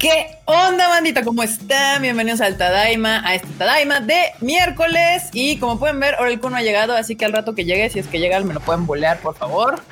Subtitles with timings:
[0.00, 1.22] ¿Qué onda, bandita?
[1.22, 2.00] ¿Cómo están?
[2.00, 5.28] Bienvenidos al Tadaima, a este Tadaima de miércoles.
[5.34, 7.90] Y como pueden ver, ahora el no ha llegado, así que al rato que llegue,
[7.90, 9.82] si es que llega, me lo pueden bolear, por favor.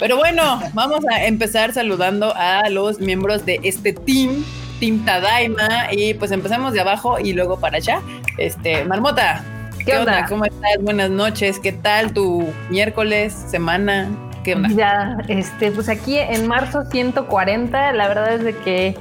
[0.00, 4.42] Pero bueno, vamos a empezar saludando a los miembros de este team,
[4.80, 5.92] Team Tadaima.
[5.92, 8.00] Y pues empezamos de abajo y luego para allá.
[8.38, 9.44] Este, Marmota,
[9.84, 10.24] ¿qué, onda?
[10.30, 10.78] ¿Cómo estás?
[10.80, 11.58] Buenas noches.
[11.58, 14.08] ¿Qué tal tu miércoles, semana?
[14.44, 14.56] ¿Qué?
[14.74, 18.96] Ya, este, pues aquí en marzo 140, la verdad es de que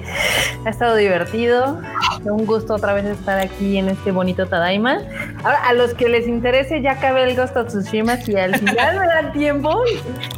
[0.66, 1.80] ha estado divertido.
[2.24, 5.00] Un gusto otra vez estar aquí en este bonito Tadaima.
[5.44, 8.18] Ahora, a los que les interese, ya acabé el Ghost of Tsushima.
[8.18, 9.84] Si al final me dan tiempo,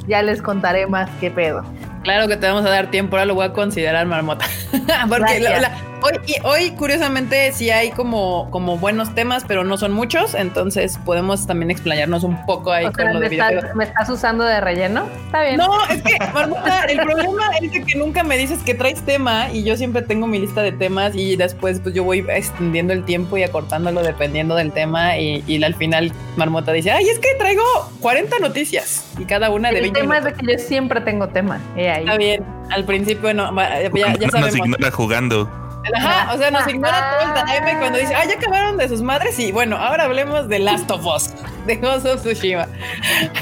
[0.08, 1.64] ya les contaré más qué pedo.
[2.04, 4.46] Claro que te vamos a dar tiempo, ahora lo voy a considerar marmota.
[5.10, 5.72] Porque la,
[6.06, 11.48] Hoy, hoy, curiosamente, sí hay como, como buenos temas, pero no son muchos, entonces podemos
[11.48, 15.08] también explayarnos un poco ahí con lo de estás, ¿Me estás usando de relleno?
[15.28, 15.56] Está bien.
[15.56, 19.64] No, es que, Marmota, el problema es que nunca me dices que traes tema y
[19.64, 23.38] yo siempre tengo mi lista de temas y después pues yo voy extendiendo el tiempo
[23.38, 27.64] y acortándolo dependiendo del tema y, al final Marmota dice, ay, es que traigo
[28.02, 31.62] 40 noticias y cada una de El tema es de que yo siempre tengo tema.
[32.00, 34.80] Está bien, al principio no, ya, ya sabemos.
[34.80, 35.50] Nos jugando.
[35.96, 39.02] Ajá, o sea, nos ignora todo el time cuando dice, ah, ya acabaron de sus
[39.02, 41.34] madres y bueno, ahora hablemos de Last of Us,
[41.66, 42.68] de Ghost of Tsushima.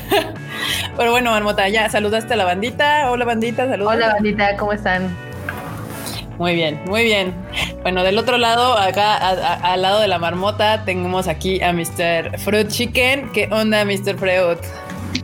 [0.98, 3.12] Pero bueno, Marmota, ya saludaste a la bandita.
[3.12, 3.94] Hola, bandita, saludos.
[3.94, 5.16] Hola, bandita, ¿cómo están?
[6.38, 7.36] Muy bien, muy bien.
[7.84, 12.40] Bueno, del otro lado, acá al lado de la marmota, tenemos aquí a Mr.
[12.40, 13.32] Fruit Chicken.
[13.32, 14.18] ¿Qué onda, Mr.
[14.18, 14.60] Fruit?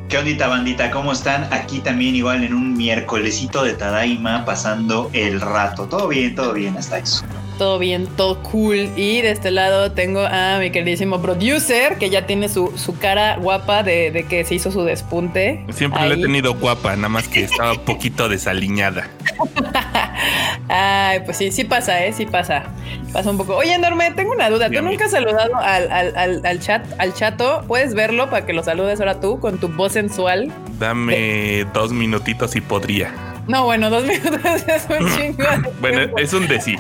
[0.10, 0.90] ¿Qué ondita bandita?
[0.90, 1.52] ¿Cómo están?
[1.52, 5.88] Aquí también igual en un miércolesito de Tadaima pasando el rato.
[5.88, 7.26] Todo bien, todo bien hasta eso.
[7.58, 8.90] Todo bien, todo cool.
[8.96, 13.38] Y de este lado tengo a mi queridísimo producer, que ya tiene su, su cara
[13.38, 15.66] guapa de, que se hizo su despunte.
[15.72, 19.10] Siempre la he tenido guapa, nada más que estaba un poquito desaliñada.
[20.70, 22.14] Ay, pues sí, sí pasa, ¿eh?
[22.14, 22.66] Sí pasa.
[23.12, 23.56] Pasa un poco.
[23.56, 24.70] Oye, Enorme, tengo una duda.
[24.70, 27.64] ¿Tú nunca has saludado al, chat, al chato?
[27.68, 30.52] ¿Puedes verlo para que lo saludes ahora tú con tu voz sensual?
[30.78, 33.37] Dame dos minutitos y podría.
[33.48, 35.44] No, bueno, dos minutos es un chingo.
[35.80, 36.80] bueno, es un decir.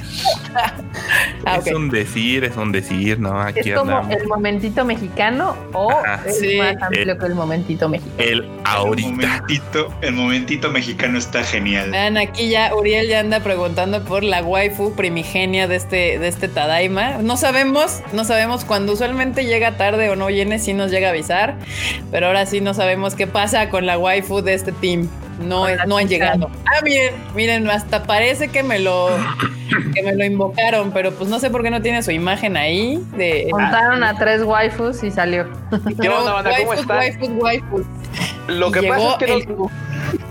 [1.46, 3.40] Ah, es un decir, es un decir, ¿no?
[3.40, 5.90] Aquí es como el momentito mexicano o
[6.26, 8.16] es más amplio que el momentito mexicano.
[8.18, 9.08] El ahorita.
[9.08, 11.92] El momentito, el momentito mexicano está genial.
[11.92, 16.50] Vean, aquí ya Uriel ya anda preguntando por la waifu primigenia de este, de este
[16.50, 17.20] Tadaima.
[17.20, 21.12] No sabemos, no sabemos cuando usualmente llega tarde o no viene, si nos llega a
[21.12, 21.56] avisar.
[22.12, 25.08] Pero ahora sí no sabemos qué pasa con la waifu de este team
[25.40, 26.50] no, no han llegado.
[26.66, 29.10] Ah, miren, miren, hasta parece que me lo
[29.94, 33.04] que me lo invocaron, pero pues no sé por qué no tiene su imagen ahí.
[33.16, 35.48] De, Contaron a tres waifus y salió.
[36.02, 36.52] ¿Qué onda, banda?
[36.58, 36.98] ¿Cómo están?
[36.98, 37.86] Waifus, waifus.
[38.48, 39.70] Lo que pasa es que no...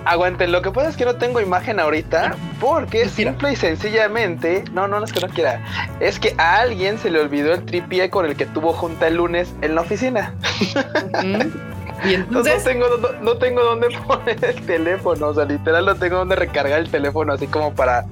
[0.07, 4.89] Aguanten, lo que pasa es que no tengo imagen ahorita porque simple y sencillamente, no,
[4.89, 5.61] no, no es que no quiera,
[6.01, 9.17] es que a alguien se le olvidó el tripié con el que tuvo junta el
[9.17, 10.33] lunes en la oficina.
[12.05, 12.65] Y entonces...
[12.65, 12.87] No, tengo,
[13.23, 17.33] no, tengo dónde poner el teléfono, o sea, literal no tengo dónde recargar el teléfono
[17.33, 18.05] así como para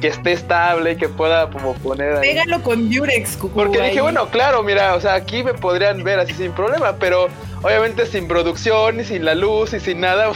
[0.00, 2.28] que esté estable y que pueda como poner ahí.
[2.28, 6.34] Pégalo con Durex, Porque dije, bueno, claro, mira, o sea, aquí me podrían ver así
[6.34, 7.28] sin problema, pero
[7.62, 10.32] obviamente sin producción y sin la luz y sin nada.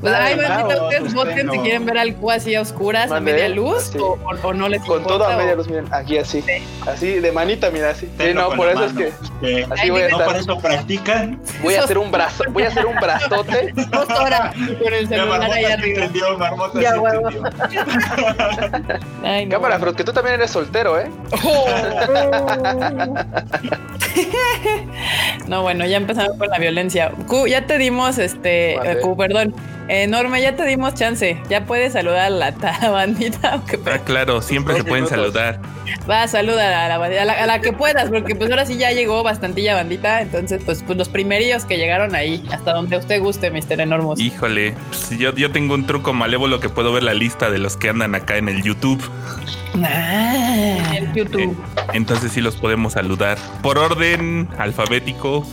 [0.00, 4.18] Pues ahí ustedes voten si quieren ver al así a oscuras, a media luz, o,
[4.52, 6.44] no les Con toda media luz, miren, aquí así.
[6.86, 8.08] Así, de manita, mira, así.
[8.18, 9.12] Sí, no, por eso es que.
[9.70, 10.26] así voy a estar.
[10.26, 11.40] por eso practican.
[11.62, 13.72] Voy a hacer un brazo, voy a hacer un brazote.
[13.90, 16.08] Dos horas con el celular ahí arriba.
[16.80, 17.30] ya, huevo.
[19.50, 21.10] Cámara, pero que tú también eres soltero, ¿eh?
[21.44, 21.66] Oh.
[25.48, 27.12] no, bueno, ya empezamos con la violencia.
[27.26, 28.78] Q, ya te dimos este.
[29.02, 29.54] Q, perdón.
[29.88, 31.40] Enorme, ya te dimos chance.
[31.48, 32.50] Ya puedes saludar a la
[32.90, 33.62] bandita.
[33.86, 35.60] Ah, claro, siempre se pueden saludar.
[36.08, 39.22] Va, saluda a la, bandita, a la, que puedas, porque pues ahora sí ya llegó
[39.22, 40.20] bastantilla bandita.
[40.22, 43.80] Entonces, pues, pues los primerillos que llegaron ahí, hasta donde usted guste, Mr.
[43.80, 44.20] Enormos.
[44.20, 47.76] Híjole, pues, yo, yo tengo un truco malévolo que puedo ver la lista de los
[47.76, 49.02] que andan acá en el YouTube.
[49.82, 51.52] Ah, el YouTube.
[51.52, 55.46] Eh, entonces sí los podemos saludar por orden alfabético.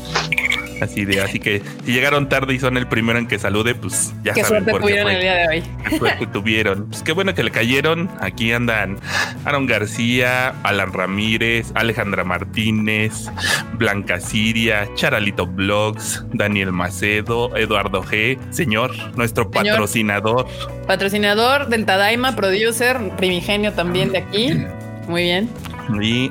[0.82, 4.14] Así de, así que si llegaron tarde y son el primero en que salude, pues
[4.24, 5.64] ya qué saben suerte tuvieron el día de hoy.
[5.90, 6.88] Qué suerte tuvieron.
[6.90, 8.10] Pues qué bueno que le cayeron.
[8.20, 9.00] Aquí andan
[9.46, 13.30] Aaron García, Alan Ramírez, Alejandra Martínez,
[13.74, 20.48] Blanca Siria, Charalito Blogs, Daniel Macedo, Eduardo G, señor, nuestro patrocinador.
[20.86, 24.54] Patrocinador del Tadaima, producer, primigenio también de aquí.
[25.08, 25.50] Muy bien.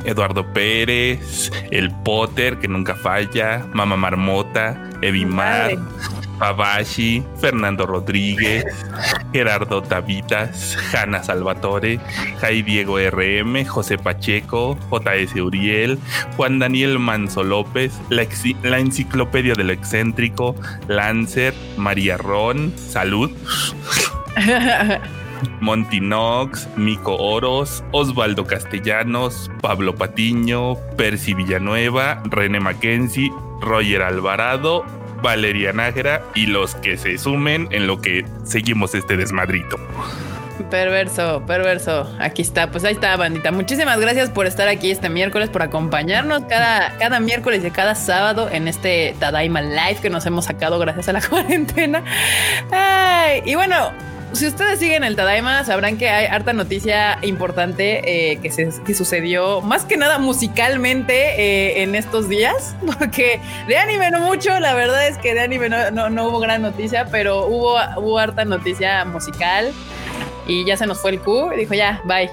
[0.04, 5.72] Eduardo Pérez, el Potter, que nunca falla, Mama Marmota, Evimar,
[6.38, 8.64] Pabashi, Fernando Rodríguez,
[9.32, 11.98] Gerardo Tavitas, Hanna Salvatore,
[12.40, 15.98] Jai Diego RM, José Pacheco, JS Uriel,
[16.36, 18.26] Juan Daniel Manso López, la,
[18.62, 20.54] la Enciclopedia del Excéntrico,
[20.88, 23.30] Lancer, María Ron, Salud.
[25.60, 34.84] Montinox, Mico Oros, Osvaldo Castellanos, Pablo Patiño, Percy Villanueva, René Mackenzie, Roger Alvarado,
[35.22, 39.78] Valeria Nájera y los que se sumen en lo que seguimos este desmadrito.
[40.70, 42.10] Perverso, perverso.
[42.18, 43.52] Aquí está, pues ahí está, bandita.
[43.52, 48.48] Muchísimas gracias por estar aquí este miércoles, por acompañarnos cada, cada miércoles y cada sábado
[48.50, 52.02] en este Tadaima Live que nos hemos sacado gracias a la cuarentena.
[52.72, 53.92] Ay, y bueno,
[54.36, 59.62] si ustedes siguen el Tadaima, sabrán que hay harta noticia importante eh, que, se, sucedió
[59.62, 65.08] más que nada musicalmente eh, en estos días, porque de anime no mucho, la verdad
[65.08, 69.72] es que de anime no, hubo gran noticia, pero hubo, hubo harta noticia musical
[70.46, 72.30] y ya se nos fue el Q y dijo ya, bye.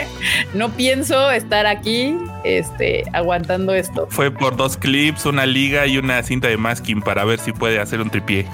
[0.54, 4.06] no pienso estar aquí este, aguantando esto.
[4.10, 7.80] Fue por dos clips, una liga y una cinta de masking para ver si puede
[7.80, 8.46] hacer un tripié.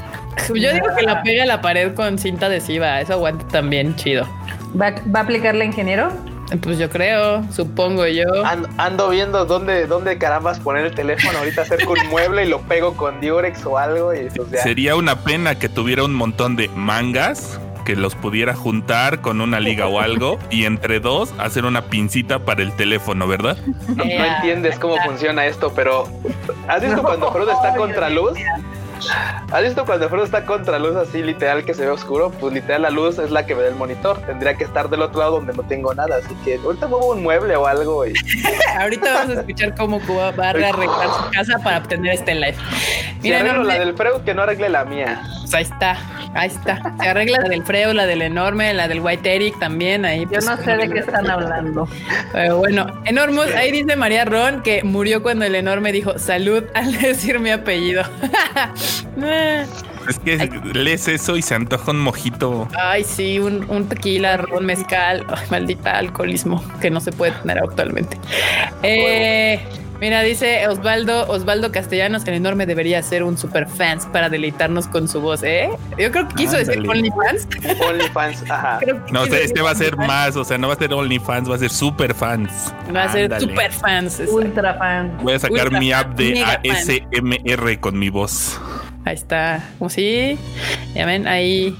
[0.48, 4.28] Yo digo que la pegue a la pared con cinta adhesiva, eso aguanta también chido.
[4.80, 6.12] ¿Va, a aplicarle ingeniero?
[6.62, 8.24] Pues yo creo, supongo yo.
[8.78, 11.38] Ando, viendo dónde, dónde carambas poner el teléfono.
[11.38, 14.14] Ahorita acerco un mueble y lo pego con Durex o algo.
[14.14, 14.28] Y
[14.62, 19.60] Sería una pena que tuviera un montón de mangas que los pudiera juntar con una
[19.60, 23.56] liga o algo y entre dos hacer una pincita para el teléfono, ¿verdad?
[23.96, 26.06] No, entiendes cómo funciona esto, pero
[26.68, 28.32] ¿has visto cuando Frodo está contra luz?
[29.50, 32.30] ¿Has visto cuando Frodo está contra luz así literal que se ve oscuro?
[32.30, 34.20] Pues literal la luz es la que ve del monitor.
[34.22, 36.16] Tendría que estar del otro lado donde no tengo nada.
[36.16, 38.06] Así que ahorita muevo un mueble o algo.
[38.06, 38.14] Y...
[38.78, 42.56] ahorita vamos a escuchar cómo Cuba va a arreglar su casa para obtener este live.
[43.22, 45.20] Mira, la del Freud que no arregle la mía.
[45.40, 45.96] Pues ahí está.
[46.34, 46.94] Ahí está.
[47.00, 50.04] Se arregla la del Freo, la del enorme, la del White Eric también.
[50.04, 51.88] Ahí, Yo pues, no sé de qué están hablando.
[52.32, 53.46] Pero bueno, enormos.
[53.54, 58.02] Ahí dice María Ron que murió cuando el enorme dijo salud al decir mi apellido.
[60.08, 62.68] Es que lees eso y se antoja un mojito.
[62.78, 65.26] Ay, sí, un, tequila, un mezcal.
[65.50, 68.18] maldita alcoholismo que no se puede tener actualmente.
[68.82, 69.60] Eh,
[70.00, 75.08] Mira, dice Osvaldo, Osvaldo Castellanos, el enorme debería ser un super fans para deleitarnos con
[75.08, 75.70] su voz, ¿eh?
[75.98, 77.48] Yo creo que quiso decir OnlyFans.
[77.84, 78.78] OnlyFans, ajá.
[79.10, 81.58] No, este va a ser más, o sea, no va a ser OnlyFans, va a
[81.58, 82.72] ser super fans.
[82.94, 84.22] Va a ser super fans.
[84.28, 85.20] Ultra fans.
[85.20, 88.60] Voy a sacar mi app de ASMR con mi voz.
[89.04, 89.64] Ahí está.
[89.78, 90.38] Como sí.
[90.94, 91.76] Ya ven, ahí.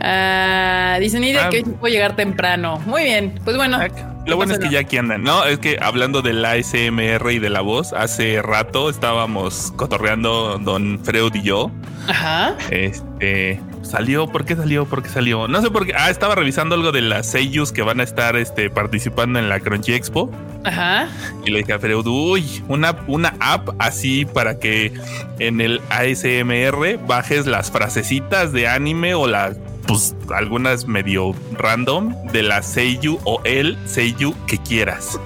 [0.00, 2.80] Ah, dicen ah, que puedo llegar temprano.
[2.86, 3.38] Muy bien.
[3.44, 3.78] Pues bueno.
[4.26, 5.44] Lo bueno es que ya aquí andan, ¿no?
[5.44, 11.34] Es que hablando del ASMR y de la voz, hace rato estábamos cotorreando Don Freud
[11.34, 11.70] y yo.
[12.08, 12.56] Ajá.
[12.70, 14.86] Este salió, ¿por qué salió?
[14.86, 15.48] ¿Por qué salió?
[15.48, 15.94] No sé por qué.
[15.96, 19.60] Ah, estaba revisando algo de las seiyus que van a estar este, participando en la
[19.60, 20.30] Crunchy Expo.
[20.64, 21.08] Ajá.
[21.44, 24.92] Y le dije a Freud, uy, una, una app así para que
[25.38, 29.54] en el ASMR bajes las frasecitas de anime o la
[29.86, 35.20] pues algunas medio random de la Seiyu o el Seiyu que quieras.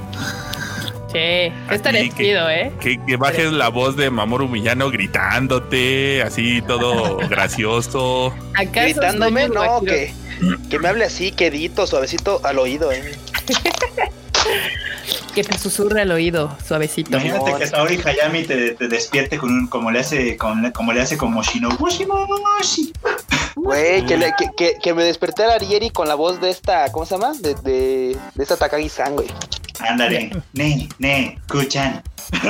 [1.13, 2.71] Sí, estaría chido, ¿eh?
[2.81, 8.35] Que, bajes la voz de Mamoru Millano gritándote, así todo gracioso.
[8.73, 10.13] Gritándome, no, que,
[10.69, 13.17] que me hable así, quedito, suavecito al oído, ¿eh?
[15.35, 17.11] que te susurre al oído, suavecito.
[17.11, 21.01] Imagínate que Saori Hayami te, te despierte con un, como le hace con como le
[21.01, 21.69] hace con Moshino.
[23.63, 24.19] Güey, que,
[24.57, 27.33] que, que, me desperté a Arieri con la voz de esta, ¿cómo se llama?
[27.41, 29.29] De, de, de esta Takagi-san, güey.
[29.81, 32.03] Ándale, ne, ne, escuchan.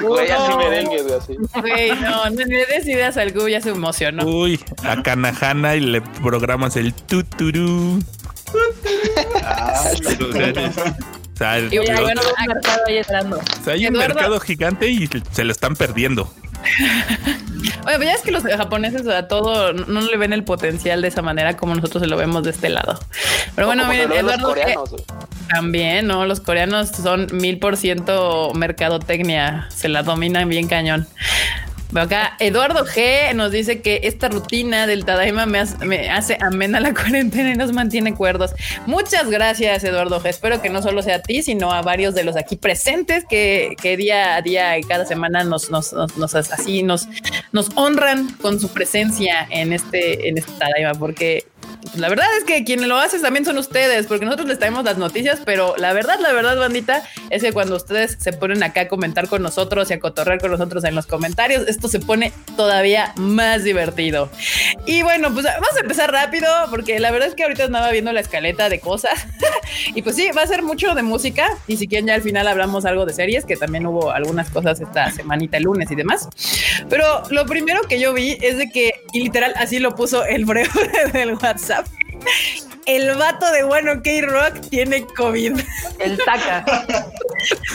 [0.00, 1.36] Güey, así merengue, güey, así.
[1.60, 4.24] Güey, no, no le des ideas al Gu, ya se emocionó.
[4.24, 8.00] Uy, a Kanahana y le programas el tuturú.
[9.42, 9.90] Ah,
[11.34, 13.38] o sea, hay un mercado ahí entrando.
[13.38, 16.32] O sea, hay un mercado gigante y se lo están perdiendo.
[17.86, 21.08] Oye, pues ya es que los japoneses a todo no le ven el potencial de
[21.08, 22.98] esa manera como nosotros se lo vemos de este lado.
[23.54, 24.54] Pero bueno, miren, Eduardo.
[25.48, 26.24] también, ¿no?
[26.26, 31.06] Los coreanos son mil por ciento mercadotecnia, se la dominan bien cañón
[31.94, 35.60] acá Eduardo G nos dice que esta rutina del Tadaima me
[36.10, 38.52] hace, amena la cuarentena y nos mantiene cuerdos.
[38.86, 40.28] Muchas gracias, Eduardo G.
[40.28, 43.76] Espero que no solo sea a ti, sino a varios de los aquí presentes que,
[43.96, 45.70] día a día y cada semana nos,
[46.34, 47.06] así nos
[47.76, 51.44] honran con su presencia en este, en este Tadaima, porque
[51.84, 54.84] pues, la verdad es que quien lo hace también son ustedes, porque nosotros les traemos
[54.84, 58.82] las noticias, pero la verdad, la verdad, bandita, es que cuando ustedes se ponen acá
[58.82, 62.32] a comentar con nosotros y a cotorrear con nosotros en los comentarios, esto se pone
[62.56, 64.30] todavía más divertido.
[64.86, 68.12] Y bueno, pues vamos a empezar rápido, porque la verdad es que ahorita andaba viendo
[68.12, 69.26] la escaleta de cosas.
[69.94, 71.48] y pues sí, va a ser mucho de música.
[71.66, 74.80] Y si quieren, ya al final hablamos algo de series, que también hubo algunas cosas
[74.80, 76.28] esta semanita, el lunes y demás.
[76.88, 80.44] Pero lo primero que yo vi es de que, y literal, así lo puso el
[80.46, 80.68] breve
[81.12, 81.73] del WhatsApp.
[82.86, 85.58] El vato de Bueno K-Rock tiene COVID.
[85.98, 86.64] El taca.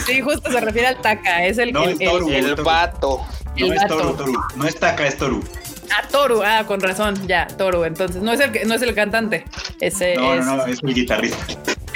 [0.05, 1.45] Sí, justo se refiere al taca.
[1.45, 3.25] Es el, el, el, vato.
[3.57, 4.33] No es Toru, Toru.
[4.55, 5.43] No es taca, es Toru.
[5.91, 7.83] Ah, Toru, ah, con razón, ya, Toru.
[7.83, 9.45] Entonces, no es el, no es el cantante.
[9.79, 10.45] Ese no, es...
[10.45, 11.45] no, no, es mi guitarrista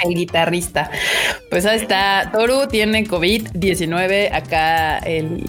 [0.04, 0.90] el guitarrista.
[1.50, 5.44] Pues ahí está, Toru tiene COVID-19 acá, el,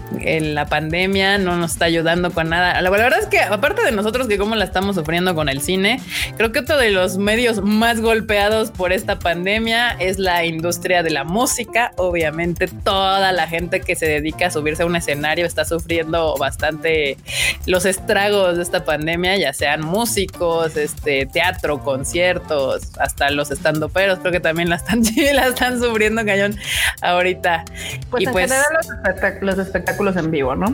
[0.53, 2.79] la pandemia no nos está ayudando con nada.
[2.81, 6.00] La, verdad es que aparte de nosotros que cómo la estamos sufriendo con el cine,
[6.38, 11.09] creo que otro de los medios más golpeados por esta pandemia es la industria de
[11.09, 11.91] la música.
[11.97, 17.17] Obviamente toda la gente que se dedica a subirse a un escenario está sufriendo bastante
[17.65, 24.31] los estragos de esta pandemia, ya sean músicos, este teatro, conciertos, hasta los estandoperos, creo
[24.31, 25.01] que también la están,
[25.33, 26.55] la están sufriendo cañón
[27.01, 27.65] ahorita.
[28.11, 30.67] Pues y en pues, general los, espectáculos en vivo, ¿no?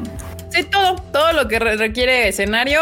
[0.49, 2.81] Sí, todo, todo lo que requiere escenario,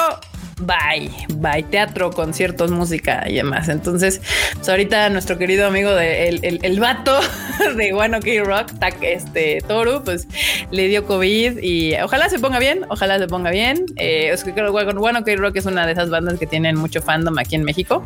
[0.59, 3.69] bye, bye, teatro, conciertos, música y demás.
[3.69, 4.21] Entonces,
[4.55, 7.19] pues ahorita nuestro querido amigo de el, el, vato
[7.77, 10.27] de One OK Rock, este Toru, pues
[10.71, 13.85] le dio COVID y ojalá se ponga bien, ojalá se ponga bien.
[13.95, 16.75] Eh, es que creo que One OK Rock es una de esas bandas que tienen
[16.75, 18.05] mucho fandom aquí en México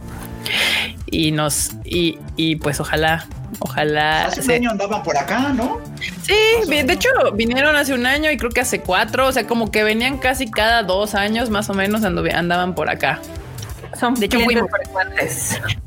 [1.13, 3.27] y nos y, y pues ojalá
[3.60, 5.79] ojalá hace un año andaban por acá no
[6.24, 6.33] sí
[6.67, 9.83] de hecho vinieron hace un año y creo que hace cuatro o sea como que
[9.83, 12.03] venían casi cada dos años más o menos
[12.43, 13.19] andaban por acá.
[14.00, 14.69] Son de hecho fuimos,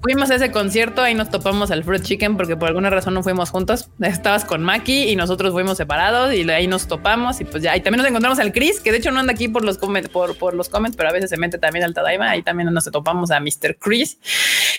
[0.00, 3.22] fuimos, a ese concierto ahí nos topamos al Fruit Chicken porque por alguna razón no
[3.22, 3.90] fuimos juntos.
[4.00, 7.76] Estabas con Maki y nosotros fuimos separados y ahí nos topamos y pues ya.
[7.76, 10.08] Y también nos encontramos al Chris que de hecho no anda aquí por los comments
[10.08, 12.30] por, por los comments pero a veces se mete también al Tadaima.
[12.30, 13.76] Ahí también nos topamos a Mr.
[13.78, 14.18] Chris.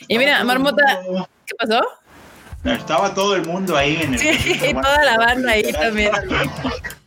[0.07, 1.01] Y mira Marmota
[1.45, 1.81] ¿qué pasó?
[2.67, 4.19] Estaba todo el mundo ahí en el.
[4.19, 6.11] Sí, toda la banda ahí también.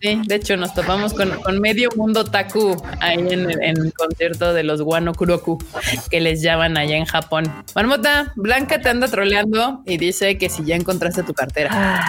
[0.00, 4.80] Sí, de hecho, nos topamos con, medio mundo Taku ahí en, el concierto de los
[4.80, 5.62] Wano Kuroku
[6.10, 7.44] que les llaman allá en Japón.
[7.74, 11.70] Marmota, Blanca te anda troleando y dice que si ya encontraste tu cartera.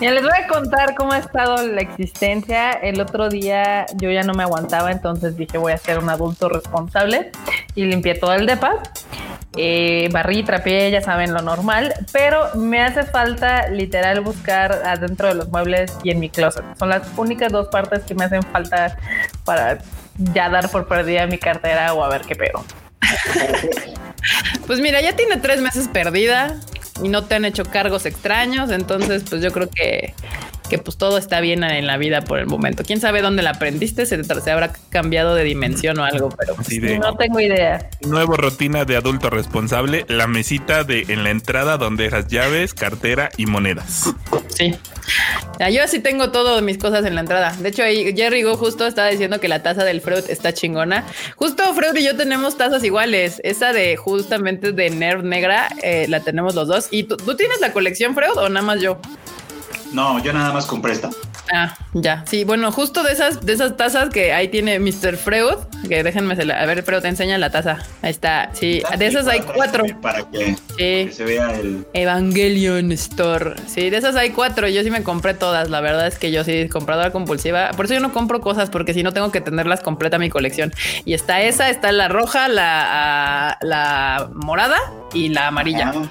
[0.00, 2.70] ya les voy a contar cómo ha estado la existencia.
[2.70, 6.48] El otro día yo ya no me aguantaba, entonces dije voy a ser un adulto
[6.48, 7.32] responsable
[7.74, 8.82] y limpié todo el depa.
[9.56, 15.34] Eh, barrí, trapié, ya saben lo normal, pero me hace falta literal buscar adentro de
[15.34, 16.64] los muebles y en mi closet.
[16.78, 18.96] Son las únicas dos partes que me hacen falta
[19.44, 19.78] para
[20.16, 22.64] ya dar por perdida mi cartera o a ver qué pego.
[24.68, 26.54] Pues mira, ya tiene tres meses perdida
[27.02, 30.14] y no te han hecho cargos extraños, entonces pues yo creo que
[30.72, 32.82] que pues todo está bien en la vida por el momento.
[32.82, 36.98] Quién sabe dónde la aprendiste, se, se habrá cambiado de dimensión o algo, pero pues,
[36.98, 37.90] no tengo idea.
[38.00, 43.28] Nuevo rutina de adulto responsable, la mesita de en la entrada donde dejas llaves, cartera
[43.36, 44.14] y monedas.
[44.48, 44.74] Sí.
[45.70, 47.54] yo así tengo todo mis cosas en la entrada.
[47.58, 51.04] De hecho, ahí Jerry Go justo estaba diciendo que la taza del Freud está chingona.
[51.36, 53.42] Justo Freud y yo tenemos tazas iguales.
[53.44, 56.88] Esa de justamente de Nerv Negra eh, la tenemos los dos.
[56.90, 58.98] ¿Y tú, tú tienes la colección Freud o nada más yo?
[59.92, 61.10] No, yo nada más compré esta.
[61.52, 62.24] Ah, ya.
[62.26, 65.16] Sí, bueno, justo de esas, de esas tazas que ahí tiene Mr.
[65.16, 65.56] Freud,
[65.88, 67.78] que déjenme, a ver, pero te enseña la taza.
[68.00, 68.50] Ahí está.
[68.54, 69.84] Sí, de esas hay cuatro.
[70.00, 73.54] Para que, se vea el Evangelion Store.
[73.66, 74.66] Sí, de esas hay cuatro.
[74.68, 75.68] Yo sí me compré todas.
[75.68, 77.70] La verdad es que yo sí, compradora compulsiva.
[77.76, 80.72] Por eso yo no compro cosas, porque si no tengo que tenerlas completa mi colección.
[81.04, 84.78] Y está esa, está la roja, la, ah, la morada
[85.12, 85.92] y la amarilla.
[85.94, 86.02] Ah.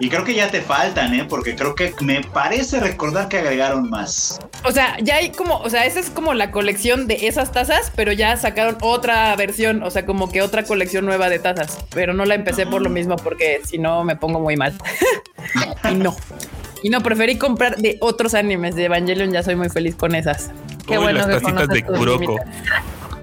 [0.00, 1.26] Y creo que ya te faltan, ¿eh?
[1.28, 4.40] Porque creo que me parece recordar que agregaron más.
[4.64, 7.92] O sea, ya hay como, o sea, esa es como la colección de esas tazas,
[7.94, 11.78] pero ya sacaron otra versión, o sea, como que otra colección nueva de tazas.
[11.94, 12.92] Pero no la empecé por lo ah.
[12.92, 14.74] mismo, porque si no me pongo muy mal.
[15.90, 16.16] y no.
[16.82, 20.50] Y no, preferí comprar de otros animes de Evangelion, ya soy muy feliz con esas.
[20.86, 22.36] Qué bueno las tacitas de Kuroko.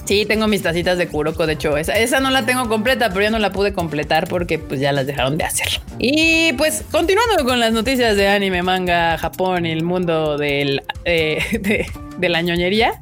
[0.10, 3.22] Sí, tengo mis tacitas de Kuroko, de hecho, esa, esa no la tengo completa, pero
[3.22, 5.68] ya no la pude completar porque pues ya las dejaron de hacer.
[6.00, 11.86] Y pues continuando con las noticias de anime, manga, Japón y el mundo del, eh,
[12.18, 12.94] de, la ñoñería,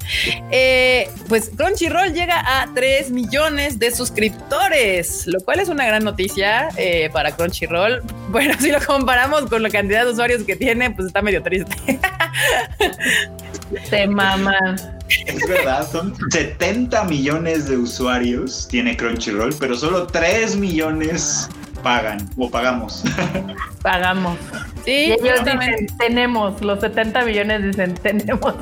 [0.52, 6.68] eh, pues Crunchyroll llega a 3 millones de suscriptores, lo cual es una gran noticia
[6.76, 8.04] eh, para Crunchyroll.
[8.32, 11.74] Bueno, si lo comparamos con la cantidad de usuarios que tiene, pues está medio triste.
[13.90, 14.97] Se mama.
[15.10, 21.50] Es verdad, son 70 millones de usuarios tiene Crunchyroll, pero solo 3 millones
[21.88, 23.02] pagan o pagamos.
[23.82, 24.38] Pagamos.
[24.84, 28.56] Sí, ellos dicen, tenemos, los 70 millones dicen, tenemos.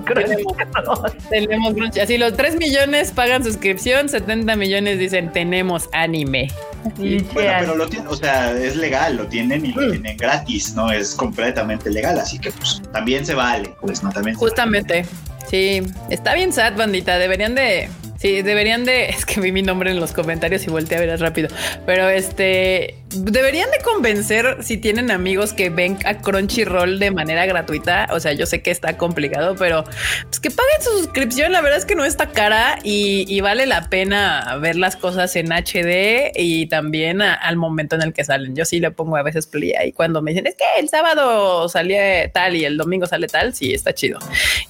[1.29, 1.73] Tenemos.
[1.99, 6.51] Así los 3 millones pagan suscripción, 70 millones dicen, tenemos anime.
[6.99, 9.91] bueno, pero lo tienen, o sea, es legal, lo tienen y lo mm.
[9.91, 10.91] tienen gratis, ¿no?
[10.91, 14.37] Es completamente legal, así que pues también se vale, pues no también.
[14.37, 15.03] Justamente.
[15.49, 17.17] Sí, está bien sad, bandita.
[17.17, 19.05] Deberían de Sí, deberían de.
[19.09, 21.49] Es que vi mi nombre en los comentarios y volteé a ver rápido.
[21.85, 22.95] Pero este.
[23.15, 28.07] Deberían de convencer si tienen amigos que ven a Crunchyroll de manera gratuita.
[28.11, 29.83] O sea, yo sé que está complicado, pero
[30.23, 31.51] pues que paguen su suscripción.
[31.51, 35.51] La verdad es que no está cara y, vale la pena ver las cosas en
[35.51, 38.55] HD y también al momento en el que salen.
[38.55, 41.69] Yo sí le pongo a veces play y cuando me dicen es que el sábado
[41.69, 44.19] salía tal y el domingo sale tal, sí está chido.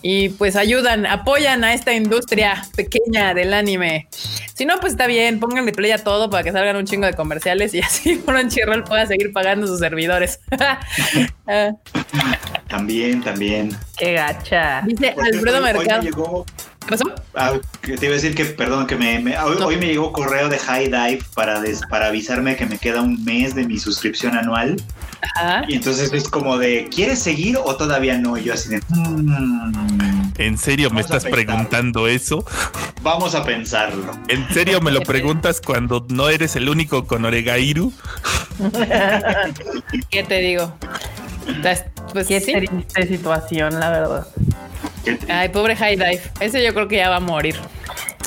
[0.01, 4.07] Y pues ayudan, apoyan a esta industria pequeña del anime.
[4.53, 7.13] Si no, pues está bien, pónganle play a todo para que salgan un chingo de
[7.13, 10.39] comerciales y así Crunchyroll pueda seguir pagando sus servidores.
[11.47, 11.71] Ah.
[12.67, 13.69] también, también.
[13.99, 14.81] Qué gacha.
[14.83, 16.45] Dice Alfredo Mercado.
[16.85, 17.05] ¿Qué pasó?
[17.33, 20.85] Ah, te iba a decir que, perdón, que me, hoy, me llegó correo de High
[20.85, 24.75] Dive para, para avisarme que me queda un mes de mi suscripción anual.
[25.67, 28.37] Y entonces es como de, ¿quieres seguir o todavía no?
[28.37, 32.45] Y yo así de, mm, ¿En serio me estás preguntando eso?
[33.01, 34.11] Vamos a pensarlo.
[34.27, 37.91] ¿En serio me lo preguntas cuando no eres el único con Oregairu?
[40.11, 40.73] ¿Qué te digo?
[42.11, 44.27] Pues qué triste situación, la verdad.
[45.29, 46.21] Ay, pobre High Dive.
[46.39, 47.55] Ese yo creo que ya va a morir.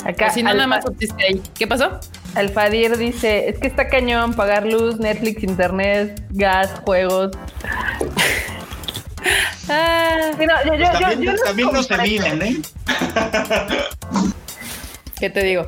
[0.05, 0.85] Acá, si no, nada más
[1.17, 1.41] ahí.
[1.57, 1.99] ¿Qué pasó?
[2.35, 7.31] Alfadir dice, es que está cañón pagar luz, Netflix, internet, gas, juegos.
[9.69, 12.61] ah, yo, yo, también, yo, también no se miden, ¿eh?
[15.19, 15.67] ¿Qué te digo?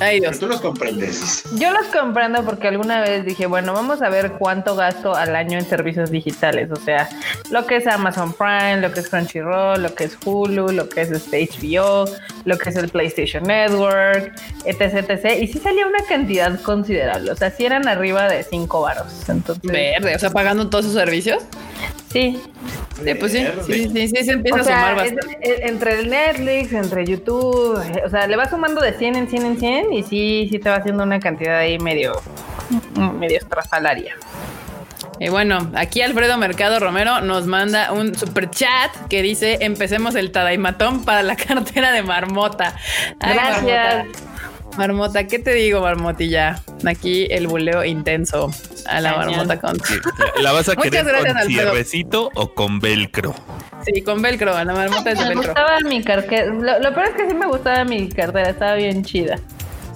[0.00, 0.38] Ay, Dios.
[0.38, 1.44] tú los comprendes.
[1.56, 5.58] Yo los comprendo porque alguna vez dije, bueno, vamos a ver cuánto gasto al año
[5.58, 6.70] en servicios digitales.
[6.70, 7.08] O sea,
[7.50, 11.02] lo que es Amazon Prime, lo que es Crunchyroll, lo que es Hulu, lo que
[11.02, 12.04] es este HBO,
[12.44, 14.32] lo que es el PlayStation Network,
[14.64, 15.40] etc, etc.
[15.40, 17.32] Y sí salía una cantidad considerable.
[17.32, 19.28] O sea, si eran arriba de 5 varos.
[19.28, 19.70] Entonces...
[19.70, 21.42] Verde, o sea, pagando todos sus servicios.
[22.10, 22.42] Sí.
[23.20, 25.68] pues sí, sí, sí, sí, se empieza a sumar bastante.
[25.68, 29.46] entre el Netflix, entre YouTube, eh, o sea, le va sumando de 100 en 100
[29.46, 32.20] en 100 y sí, sí te va haciendo una cantidad ahí medio,
[33.18, 34.16] medio estrafalaria.
[35.20, 40.32] Y bueno, aquí Alfredo Mercado Romero nos manda un super chat que dice: Empecemos el
[40.32, 42.74] Tadaimatón para la cartera de marmota.
[43.20, 44.06] Gracias.
[44.06, 44.06] Marmota,
[45.28, 46.62] ¿qué te digo, marmotilla?
[46.86, 48.50] Aquí el buleo intenso
[48.86, 49.78] a la marmota con.
[50.40, 53.34] ¿La vas a querer con cierrecito o con velcro?
[53.84, 55.42] Sí, con velcro, a la marmota es de velcro.
[55.42, 56.46] Me gustaba mi cartera.
[56.46, 59.38] Lo, lo peor es que sí me gustaba mi cartera, estaba bien chida.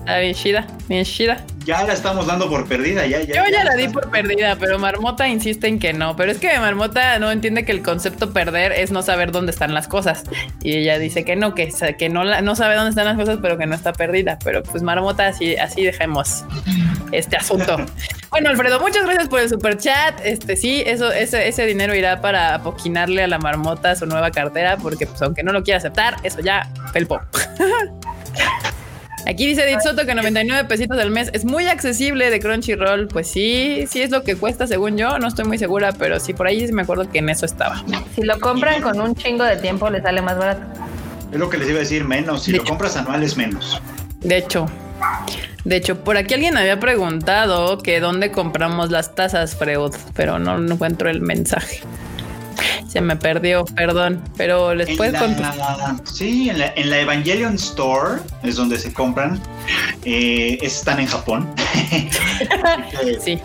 [0.01, 1.45] Está bien chida, bien chida.
[1.65, 3.35] Ya la estamos dando por perdida, ya, ya.
[3.37, 6.15] Yo ya, la di por perdida, pero Marmota insiste en que no.
[6.15, 9.73] Pero es que Marmota no entiende que el concepto perder es no saber dónde están
[9.73, 10.25] las cosas.
[10.63, 13.57] Y ella dice que no, que, que no, no sabe dónde están las cosas, pero
[13.57, 14.39] que no está perdida.
[14.45, 16.45] Pero pues Marmota, así, así dejemos
[17.13, 17.77] este asunto.
[18.31, 20.21] bueno, Alfredo, muchas gracias por el super chat.
[20.23, 24.77] Este sí, eso, ese, ese dinero irá para apoquinarle a la Marmota su nueva cartera,
[24.77, 27.21] porque pues aunque no lo quiera aceptar, eso ya felpo.
[29.27, 33.09] Aquí dice Edith Soto que 99 pesitos al mes es muy accesible de Crunchyroll.
[33.09, 35.19] Pues sí, sí es lo que cuesta según yo.
[35.19, 37.83] No estoy muy segura, pero sí por ahí sí me acuerdo que en eso estaba.
[38.15, 40.63] Si lo compran con un chingo de tiempo, le sale más barato.
[41.33, 42.43] Es lo que les iba a decir, menos.
[42.43, 43.81] Si lo compras anual es menos.
[44.21, 44.67] De hecho.
[45.65, 50.59] De hecho, por aquí alguien había preguntado que dónde compramos las tazas, Freud, pero no
[50.59, 51.81] encuentro el mensaje.
[52.89, 55.55] Se me perdió, perdón, pero les puedes contar.
[56.05, 59.41] Sí, en la, en la, Evangelion Store es donde se compran.
[60.05, 61.53] Eh, están en Japón.
[63.21, 63.41] sí.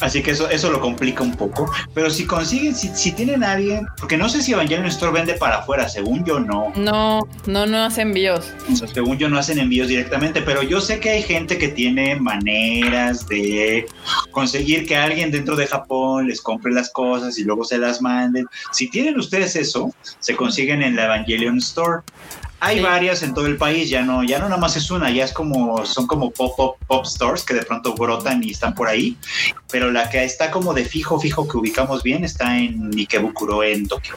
[0.00, 1.70] Así que eso, eso lo complica un poco.
[1.94, 5.34] Pero si consiguen, si, si tienen a alguien, porque no sé si Evangelion Store vende
[5.34, 6.72] para afuera, según yo no.
[6.76, 8.52] No, no, no hace envíos.
[8.92, 13.26] según yo no hacen envíos directamente, pero yo sé que hay gente que tiene maneras
[13.28, 13.86] de
[14.30, 18.46] conseguir que alguien dentro de Japón les compre las cosas y luego se las manden.
[18.72, 22.02] Si tienen ustedes eso, se consiguen en la Evangelion Store.
[22.64, 25.24] Hay varias en todo el país, ya no, ya no nada más es una, ya
[25.24, 28.88] es como, son como pop, pop, pop stores que de pronto brotan y están por
[28.88, 29.16] ahí,
[29.70, 33.86] pero la que está como de fijo, fijo que ubicamos bien está en Ikebukuro, en
[33.86, 34.16] Tokio.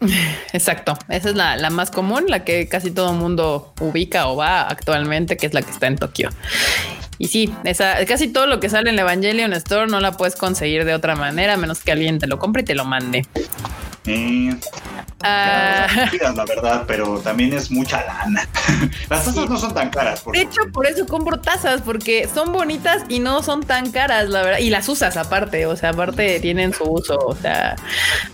[0.52, 5.36] Exacto, esa es la, más común, la que casi todo mundo ubica o va actualmente,
[5.36, 6.30] que es la que está en Tokio.
[7.18, 10.34] Y sí, esa, casi todo lo que sale en el Evangelion Store no la puedes
[10.34, 13.26] conseguir de otra manera, menos que alguien te lo compre y te lo mande.
[15.22, 15.86] Ah.
[16.20, 18.48] la verdad, pero también es mucha lana.
[19.08, 20.24] Las tazas no son tan caras.
[20.30, 24.42] de hecho, por eso compro tazas, porque son bonitas y no son tan caras, la
[24.42, 24.58] verdad.
[24.58, 27.76] Y las usas aparte, o sea, aparte tienen su uso, o sea,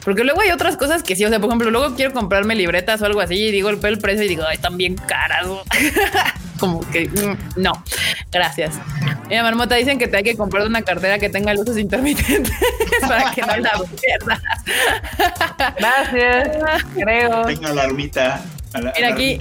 [0.04, 3.02] porque luego hay otras cosas que sí, o sea, por ejemplo, luego quiero comprarme libretas
[3.02, 5.46] o algo así y digo el, el precio y digo, ay, están bien caras.
[6.58, 7.72] Como que mm, no,
[8.32, 8.74] gracias.
[9.28, 12.52] Mira, Marmota, dicen que te hay que comprar una cartera que tenga luces intermitentes
[13.08, 14.40] para que no la pierdas.
[15.78, 17.44] Gracias, creo.
[17.46, 18.44] Tenga la armita.
[18.74, 19.38] Mira aquí.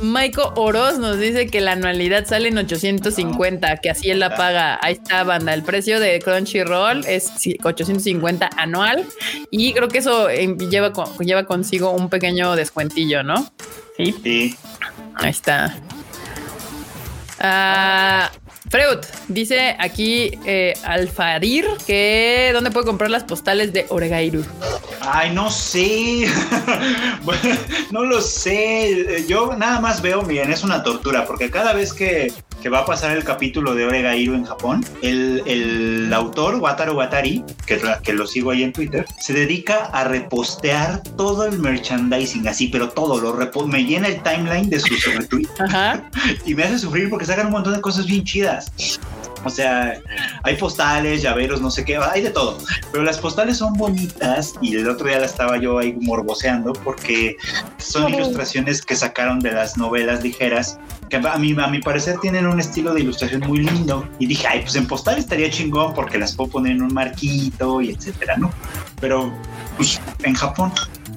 [0.00, 4.78] Maiko Oroz nos dice que la anualidad sale en 850, que así él la paga.
[4.82, 5.54] Ahí está, banda.
[5.54, 7.30] El precio de Crunchyroll es
[7.62, 9.06] 850 anual
[9.50, 13.46] y creo que eso eh, lleva, lleva consigo un pequeño descuentillo, ¿no?
[13.96, 14.14] Sí.
[14.22, 14.56] Sí.
[15.14, 15.76] Ahí está.
[17.38, 18.30] Ah,
[18.72, 24.46] Freud dice aquí eh, Alfadir que dónde puede comprar las postales de Oregairu.
[25.02, 26.26] Ay, no sé.
[27.90, 29.26] no lo sé.
[29.28, 32.32] Yo nada más veo, miren, es una tortura porque cada vez que,
[32.68, 38.12] va a pasar el capítulo de Oregairu en Japón, el, autor, Wataru Watari, que, que
[38.12, 43.20] lo sigo ahí en Twitter, se dedica a repostear todo el merchandising así, pero todo
[43.20, 43.32] lo
[43.66, 45.50] me llena el timeline de sus retweets
[46.46, 48.70] y me hace sufrir porque sacan un montón de cosas bien chidas.
[49.44, 50.00] O sea,
[50.44, 52.58] hay postales, llaveros, no sé qué, hay de todo.
[52.92, 57.36] Pero las postales son bonitas y el otro día la estaba yo ahí morboseando porque
[57.78, 60.78] son ilustraciones que sacaron de las novelas ligeras
[61.20, 64.08] que a mí, a mi parecer tienen un estilo de ilustración muy lindo.
[64.18, 67.82] Y dije, ay, pues en postal estaría chingón porque las puedo poner en un marquito
[67.82, 68.50] y etcétera, ¿no?
[68.98, 69.30] Pero
[69.76, 70.72] pues, en Japón,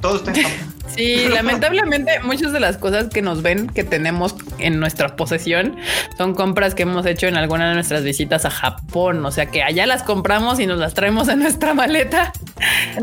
[0.05, 0.75] todo está en Japón.
[0.95, 5.75] Sí, lamentablemente muchas de las cosas que nos ven que tenemos en nuestra posesión
[6.17, 9.25] son compras que hemos hecho en alguna de nuestras visitas a Japón.
[9.25, 12.31] O sea que allá las compramos y nos las traemos en nuestra maleta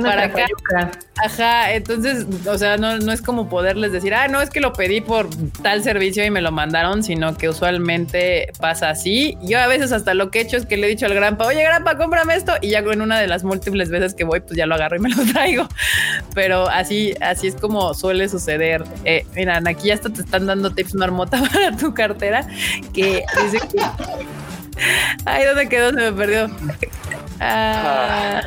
[0.01, 0.47] para acá.
[1.23, 4.73] Ajá, entonces, o sea, no, no, es como poderles decir, ah, no es que lo
[4.73, 5.29] pedí por
[5.63, 9.37] tal servicio y me lo mandaron, sino que usualmente pasa así.
[9.43, 11.47] Yo a veces hasta lo que he hecho es que le he dicho al granpa,
[11.47, 12.55] oye, granpa, cómprame esto.
[12.63, 15.01] Y ya en una de las múltiples veces que voy, pues ya lo agarro y
[15.01, 15.69] me lo traigo.
[16.35, 18.85] Pero así, así es como suele suceder.
[19.05, 22.47] Eh, miran, aquí hasta te están dando tips marmota para tu cartera
[22.93, 23.83] que dice que.
[25.25, 25.91] Ay, ¿dónde quedó?
[25.91, 26.51] Se me perdió.
[27.41, 28.43] Ah,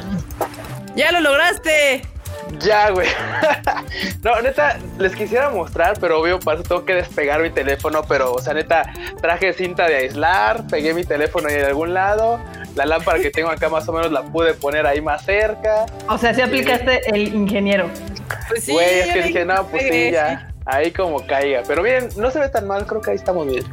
[0.95, 2.14] ¡Ya lo lograste!
[2.59, 3.07] Ya, güey.
[4.23, 8.03] no, neta, les quisiera mostrar, pero obvio, para eso tengo que despegar mi teléfono.
[8.07, 8.83] Pero, o sea, neta,
[9.21, 12.39] traje cinta de aislar, pegué mi teléfono ahí de algún lado.
[12.75, 15.85] La lámpara que tengo acá más o menos la pude poner ahí más cerca.
[16.07, 17.89] O sea, si aplicaste el ingeniero.
[18.47, 18.73] Pues sí.
[18.73, 20.49] Güey, es que dije, no, pues sí, ya.
[20.65, 21.63] Ahí como caiga.
[21.67, 23.63] Pero bien, no se ve tan mal, creo que ahí estamos bien.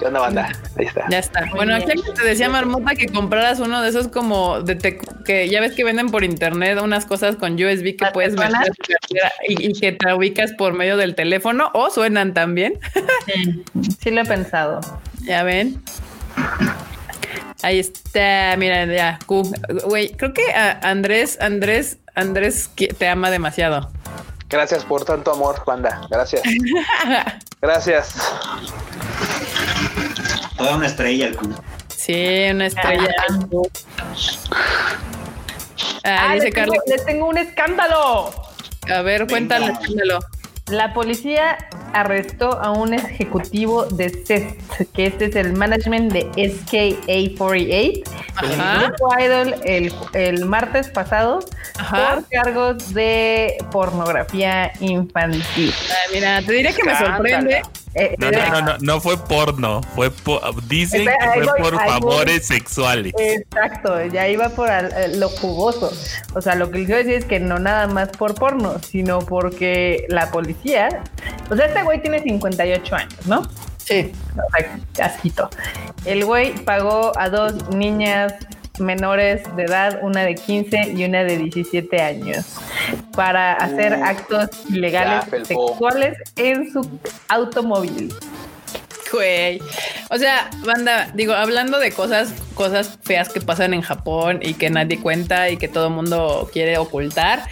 [0.00, 0.52] ¿Qué onda, banda?
[0.78, 1.04] Ahí está.
[1.10, 1.44] Ya está.
[1.54, 5.72] Bueno, aquí te decía Marmota que compraras uno de esos como de que ya ves
[5.72, 8.72] que venden por internet unas cosas con USB que puedes meter
[9.46, 12.80] y, que te ubicas por medio del teléfono o suenan también.
[13.26, 13.62] Sí,
[14.00, 14.80] sí lo he pensado.
[15.20, 15.82] Ya ven.
[17.62, 23.90] Ahí está, mira, ya, güey, creo que Andrés, Andrés, Andrés te ama demasiado.
[24.48, 26.08] Gracias por tanto amor, banda.
[26.10, 26.42] Gracias.
[27.60, 28.14] Gracias.
[30.60, 31.38] Toda una estrella el
[31.88, 33.08] Sí, una estrella.
[36.04, 36.76] Ah, ah dice Carlos.
[36.86, 38.30] les tengo un escándalo.
[38.94, 40.18] A ver, cuéntale escándalo.
[40.68, 41.56] La policía
[41.94, 44.60] arrestó a un ejecutivo de CEST,
[44.92, 48.02] que este es el management de SKA48,
[48.42, 51.40] el grupo Idol, el, el martes pasado,
[51.90, 55.72] por cargos de pornografía infantil.
[55.90, 57.62] Ah, mira, te diré que me sorprende
[57.94, 60.12] eh, no, no, no, no, fue porno, fue
[60.68, 63.12] dicen que fue por favores sexuales.
[63.18, 64.68] Exacto, ya iba por
[65.16, 65.92] lo jugoso.
[66.34, 69.18] O sea, lo que les quiero decir es que no nada más por porno, sino
[69.20, 71.02] porque la policía,
[71.50, 73.42] o sea, este güey tiene 58 años, ¿no?
[73.78, 74.12] Sí.
[74.36, 75.50] O sea, asquito.
[76.04, 78.34] El güey pagó a dos niñas
[78.80, 82.56] menores de edad, una de 15 y una de 17 años,
[83.14, 86.88] para hacer actos ilegales sexuales en su
[87.28, 88.12] automóvil.
[89.12, 89.60] Güey.
[90.10, 94.70] O sea, banda, digo, hablando de cosas, cosas feas que pasan en Japón y que
[94.70, 97.44] nadie cuenta y que todo el mundo quiere ocultar,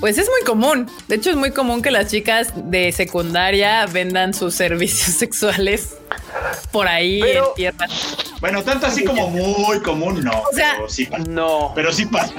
[0.00, 0.88] pues es muy común.
[1.08, 5.96] De hecho, es muy común que las chicas de secundaria vendan sus servicios sexuales
[6.72, 7.86] por ahí en tierra.
[8.40, 10.30] Bueno, tanto así como muy común, no.
[10.32, 11.24] O sea, pero sí pasa.
[11.28, 11.72] No.
[11.74, 12.32] Pero sí pasa.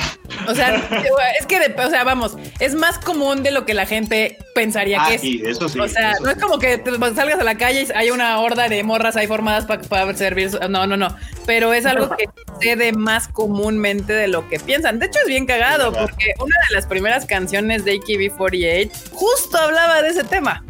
[0.47, 0.75] O sea,
[1.39, 5.12] es que, o sea, vamos, es más común de lo que la gente pensaría que
[5.12, 5.21] Ah, es.
[5.21, 5.79] sí, eso sí.
[5.79, 8.39] O sea, eso no es como que te- salgas a la calle y hay una
[8.39, 10.51] horda de morras ahí formadas para servir.
[10.69, 11.15] No, no, no.
[11.45, 14.99] Pero es algo que sucede más comúnmente de lo que piensan.
[14.99, 16.08] De hecho, es bien cagado Claro.
[16.08, 20.63] porque una de las primeras canciones de AKB48 justo hablaba de ese tema.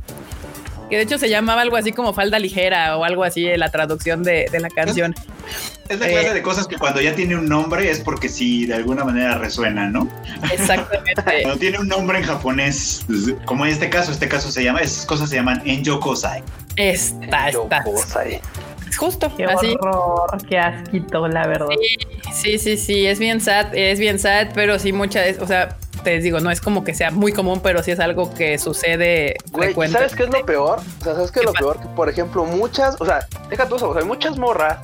[0.95, 3.69] Que de hecho se llamaba algo así como falda ligera o algo así en la
[3.69, 5.13] traducción de, de la canción.
[5.89, 8.65] Es la clase eh, de cosas que cuando ya tiene un nombre es porque sí,
[8.65, 10.07] de alguna manera resuena, ¿no?
[10.53, 11.21] Exactamente.
[11.43, 14.79] Cuando tiene un nombre en japonés, pues, como en este caso, este caso se llama,
[14.79, 16.41] esas cosas se llaman Enjokosai.
[16.77, 17.83] Está, está.
[18.97, 19.75] Justo, Qué así.
[19.79, 21.67] horror, qué asquito, la verdad.
[22.33, 26.19] Sí, sí, sí, es bien sad, es bien sad, pero sí muchas, o sea, te
[26.19, 29.69] digo, no es como que sea muy común, pero sí es algo que sucede Güey,
[29.69, 29.97] frecuente.
[29.97, 30.79] ¿sabes qué es lo peor?
[31.01, 31.79] O sea, ¿sabes qué es ¿Qué lo peor?
[31.81, 34.77] Que, por ejemplo, muchas, o sea, deja tú eso, o sea, hay muchas morras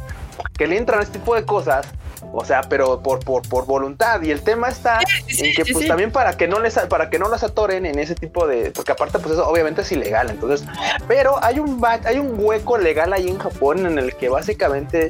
[0.57, 1.85] que le entran a este tipo de cosas,
[2.33, 4.21] o sea, pero por, por, por voluntad.
[4.21, 5.87] Y el tema está Sí, en que, sí, pues, sí.
[5.87, 8.91] también para que no les, para que no las atoren en ese tipo de, porque
[8.91, 10.29] aparte, pues, eso obviamente es ilegal.
[10.29, 10.65] Entonces,
[11.07, 15.09] pero hay un, hay un hueco legal ahí en Japón en el que básicamente,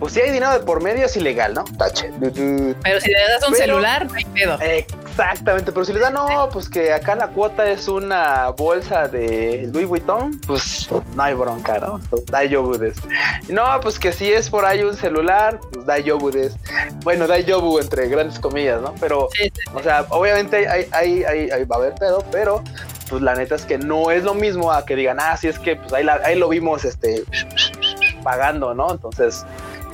[0.00, 1.64] pues, si hay dinero de por medio es ilegal, ¿no?
[1.78, 2.10] Tache.
[2.20, 4.58] Pero si le das un Pero- celular, no hay pedo.
[4.60, 9.68] Exactamente, pero si les dan, no, pues que acá la cuota es una bolsa de
[9.72, 12.00] Louis Vuitton, pues no hay bronca, ¿no?
[12.10, 12.96] Pues, Da yobudes.
[13.48, 16.56] No, pues que si es por ahí un celular, pues da yobudes.
[17.04, 18.92] Bueno, da yobu entre grandes comillas, ¿no?
[19.00, 19.62] Pero, Sí, sí.
[19.72, 22.62] o sea, obviamente hay, hay, hay, hay- va a haber pedo, pero
[23.08, 25.58] pues la neta es que no es lo mismo a que digan, ah, sí es
[25.60, 27.22] que pues ahí, la- ahí lo vimos este
[28.22, 28.90] pagando, ¿no?
[28.90, 29.44] Entonces,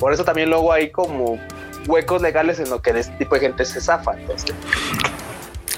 [0.01, 1.39] por eso también luego hay como
[1.87, 4.13] huecos legales en lo que este tipo de gente se zafa.
[4.19, 4.53] Entonces,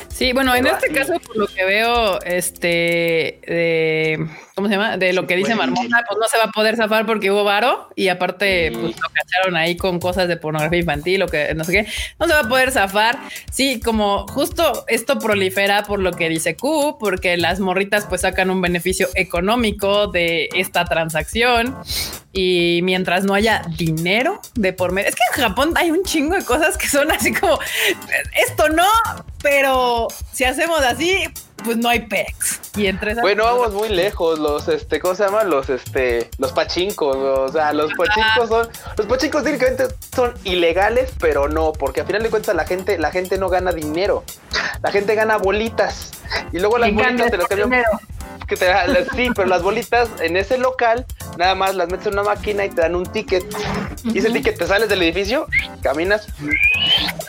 [0.07, 4.97] Sí, bueno, en este así- caso, por lo que veo, este, de, ¿cómo se llama?
[4.97, 7.89] De lo que dice Marmota, pues no se va a poder zafar porque hubo varo
[7.95, 11.71] y aparte, pues lo cacharon ahí con cosas de pornografía infantil o que no sé
[11.71, 11.87] qué,
[12.19, 13.19] no se va a poder zafar.
[13.51, 18.49] Sí, como justo esto prolifera por lo que dice Q, porque las morritas pues sacan
[18.49, 21.75] un beneficio económico de esta transacción
[22.31, 26.35] y mientras no haya dinero de por medio, es que en Japón hay un chingo
[26.35, 27.59] de cosas que son así como,
[28.47, 28.87] esto no,
[29.41, 31.25] pero si hacemos así,
[31.63, 32.59] pues no hay pex.
[32.75, 34.39] Y entre esas Bueno, cosas- vamos muy lejos.
[34.39, 35.49] Los, este, ¿cómo se llaman?
[35.49, 37.15] Los, este, los pachincos.
[37.15, 42.23] O sea, los pachincos son, los pachincos técnicamente son ilegales, pero no, porque al final
[42.23, 44.23] de cuentas la gente, la gente no gana dinero.
[44.81, 46.11] La gente gana bolitas.
[46.51, 47.83] Y luego las bolitas te las cambian.
[48.47, 51.05] Que te da- las- sí, pero las bolitas en ese local,
[51.37, 53.43] nada más las metes en una máquina y te dan un ticket.
[54.03, 55.47] Y ese ticket te sales del edificio,
[55.81, 56.27] caminas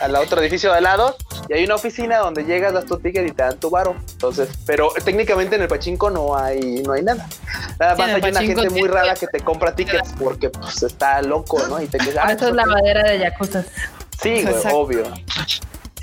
[0.01, 1.15] al otro edificio de al lado
[1.47, 3.95] y hay una oficina donde llegas, das tu ticket y te dan tu varo.
[4.11, 7.27] Entonces, pero técnicamente en el pachinko no hay, no hay nada.
[7.79, 11.21] Nada Sí, más hay una gente muy rara que te compra tickets porque pues está
[11.21, 11.81] loco, ¿no?
[11.81, 13.63] Y te quedas, ah, eso es la madera de Yakuza.
[14.21, 15.03] Sí, güey, obvio.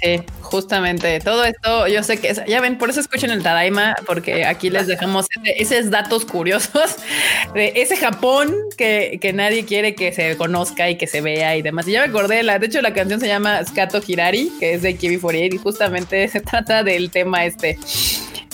[0.02, 1.20] Sí, justamente.
[1.20, 4.88] Todo esto, yo sé que ya ven, por eso escuchen el Tadaima, porque aquí les
[4.88, 6.96] dejamos esos datos curiosos
[7.54, 11.62] de ese Japón que, que nadie quiere que se conozca y que se vea y
[11.62, 11.86] demás.
[11.86, 14.82] Y ya me acordé, la, de hecho, la canción se llama Skato Hirari, que es
[14.82, 17.78] de KB48, y justamente se trata del tema este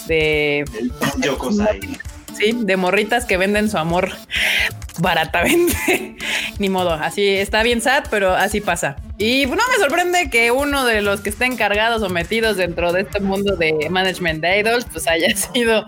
[0.07, 1.81] de El Enjokosai.
[2.39, 4.11] De morritas que venden su amor
[4.99, 6.17] baratamente.
[6.59, 8.97] Ni modo, así está bien sad, pero así pasa.
[9.17, 13.03] Y no me sorprende que uno de los que está encargados o metidos dentro de
[13.03, 15.87] este mundo de management de idols, pues haya sido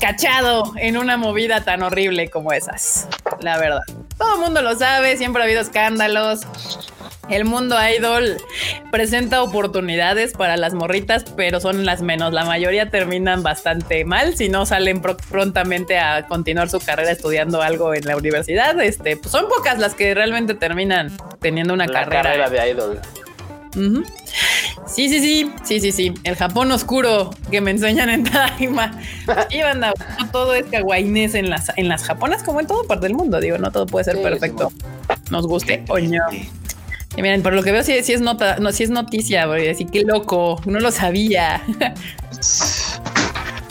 [0.00, 3.08] cachado en una movida tan horrible como esas.
[3.40, 3.82] La verdad.
[4.16, 6.40] Todo el mundo lo sabe, siempre ha habido escándalos.
[7.30, 8.36] El mundo idol
[8.90, 12.32] presenta oportunidades para las morritas, pero son las menos.
[12.32, 17.60] La mayoría terminan bastante mal si no salen pro- prontamente a continuar su carrera estudiando
[17.60, 18.80] algo en la universidad.
[18.80, 22.22] Este, pues son pocas las que realmente terminan teniendo una La carrera.
[22.22, 23.00] carrera de idol.
[24.86, 26.14] Sí, sí, sí, sí, sí, sí.
[26.24, 28.98] El Japón oscuro que me enseñan en Tadaima.
[29.50, 33.06] Y banda, no todo es kawainés en las, en las japonas como en todo parte
[33.06, 33.38] del mundo.
[33.38, 34.72] Digo, no todo puede ser Sí, perfecto.
[35.30, 36.18] Nos guste o no.
[37.18, 39.68] Y miren, por lo que veo, sí, sí es nota, no, sí es noticia, güey.
[39.68, 41.60] Así que loco, no lo sabía.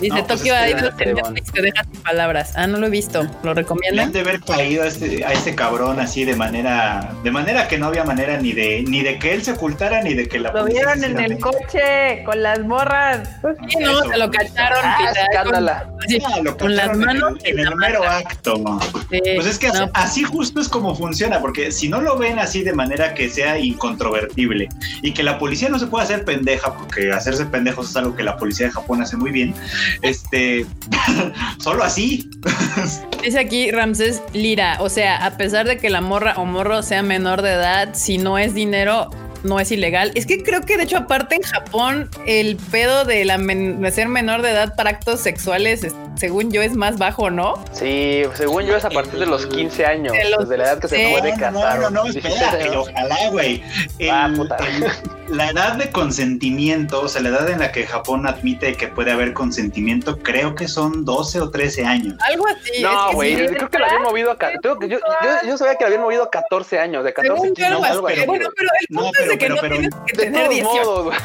[0.02, 2.52] Dice No, pues Tokio Idol te deja sin palabras.
[2.56, 3.24] Ah, no lo he visto.
[3.24, 4.12] ¿Lo Le han recomiendan?
[4.12, 7.88] de haber caído a este, a este cabrón así de manera, de manera que no
[7.88, 10.66] había manera ni de, ni de que él se ocultara ni de que la Lo
[10.66, 13.30] vieron en el coche con las morras.
[13.70, 14.10] Sí, no, eso.
[14.10, 14.80] se lo cacharon.
[14.84, 15.88] Ah,
[16.20, 18.80] con- así, lo con las cacharon en el- manos en el, mero acto.
[19.12, 22.18] Sí, Pues es que así, no, así justo es como funciona, porque si no lo
[22.18, 24.70] ven así de manera que sea incontrovertible
[25.02, 28.24] y que la policía no se pueda hacer pendeja, porque hacerse pendejos es algo que
[28.24, 29.54] la policía de Japón hace muy bien,
[30.02, 30.66] este,
[31.60, 32.30] solo así.
[33.24, 37.02] Dice aquí Ramsés Lira, o sea, a pesar de que la morra o morro sea
[37.04, 39.10] menor de edad, si no es dinero,
[39.48, 40.12] no es ilegal.
[40.16, 43.38] Es que creo que de hecho aparte en Japón el pedo de, la
[43.92, 47.64] ser menor de edad para actos sexuales, según yo, es más bajo, ¿no?
[47.72, 51.10] Sí, según yo es a partir de los 15 años, de, la edad que se
[51.10, 51.80] puede casar.
[51.80, 53.64] No, no, no, espera, ojalá, güey.
[54.10, 54.30] Ah,
[55.30, 59.12] la edad de consentimiento, o sea, la edad en la que Japón admite que puede
[59.12, 62.16] haber consentimiento, creo que son 12 o 13 años.
[62.22, 62.82] Algo así.
[62.82, 64.38] No, güey, creo que la habían movido a...
[64.64, 65.00] Yo, yo,
[65.46, 67.84] yo, sabía que la habían movido a 14 años, de 14 15 años.
[67.84, 68.26] Algo así.
[68.26, 70.92] Bueno, pero el punto es de que no tienes que tener 18.
[70.92, 71.20] o sea,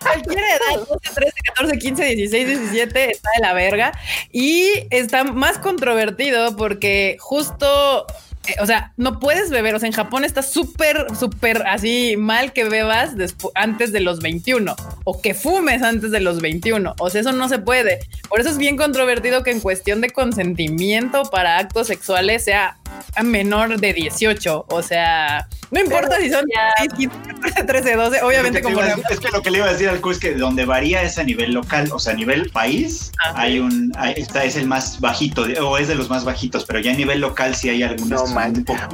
[0.00, 3.92] cualquier edad, 12, 13, 14, 15, 16, 17, está de la verga.
[4.32, 8.06] Y está más controvertido porque justo
[8.60, 9.74] o sea, no puedes beber.
[9.74, 13.10] O sea, en Japón está súper, súper así mal que bebas
[13.54, 14.74] antes de los 21
[15.04, 16.94] o que fumes antes de los 21.
[16.98, 18.00] O sea, eso no se puede.
[18.28, 22.78] Por eso es bien controvertido que en cuestión de consentimiento para actos sexuales sea
[23.22, 24.66] menor de 18.
[24.68, 26.44] O sea, no importa si son
[27.66, 28.80] 13, 12, obviamente como...
[28.82, 31.18] es que lo que le iba a decir al Q es que donde varía es
[31.18, 33.92] a nivel local, o sea, a nivel país, ah, hay un...
[34.16, 37.20] Esta es el más bajito, o es de los más bajitos, pero ya a nivel
[37.20, 38.30] local sí hay algunos...
[38.30, 38.31] No,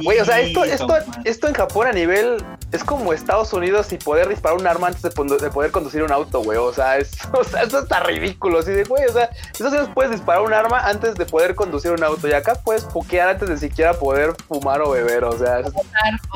[0.03, 2.43] Güey, o sea, esto, esto, esto en Japón a nivel...
[2.71, 6.43] Es como Estados Unidos y poder disparar un arma antes de, poder conducir un auto,
[6.43, 6.59] güey.
[6.59, 8.59] O sea, es, o sea, eso está ridículo.
[8.59, 11.91] Así de, güey, o sea, Estados Unidos puedes disparar un arma antes de poder conducir
[11.91, 12.27] un auto.
[12.27, 15.23] Y acá puedes puquear antes de siquiera poder fumar o beber.
[15.23, 15.63] O sea,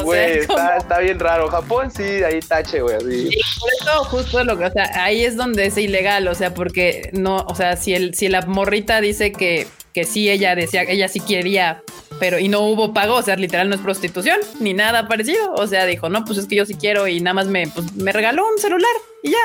[0.04, 1.50] güey, está, bien raro.
[1.50, 3.00] Japón sí, ahí tache, güey.
[3.00, 6.28] Sí, por eso justo lo que, o sea, ahí es donde es ilegal.
[6.28, 10.30] O sea, porque no, o sea, si el, si la morrita dice que, que sí,
[10.30, 11.84] ella decía, ella sí quería
[12.20, 15.54] pero y no hubo pago, o sea, literal no es prostitución ni nada parecido.
[15.56, 17.94] O sea, dijo, no, pues es que yo sí quiero y nada más me, pues,
[17.96, 18.92] me regaló un celular
[19.24, 19.38] y ya,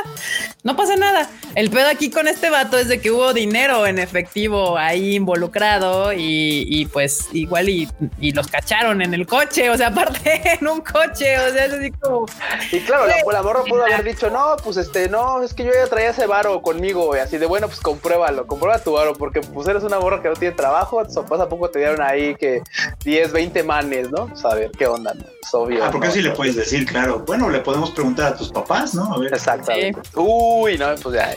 [0.64, 1.30] no pasa nada.
[1.54, 6.12] El pedo aquí con este vato es de que hubo dinero en efectivo ahí involucrado
[6.12, 7.88] y, pues igual y,
[8.32, 11.92] los cacharon en el coche, o sea, aparte en un coche, o sea, es así
[11.92, 12.26] como...
[12.72, 15.70] Y claro, la, la morra pudo haber dicho, no, pues este, no, es que yo
[15.72, 19.40] ya traía ese varo conmigo, y así de, bueno, pues compruébalo, comprueba tu varo, porque
[19.42, 22.34] pues eres una morra que no tiene trabajo, tus papás a poco te dieron ahí
[22.34, 22.62] que
[23.04, 24.26] 10, 20 manes, ¿no?
[24.26, 25.14] Pues a ver, ¿qué onda?
[25.14, 25.24] No?
[25.24, 25.84] Es obvio.
[25.84, 29.14] Ah, porque así le puedes decir, claro, bueno, le podemos preguntar a tus papás, ¿no?
[29.14, 29.32] A ver.
[29.32, 29.67] Exacto.
[30.14, 31.34] Uy, no, pues ya.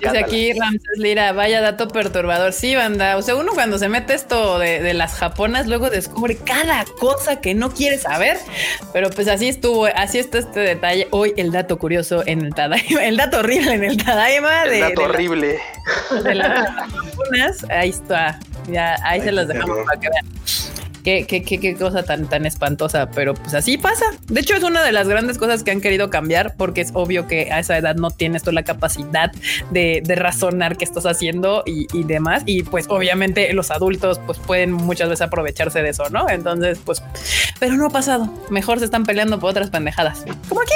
[0.00, 2.52] Dice aquí Ramses Lira, vaya dato perturbador.
[2.52, 3.16] Sí, banda.
[3.16, 7.54] O sea, uno cuando se mete esto de, las japonas, luego descubre cada cosa que
[7.54, 8.38] no quiere saber.
[8.92, 11.08] Pero pues así estuvo, así está este detalle.
[11.10, 14.64] Hoy el dato curioso en el Tadaima, el dato horrible en el Tadaima.
[14.64, 15.58] El dato horrible.
[16.22, 17.64] de las japonas.
[17.70, 18.38] Ahí está.
[18.68, 20.26] Ya, ahí se los dejamos para que vean.
[21.04, 24.06] Qué, qué, qué, cosa tan, tan espantosa, pero pues así pasa.
[24.26, 27.26] De hecho, es una de las grandes cosas que han querido cambiar porque es obvio
[27.26, 29.30] que a esa edad no tienes toda la capacidad
[29.70, 32.42] de, razonar qué estás haciendo y, demás.
[32.46, 36.30] Y pues obviamente los adultos pues pueden muchas veces aprovecharse de eso, ¿no?
[36.30, 37.02] Entonces, pues,
[37.60, 38.32] pero no ha pasado.
[38.48, 40.24] Mejor se están peleando por otras pendejadas.
[40.48, 40.72] Como aquí.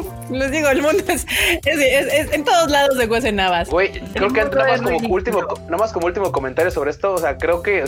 [0.30, 1.26] Les digo, el mundo es,
[1.64, 3.68] en todos lados de cuecen navas.
[3.68, 7.14] Güey, creo que nada más como último, nada más como último comentario sobre esto.
[7.14, 7.84] O sea, creo que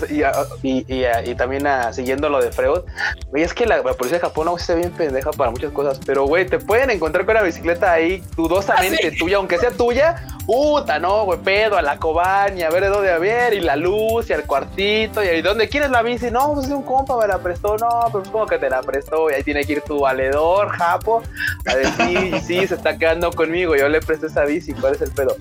[0.62, 2.80] y, y, y también siguiendo lo de Freud,
[3.28, 6.24] güey, es que la, policía de Japón no está bien pendeja para muchas cosas, pero
[6.24, 10.98] güey, te pueden encontrar con una bicicleta ahí dudosamente ah, tuya, aunque sea tuya, puta,
[10.98, 14.30] no, güey, pedo a la cobaña, a ver de dónde a ver, y la luz,
[14.30, 16.30] y al cuartito, y ahí, ¿dónde quieres la bici?
[16.30, 19.30] No, pues un compa me la prestó, no, pero pues como que te la prestó,
[19.30, 21.22] y ahí tiene que ir tu valedor, Japo,
[21.66, 25.11] a decir, sí, se está quedando conmigo, yo le presté esa bici, ¿cuál es el
[25.12, 25.37] pedo?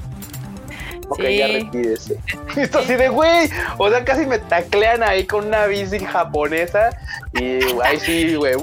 [1.12, 2.18] Ok, ya retírese.
[2.58, 6.90] Esto así de, güey, o sea, casi me taclean ahí con una bici japonesa
[7.34, 8.56] y, ahí sí, güey,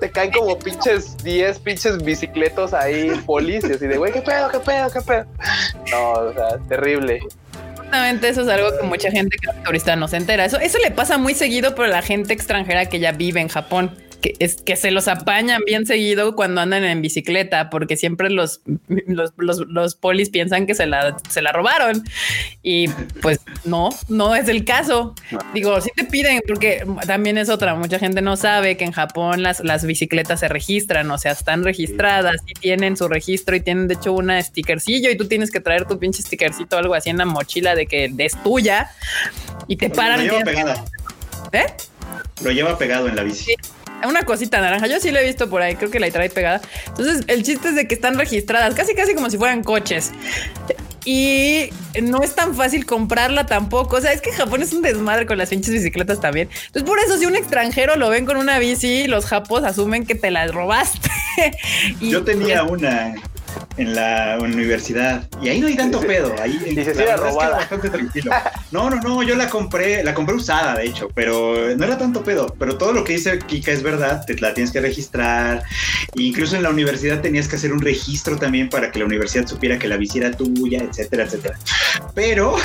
[0.00, 4.58] te caen como pinches 10 pinches bicicletos ahí, policías y de, güey, qué pedo, qué
[4.60, 5.24] pedo, qué pedo.
[5.90, 7.20] No, o sea, terrible
[7.94, 10.44] Exactamente, eso es algo que mucha gente que turista no se entera.
[10.44, 13.96] Eso, eso le pasa muy seguido por la gente extranjera que ya vive en Japón
[14.24, 18.62] que, es, que se los apañan bien seguido cuando andan en bicicleta, porque siempre los,
[19.06, 22.02] los, los, polis piensan que se la, se la robaron.
[22.62, 22.88] Y
[23.20, 25.14] pues no, no es el caso.
[25.52, 29.42] Digo, si te piden, porque también es otra, mucha gente no sabe que en Japón
[29.42, 33.88] las, las bicicletas se registran, o sea, están registradas y tienen su registro y tienen
[33.88, 37.10] de hecho una stickercillo y tú tienes que traer tu pinche stickercito o algo así
[37.10, 38.90] en la mochila de que es tuya
[39.68, 40.26] y te paran.
[40.26, 40.84] Lo lleva pegada.
[41.52, 41.66] ¿Eh?
[42.42, 43.54] Lo lleva pegado en la bici
[44.06, 44.86] una cosita naranja.
[44.86, 46.60] Yo sí lo he visto por ahí, creo que la trae pegada.
[46.88, 50.12] Entonces, el chiste es de que están registradas, casi casi como si fueran coches.
[51.04, 51.68] Y
[52.02, 53.96] no es tan fácil comprarla tampoco.
[53.96, 56.48] O sea, es que Japón es un desmadre con las pinches bicicletas también.
[56.66, 60.14] Entonces, por eso, si un extranjero lo ven con una bici, los japos asumen que
[60.14, 61.10] te la robaste.
[62.00, 63.14] Yo tenía una
[63.76, 65.28] en la universidad.
[65.42, 66.34] Y ahí no hay tanto pedo.
[66.40, 68.32] Ahí y se la bastante tranquilo.
[68.70, 72.22] No, no, no, yo la compré, la compré usada, de hecho, pero no era tanto
[72.22, 72.54] pedo.
[72.58, 75.62] Pero todo lo que dice Kika es verdad, te la tienes que registrar.
[76.16, 79.46] E incluso en la universidad tenías que hacer un registro también para que la universidad
[79.46, 81.58] supiera que la bici era tuya, etcétera, etcétera.
[82.14, 82.56] Pero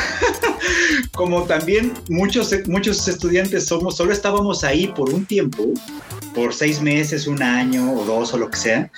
[1.13, 5.65] como también muchos, muchos estudiantes somos, solo estábamos ahí por un tiempo,
[6.33, 8.91] por seis meses, un año o dos o lo que sea,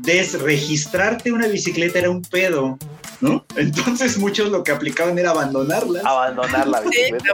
[0.00, 2.78] desregistrarte una bicicleta era un pedo,
[3.20, 3.44] ¿no?
[3.56, 6.00] Entonces muchos lo que aplicaban era abandonarla.
[6.04, 7.32] Abandonar la bicicleta.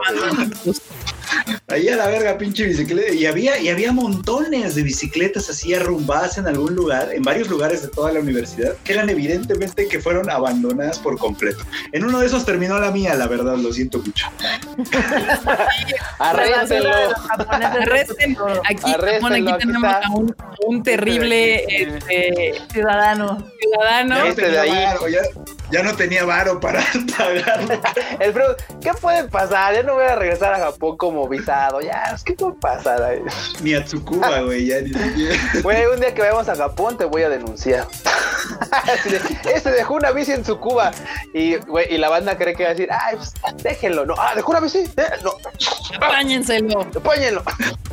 [1.69, 3.13] Ahí a la verga, pinche bicicleta.
[3.13, 7.83] Y había, y había montones de bicicletas así arrumbadas en algún lugar, en varios lugares
[7.83, 11.65] de toda la universidad, que eran evidentemente que fueron abandonadas por completo.
[11.93, 14.27] En uno de esos terminó la mía, la verdad, lo siento mucho.
[16.19, 16.91] Arréstenlo.
[18.65, 20.03] Aquí, aquí tenemos a
[20.67, 23.51] un, terrible este, ciudadano.
[23.61, 24.25] Ciudadano.
[24.27, 24.71] Este de ahí.
[25.11, 25.23] Ya,
[25.83, 26.83] no tenía varo para
[27.19, 27.81] pagar.
[28.21, 28.35] El
[28.81, 29.75] ¿qué puede pasar?
[29.75, 31.81] Ya no voy a regresar a Japón como visado.
[31.81, 33.21] Ya, ¿qué puede pasar?
[33.63, 35.37] Ni a Tsukuba, güey, ya ni siquiera.
[35.63, 37.87] Güey, un día que vayamos a Japón te voy a denunciar.
[39.55, 40.93] este dejó una bici en Tsukuba.
[41.33, 44.07] Y, güey, y la banda cree que va a decir, ay, pues, déjenlo.
[44.07, 44.85] No, ah, dejó una bici.
[45.23, 45.33] No.
[45.97, 46.81] Apáñenselo.
[46.83, 47.43] Apáñenlo.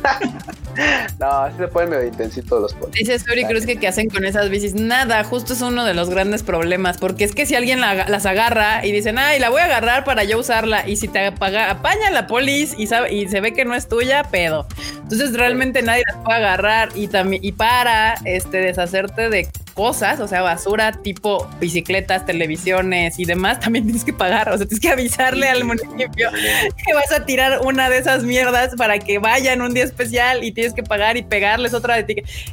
[1.18, 2.94] no, así se ponen medio intensitos los polis.
[2.94, 4.74] Dice Suri Cruz que qué hacen con esas bicis.
[4.74, 6.98] Nada, justo es uno de los grandes problemas.
[6.98, 10.24] Porque es que si alguien las agarra y dicen, ay, la voy a agarrar para
[10.24, 10.88] yo usarla.
[10.88, 13.88] Y si te apaga, apaña la polis y, sabe, y se ve que no es
[13.88, 14.66] tuya, pedo.
[15.02, 17.08] Entonces realmente nadie las puede agarrar y
[17.40, 23.84] y para este deshacerte de cosas, o sea, basura tipo bicicletas, televisiones y demás, también
[23.84, 27.88] tienes que pagar, o sea, tienes que avisarle al municipio que vas a tirar una
[27.88, 31.74] de esas mierdas para que vayan un día especial y tienes que pagar y pegarles
[31.74, 32.04] otra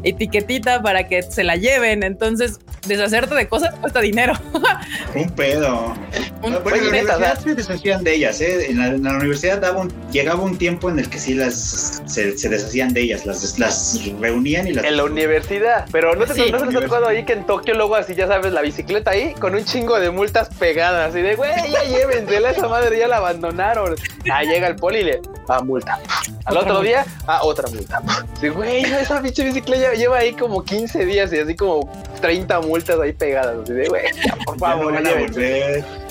[0.04, 2.04] etiquetita para que se la lleven.
[2.04, 4.34] Entonces, deshacerte de cosas cuesta dinero.
[5.16, 5.96] un pedo.
[6.42, 8.72] Un, bueno, en la universidad se deshacían de ellas, ¿eh?
[8.72, 13.02] en, la, universidad daba llegaba un tiempo en el que sí las se, deshacían de
[13.02, 14.86] ellas, las, las reunían y las...
[14.86, 16.52] En la universidad, pero no, te, sí.
[16.52, 19.56] no ha tocado ahí que en Tokio luego así, ya sabes, la bicicleta ahí con
[19.56, 21.16] un chingo de multas pegadas.
[21.16, 23.96] Y de, güey, ya llévensela, esa madre ya la abandonaron.
[24.32, 26.00] Ah, llega el poli y le, ah, multa.
[26.46, 28.02] Al otro día, ah, otra multa.
[28.40, 33.00] Sí, güey, esa pinche bicicleta lleva ahí como 15 días y así como 30 multas
[33.00, 33.58] ahí pegadas.
[33.64, 34.04] Así de, güey,
[34.46, 34.94] por favor,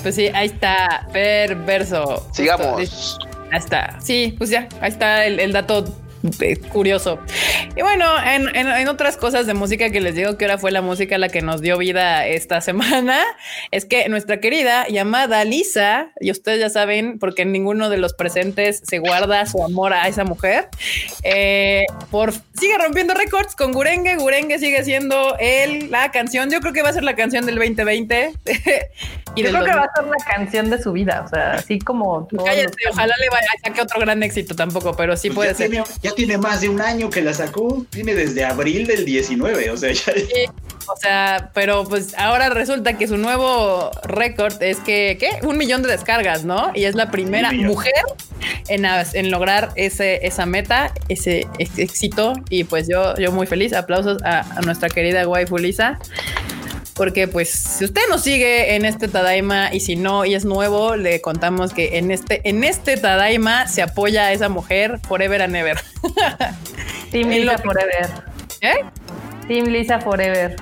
[0.03, 2.27] Pues sí, ahí está, perverso.
[2.33, 3.19] Sigamos.
[3.51, 3.97] Ahí está.
[4.01, 5.85] Sí, pues ya, ahí está el, el dato
[6.73, 7.19] curioso.
[7.77, 11.19] Y bueno, en, otras cosas de música que les digo que ahora fue la música
[11.19, 13.23] la que nos dio vida esta semana,
[13.71, 18.83] es que nuestra querida llamada Lisa, y ustedes ya saben, porque ninguno de los presentes
[18.85, 20.69] se guarda su amor a esa mujer,
[21.23, 24.17] eh, por, sigue rompiendo récords con Gurengue.
[24.17, 27.57] Gurengue sigue siendo el, la canción, yo creo que va a ser la canción del
[27.57, 28.33] 2020.
[29.35, 31.79] y yo creo que va a ser la canción de su vida, o sea, así
[31.79, 32.27] como...
[32.29, 35.69] Cállate, ojalá le vaya a saque otro gran éxito tampoco, pero sí pues puede ser
[35.69, 35.85] tiene
[36.39, 40.13] más de un año que la sacó, tiene desde abril del 19, o sea, ya...
[40.87, 45.47] o sea, pero pues ahora resulta que su nuevo récord es que, ¿qué?
[45.47, 46.73] Un millón de descargas, ¿no?
[46.75, 47.93] Y es la primera mujer
[48.69, 52.35] en, en, lograr ese, esa meta, ese, éxito.
[52.51, 53.73] Y pues yo, yo muy feliz.
[53.73, 55.99] Aplausos a, a nuestra querida waifu Lisa
[56.99, 60.97] porque pues si usted nos sigue en este Tadaima y si no y es nuevo,
[60.97, 65.55] le contamos que en este, en este Tadaima se apoya a esa mujer forever and
[65.55, 65.79] ever.
[67.13, 68.11] Team Lisa Forever.
[68.61, 68.85] ¿Eh?
[69.47, 70.57] Team Lisa Forever.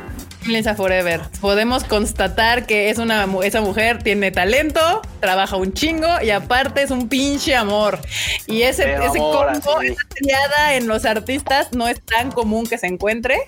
[0.49, 1.21] Lisa Forever.
[1.41, 6.91] Podemos constatar que es una esa mujer tiene talento, trabaja un chingo y aparte es
[6.91, 7.99] un pinche amor.
[8.47, 12.87] Y ese, ese combo, esa triada en los artistas no es tan común que se
[12.87, 13.39] encuentre.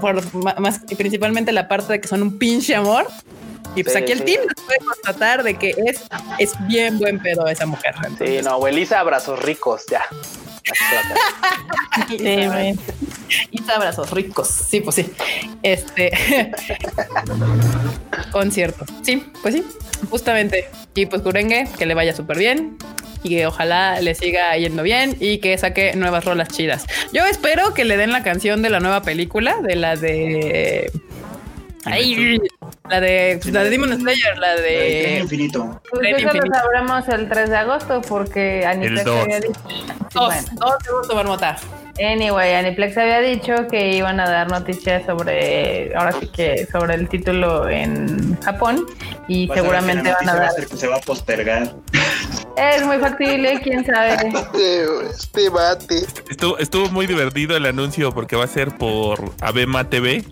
[0.00, 3.06] Por más principalmente la parte de que son un pinche amor.
[3.74, 6.02] Y pues aquí el team puede constatar de que es,
[6.38, 7.94] es bien buen pedo esa mujer.
[8.18, 10.02] Sí, no, abuelita, abrazos ricos, ya.
[13.50, 14.48] Y abrazos ricos.
[14.48, 15.10] Sí, pues sí.
[15.62, 16.10] Este
[18.32, 18.84] concierto.
[19.02, 19.64] Sí, pues sí,
[20.10, 20.68] justamente.
[20.94, 22.76] Y pues Kurengue, que le vaya súper bien
[23.22, 26.86] y que ojalá le siga yendo bien y que saque nuevas rolas chidas.
[27.12, 30.90] Yo espero que le den la canción de la nueva película, de la de
[31.92, 32.38] Ahí,
[32.88, 35.18] la de, la de Demon Slayer, la de.
[35.22, 35.80] infinito.
[35.90, 39.60] Pues eso lo sabremos el 3 de agosto porque Aniplex había dicho.
[40.14, 41.56] Dos, dos segundos, Marmota.
[42.00, 47.08] Anyway, Aniplex había dicho que iban a dar noticias sobre, ahora sí que sobre el
[47.08, 48.86] título en Japón
[49.26, 50.54] y seguramente van a dar.
[50.54, 51.74] que se va a postergar.
[52.56, 54.16] Es muy factible, quién sabe.
[55.10, 56.06] Este bate.
[56.30, 60.24] Estuvo, estuvo muy divertido el anuncio porque va a ser por Abema TV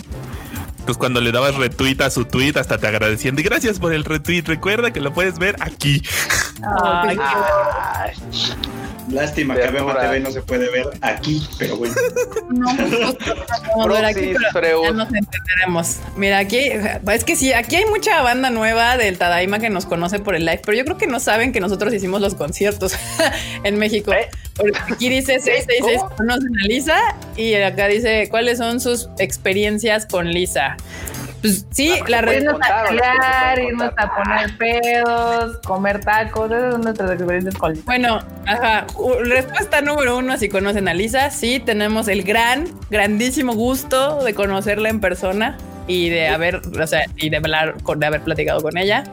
[0.87, 3.37] Entonces cuando le dabas retweet a su tweet, hasta te agradecían.
[3.37, 4.43] Y gracias por el retweet.
[4.43, 6.01] Recuerda que lo puedes ver aquí.
[6.63, 7.19] Ay,
[9.11, 11.95] Lástima que Bema TV no se puede ver aquí, pero bueno.
[12.51, 15.99] No, no, ver aquí, pero ya nos entenderemos.
[16.17, 20.19] Mira, aquí es que sí, aquí hay mucha banda nueva del Tadaima que nos conoce
[20.19, 22.95] por el live, pero yo creo que no saben que nosotros hicimos los conciertos
[23.65, 24.13] en México.
[24.13, 24.29] ¿Eh?
[24.91, 30.77] aquí dice 666 conocen a Lisa y acá dice cuáles son sus experiencias con Lisa.
[31.47, 32.43] Pues sí, ah, la red.
[32.43, 37.85] Irnos a pelear, irnos a poner pedos, comer tacos, esas son nuestras experiencias con Lisa.
[37.87, 38.85] Bueno, ajá.
[39.25, 44.89] Respuesta número uno, si conocen a Lisa, sí, tenemos el gran, grandísimo gusto de conocerla
[44.89, 45.57] en persona
[45.87, 49.05] y de haber, o sea, y de hablar, de haber platicado con ella.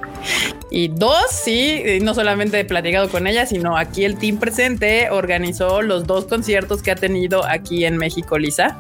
[0.72, 5.84] Y dos, sí, no solamente he platicado con ella, sino aquí el team presente organizó
[5.84, 8.80] los dos conciertos que ha tenido aquí en México, Lisa.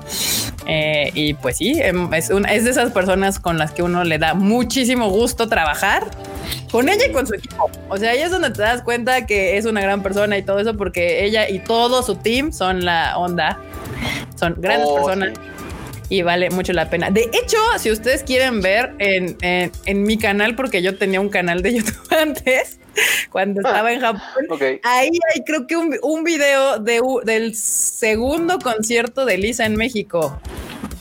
[0.65, 4.17] Eh, y pues sí, em, es, es de esas personas con las que uno le
[4.17, 6.09] da muchísimo gusto trabajar
[6.71, 7.69] con ella y con su equipo.
[7.89, 10.59] O sea, ahí es donde te das cuenta que es una gran persona y todo
[10.59, 13.59] eso, porque ella y todo su team son la onda.
[14.35, 15.33] Son grandes oh, personas
[16.13, 17.09] y vale mucho la pena.
[17.09, 21.63] De hecho, si ustedes quieren ver en, en, mi canal, porque yo tenía un canal
[21.63, 22.79] de YouTube antes,
[23.31, 24.21] cuando ah, estaba en Japón,
[24.83, 30.39] ahí hay creo que un, un video de, del segundo concierto de Lisa en México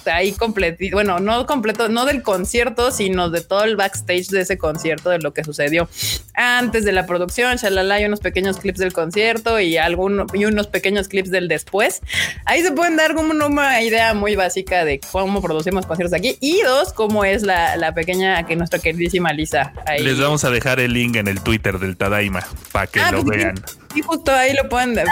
[0.07, 4.59] ahí completo, bueno, no completo, no del concierto, sino de todo el backstage de ese
[4.59, 5.88] concierto, de lo que sucedió
[6.34, 10.66] antes de la producción, shalala, hay unos pequeños clips del concierto y algunos y unos
[10.66, 12.00] pequeños clips del después.
[12.46, 16.62] Ahí se pueden dar como una idea muy básica de cómo producimos conciertos aquí y
[16.62, 19.72] dos, cómo es la, la pequeña que nuestra queridísima Lisa.
[19.98, 22.42] Les vamos a dejar el link en el Twitter del Tadaima
[22.72, 23.55] para que ah, lo pues vean.
[23.94, 25.07] Y justo ahí lo pueden ver.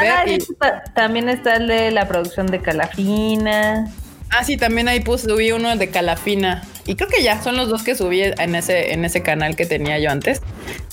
[0.95, 3.93] También está el de la producción de Calafina.
[4.31, 6.63] Ah, sí, también ahí puse, subí uno de Calafina.
[6.87, 9.67] Y creo que ya son los dos que subí en ese, en ese canal que
[9.67, 10.41] tenía yo antes,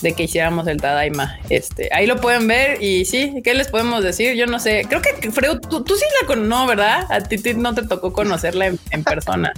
[0.02, 1.38] de que hiciéramos el Tadaima.
[1.48, 4.34] Este, ahí lo pueden ver y sí, ¿qué les podemos decir?
[4.34, 4.86] Yo no sé.
[4.88, 7.06] Creo que Freud, tú, sí la con no, ¿verdad?
[7.10, 9.52] A ti, no te tocó conocerla en, persona.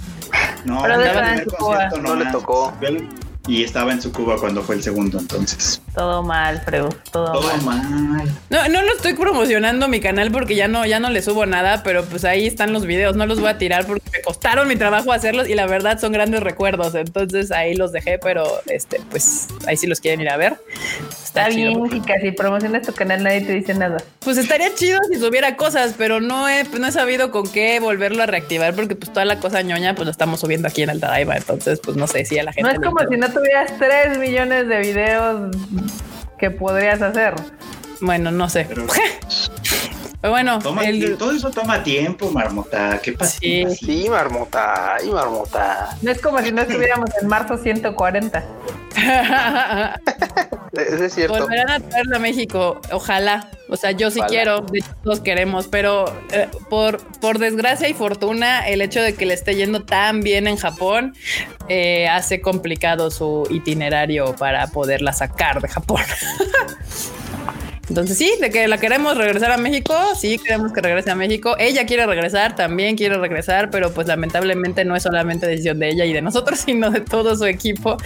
[0.65, 0.97] no, Pero
[2.01, 2.73] no le tocó
[3.47, 5.81] y estaba en su Cuba cuando fue el segundo, entonces.
[5.95, 8.31] Todo mal, Freud, todo, mal.
[8.49, 11.81] No, no lo estoy promocionando mi canal porque ya no, ya no le subo nada,
[11.83, 14.75] pero pues ahí están los videos, no los voy a tirar porque me costaron mi
[14.75, 19.47] trabajo hacerlos y la verdad son grandes recuerdos, entonces ahí los dejé, pero este, pues
[19.67, 20.57] ahí sí los quieren ir a ver.
[21.23, 24.03] Está, bien, y casi promocionas tu canal, nadie te dice nada.
[24.19, 28.21] Pues estaría chido si subiera cosas, pero no he, no he sabido con qué volverlo
[28.21, 31.35] a reactivar porque pues toda la cosa ñoña pues lo estamos subiendo aquí en Altadaiva,
[31.35, 32.69] entonces pues no sé si a la gente...
[32.69, 35.55] No es como si no tuvieras 3 millones de videos
[36.37, 37.35] que podrías hacer.
[38.01, 38.65] Bueno, no sé.
[38.67, 38.85] Pero,
[40.29, 42.99] bueno, todo eso toma tiempo, Marmota.
[43.01, 43.39] ¿Qué pasa?
[43.39, 43.65] Sí.
[43.75, 44.97] sí, Marmota.
[45.03, 45.97] Y Marmota.
[46.01, 48.43] No es como si no estuviéramos en marzo 140.
[50.73, 51.37] Eso es cierto.
[51.37, 53.49] Volverán a traerlo a México, ojalá.
[53.67, 57.93] O sea, yo sí quiero, de hecho todos queremos, pero eh, por, por desgracia y
[57.93, 61.15] fortuna, el hecho de que le esté yendo tan bien en Japón
[61.69, 66.01] eh, hace complicado su itinerario para poderla sacar de Japón.
[67.91, 71.57] Entonces sí, de que la queremos regresar a México, sí queremos que regrese a México.
[71.59, 76.05] Ella quiere regresar, también quiere regresar, pero pues lamentablemente no es solamente decisión de ella
[76.05, 77.97] y de nosotros, sino de todo su equipo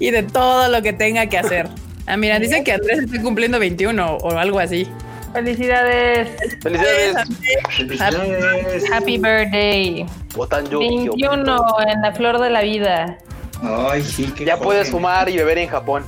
[0.00, 1.68] y de todo lo que tenga que hacer.
[2.06, 4.88] Ah, mira, dicen que Andrés está cumpliendo 21 o algo así.
[5.32, 6.30] Felicidades.
[6.60, 7.14] Felicidades.
[7.14, 10.06] Happy, happy birthday.
[10.34, 13.18] 21 en la flor de la vida.
[13.62, 16.02] Ay, sí, Ya puedes fumar y beber en Japón.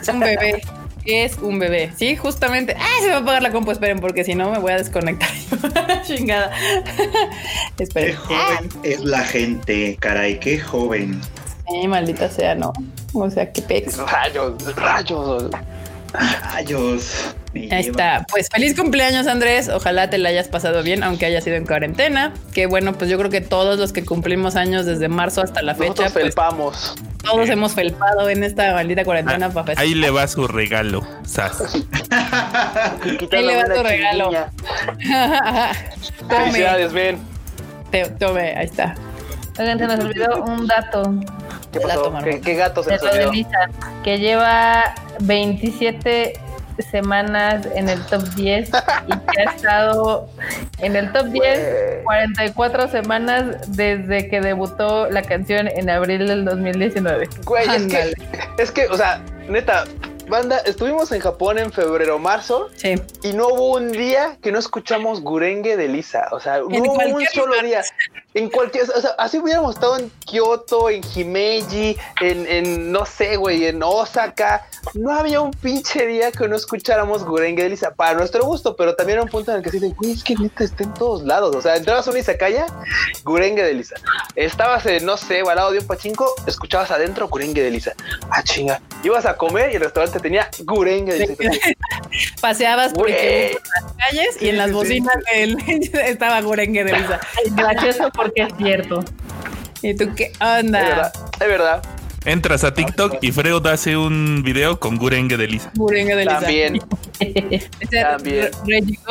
[0.00, 0.62] Es un bebé
[1.08, 1.92] es un bebé.
[1.96, 2.76] Sí, justamente.
[2.78, 3.70] ¡Ay, se va a apagar la compu!
[3.70, 5.28] Esperen, porque si no me voy a desconectar.
[6.04, 6.52] Chingada.
[7.78, 8.10] Esperen.
[8.10, 11.20] Qué joven es la gente, caray, qué joven.
[11.68, 12.72] Sí, maldita sea, no.
[13.12, 13.98] O sea, qué pex.
[13.98, 15.50] Rayos, rayos.
[16.12, 17.34] Rayos.
[17.54, 18.26] Ahí está.
[18.30, 19.68] Pues feliz cumpleaños, Andrés.
[19.68, 22.32] Ojalá te la hayas pasado bien, aunque haya sido en cuarentena.
[22.54, 25.74] Que bueno, pues yo creo que todos los que cumplimos años desde marzo hasta la
[25.74, 26.04] fecha.
[26.04, 26.94] Nosotros pues.
[27.30, 31.60] Todos hemos felpado en esta maldita cuarentena ah, Ahí le va su regalo, Sas.
[32.10, 34.30] ahí le va tu regalo.
[36.28, 37.18] Felicidades, ven.
[38.18, 38.94] Tome, ahí está.
[39.58, 41.14] Oigan, se nos olvidó un dato.
[41.72, 42.12] ¿Qué pasó?
[42.42, 43.48] ¿Qué, gato se nos olvidó?
[44.02, 46.40] que lleva 27
[46.90, 50.28] semanas en el top 10 y que ha estado
[50.78, 57.28] en el top 10 44 semanas desde que debutó la canción en abril del 2019.
[57.44, 58.12] Güey, es que,
[58.58, 59.84] es que, o sea, neta,
[60.28, 62.68] banda, estuvimos en Japón en febrero, marzo.
[62.76, 62.94] Sí.
[63.22, 66.28] Y no hubo un día que no escuchamos Gurenge de Lisa.
[66.32, 67.82] O sea, no hubo un solo día.
[68.38, 73.36] En cualquier, o sea, así hubiéramos estado en Kioto, en Himeji, en, en no sé,
[73.36, 74.64] güey, en Osaka.
[74.94, 77.92] No había un pinche día que no escucháramos Gurenge de Lisa.
[77.96, 80.22] Para nuestro gusto, pero también era un punto en el que se dicen, güey, es
[80.22, 81.56] que neta está en todos lados.
[81.56, 82.66] O sea, entrabas a una Izakaya,
[83.24, 83.96] Gurenge de Lisa.
[84.36, 87.94] Estabas en, no sé, al lado de un pachinko, escuchabas adentro Gurenge de Lisa.
[88.30, 88.80] Ah, chinga.
[89.02, 91.66] Ibas a comer y el restaurante tenía Gurenge de Lisa.
[92.40, 95.16] Paseabas por las calles y en las bocinas
[96.04, 97.20] estaba Gurenge de Lisa.
[97.50, 99.04] Gracioso porque es cierto.
[99.82, 100.80] ¿Y tú qué onda?
[100.80, 101.82] Es verdad, es verdad.
[102.24, 105.70] Entras a TikTok y Freud hace un video con Gurenge de Lisa.
[105.76, 106.40] Gurenge de Lisa.
[106.40, 106.78] También.
[107.90, 108.50] También.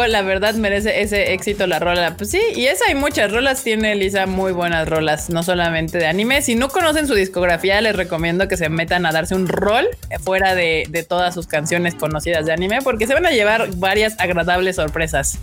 [0.07, 2.15] la verdad merece ese éxito la rola.
[2.17, 3.63] Pues sí, y esa hay muchas rolas.
[3.63, 6.41] Tiene Lisa muy buenas rolas, no solamente de anime.
[6.41, 9.87] Si no conocen su discografía, les recomiendo que se metan a darse un rol
[10.23, 14.19] fuera de, de todas sus canciones conocidas de anime, porque se van a llevar varias
[14.19, 15.39] agradables sorpresas.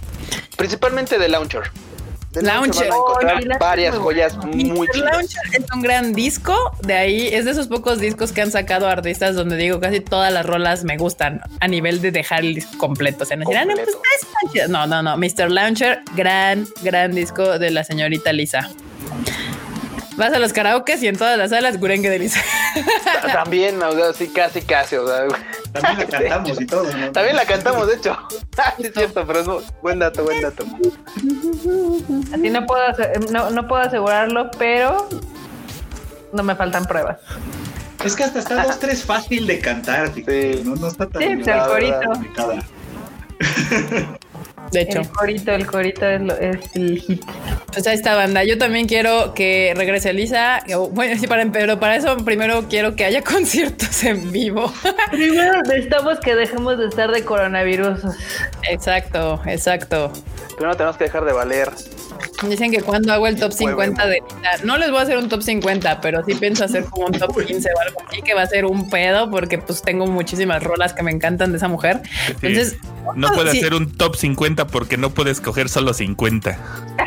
[0.56, 1.62] Principalmente de Launcher.
[2.43, 2.91] Launcher.
[3.61, 6.55] varias joyas muy Launcher es un gran disco.
[6.82, 10.32] De ahí es de esos pocos discos que han sacado artistas donde digo casi todas
[10.32, 13.24] las rolas me gustan a nivel de dejar el disco completo.
[13.24, 15.16] O sea, no dirán, no, pues, no, no, no.
[15.16, 15.51] Mr.
[15.51, 18.70] Launcher, gran, gran disco de la señorita Lisa.
[20.16, 22.40] Vas a los karaokes y en todas las salas Gurengue de Lisa.
[23.32, 24.96] También, o sea, sí, casi, casi.
[24.96, 25.26] O sea,
[25.72, 26.96] También la cantamos y todo.
[26.96, 27.12] ¿no?
[27.12, 28.16] También la cantamos, de hecho.
[28.78, 29.60] es cierto, pero no.
[29.82, 30.64] Buen dato, buen dato.
[32.32, 32.84] Así no puedo,
[33.30, 35.08] no, no puedo asegurarlo, pero
[36.32, 37.18] no me faltan pruebas.
[38.04, 40.12] Es que hasta está dos, tres fácil de cantar.
[40.14, 40.62] Sí.
[40.64, 41.22] No, no está tan.
[41.22, 42.12] Sí, pues, el corito.
[44.74, 45.00] De hecho.
[45.00, 47.24] El corito, el corito es, lo, es el hit.
[47.72, 48.42] Pues ahí está, banda.
[48.42, 50.64] Yo también quiero que regrese Lisa.
[50.90, 54.72] Bueno, sí, para, pero para eso primero quiero que haya conciertos en vivo.
[55.12, 58.00] Primero necesitamos que dejemos de estar de coronavirus.
[58.68, 60.12] Exacto, exacto.
[60.56, 61.70] Primero tenemos que dejar de valer.
[62.48, 65.28] Dicen que cuando hago el top 50 de Lisa, no les voy a hacer un
[65.28, 68.42] top 50, pero sí pienso hacer como un top 15 o algo así, que va
[68.42, 72.02] a ser un pedo, porque pues tengo muchísimas rolas que me encantan de esa mujer.
[72.28, 72.76] Entonces,
[73.16, 73.58] no puede sí.
[73.58, 76.58] hacer un top 50 porque no puedes coger solo 50.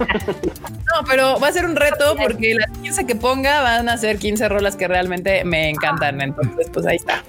[0.00, 4.18] no, pero va a ser un reto porque las 15 que ponga van a ser
[4.18, 6.20] 15 rolas que realmente me encantan.
[6.20, 7.22] Entonces, pues ahí está.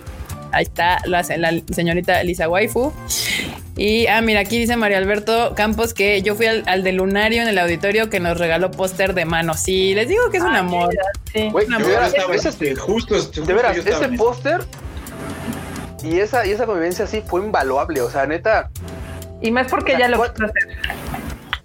[0.54, 2.92] Ahí está la, la señorita Lisa Waifu.
[3.78, 7.42] Y, ah, mira, aquí dice María Alberto Campos que yo fui al, al de Lunario
[7.42, 9.54] en el auditorio que nos regaló póster de mano.
[9.54, 10.94] Sí, les digo que es un amor.
[11.34, 11.50] Sí.
[11.54, 11.88] Wey, un amor.
[11.88, 14.62] De veras, ese, justo, justo, de veras ese póster
[16.04, 18.02] y esa, y esa convivencia sí fue invaluable.
[18.02, 18.70] O sea, neta.
[19.42, 20.68] Y más porque ya lo quiso hacer.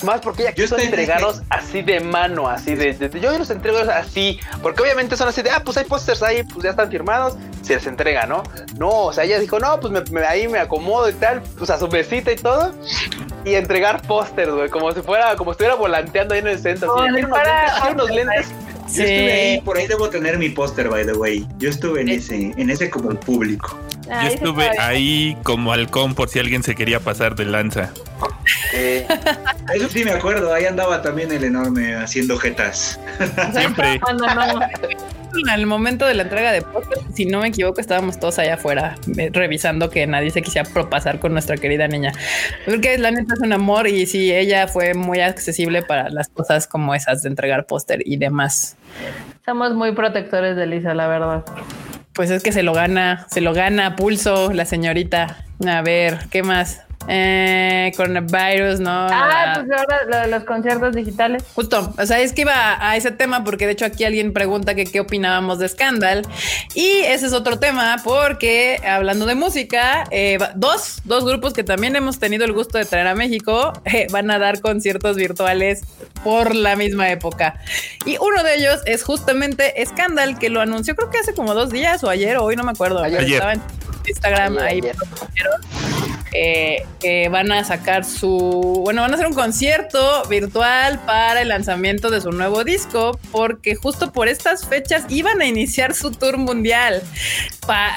[0.04, 3.78] Más porque ella quiso entregarlos así de mano, así de, de, de, yo los entrego
[3.78, 7.36] así, porque obviamente son así de, ah, pues hay pósters ahí, pues ya están firmados,
[7.62, 8.42] se les entrega, ¿no?
[8.78, 11.70] No, o sea, ella dijo, no, pues me, me, ahí me acomodo y tal, pues
[11.70, 12.74] a su besita y todo,
[13.44, 16.92] y entregar pósters, güey, como si fuera, como si estuviera volanteando ahí en el centro.
[16.92, 18.46] Oh, así, unos lentes, unos lentes.
[18.88, 18.98] Sí.
[18.98, 21.46] Yo estuve ahí, por ahí debo tener mi póster, by the way.
[21.58, 23.78] Yo estuve en ese, en ese como el público.
[24.08, 27.90] Ah, Yo estuve ahí como halcón por si alguien se quería pasar de lanza.
[28.76, 29.06] Eh,
[29.74, 33.00] eso sí me acuerdo, ahí andaba también el enorme haciendo jetas.
[33.52, 34.00] Siempre.
[34.06, 34.66] No, no, no.
[35.50, 38.94] Al momento de la entrega de póster, si no me equivoco, estábamos todos allá afuera
[39.18, 42.12] eh, revisando que nadie se quisiera propasar con nuestra querida niña.
[42.64, 46.66] Porque la neta es un amor y sí, ella fue muy accesible para las cosas
[46.66, 48.76] como esas de entregar póster y demás.
[49.44, 51.44] Somos muy protectores de Lisa, la verdad.
[52.14, 55.44] Pues es que se lo gana, se lo gana a pulso la señorita.
[55.66, 56.85] A ver, ¿qué más?
[57.08, 58.90] Eh, coronavirus, ¿no?
[58.90, 61.44] Ah, pues ahora lo de los conciertos digitales.
[61.54, 64.74] Justo, o sea, es que iba a ese tema porque de hecho aquí alguien pregunta
[64.74, 66.22] que qué opinábamos de Scandal
[66.74, 71.96] y ese es otro tema porque hablando de música, eh, dos, dos grupos que también
[71.96, 75.82] hemos tenido el gusto de traer a México eh, van a dar conciertos virtuales
[76.24, 77.60] por la misma época
[78.04, 81.70] y uno de ellos es justamente Scandal que lo anunció creo que hace como dos
[81.70, 83.02] días o ayer o hoy no me acuerdo.
[83.02, 83.22] Ayer.
[83.22, 83.62] Estaba en
[84.06, 84.80] Instagram ahí.
[86.32, 91.48] Eh, que van a sacar su, bueno, van a hacer un concierto virtual para el
[91.48, 96.36] lanzamiento de su nuevo disco, porque justo por estas fechas iban a iniciar su tour
[96.36, 97.02] mundial,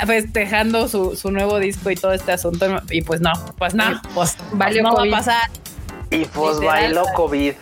[0.05, 2.65] festejando su, su, nuevo disco y todo este asunto.
[2.89, 5.11] Y pues no, pues no, pues, Valió no COVID.
[5.11, 5.49] va a pasar.
[6.11, 7.53] Y pues bailó COVID.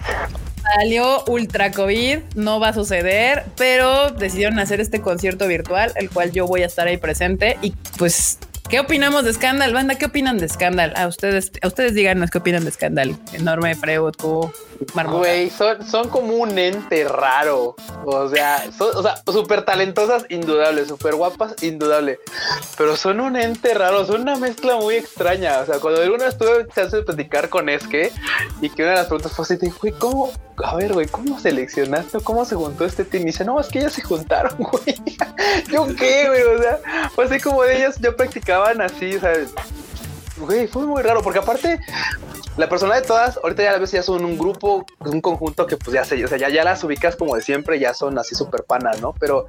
[0.75, 6.31] Salió ultra COVID, no va a suceder, pero decidieron hacer este concierto virtual, el cual
[6.31, 8.37] yo voy a estar ahí presente y pues
[8.69, 9.73] ¿Qué opinamos de Scandal?
[9.73, 10.93] Banda, ¿qué opinan de Scandal?
[10.97, 13.17] A ustedes, a ustedes díganos qué opinan de Scandal.
[13.31, 14.51] Enorme, Freud, tú,
[14.93, 17.75] Güey, son, son como un ente raro.
[18.05, 22.19] O sea, o sea, súper talentosas, indudable, súper guapas, indudable.
[22.77, 25.59] Pero son un ente raro, son una mezcla muy extraña.
[25.59, 28.11] O sea, cuando alguna vez tuve chance de platicar con Esque
[28.61, 30.31] y que una de las preguntas fue así, güey, ¿cómo?
[30.63, 32.19] A ver, güey, ¿cómo seleccionaste?
[32.21, 33.23] ¿Cómo se juntó este team?
[33.23, 34.95] Y dice, no, es que ellas se juntaron, güey.
[35.71, 36.41] ¿Yo qué, güey?
[36.43, 36.79] O sea,
[37.13, 38.15] fue así como de ellas, yo
[38.63, 39.33] así, o sea,
[40.37, 41.79] güey, fue muy raro, porque aparte,
[42.57, 45.77] la persona de todas, ahorita ya a veces ya son un grupo, un conjunto que
[45.77, 48.35] pues ya sé, o sea, ya, ya las ubicas como de siempre, ya son así
[48.35, 49.13] súper panas, ¿no?
[49.19, 49.45] Pero,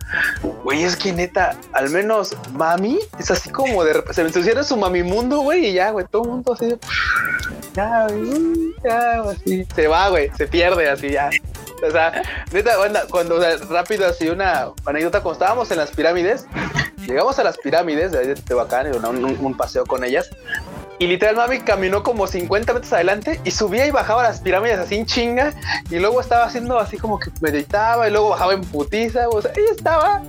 [0.65, 4.77] güey, es que neta, al menos mami es así como de se me enciende su
[4.77, 6.77] mami mundo, güey, y ya, güey, todo el mundo así
[7.75, 8.07] ya,
[9.23, 11.31] así, se va, güey, se pierde así, ya.
[11.87, 12.23] O sea,
[12.53, 12.75] neta,
[13.11, 16.47] cuando rápido así una anécdota, cuando estábamos en las pirámides,
[17.07, 20.31] llegamos a las pirámides de, de Tehuacán, un paseo con ellas,
[21.01, 24.97] y literal, mami caminó como 50 metros adelante y subía y bajaba las pirámides así
[24.97, 25.55] en chinga.
[25.91, 29.29] Y luego estaba haciendo así como que meditaba y luego bajaba en putiza.
[29.29, 30.23] O sea, ella estaba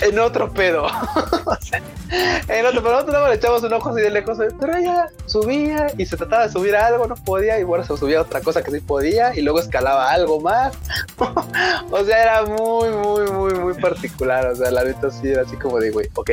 [0.00, 0.86] en otro pedo.
[2.48, 6.06] en otro, pero nosotros le echamos un ojo así de lejos, pero ella subía y
[6.06, 8.80] se trataba de subir algo, no podía, y bueno, se subía otra cosa que sí
[8.80, 10.74] podía, y luego escalaba algo más.
[11.90, 14.46] o sea, era muy, muy, muy, muy particular.
[14.46, 16.30] O sea, la neta sí era así como de, güey, ok.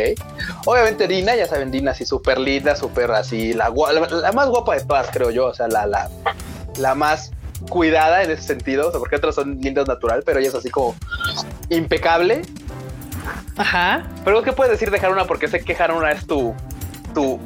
[0.65, 4.85] Obviamente Dina, ya saben, Dina así súper linda, súper así, la, la, más guapa de
[4.85, 5.47] todas, creo yo.
[5.47, 6.09] O sea, la, la,
[6.77, 7.31] la más
[7.69, 10.69] cuidada en ese sentido, o sea, porque otras son lindas natural, pero ella es así
[10.69, 10.95] como
[11.69, 12.41] impecable
[13.57, 14.03] Ajá.
[14.23, 15.25] Pero ¿qué puedes decir de Haruna?
[15.25, 16.53] Porque sé que Haruna es tu,
[17.13, 17.39] tu,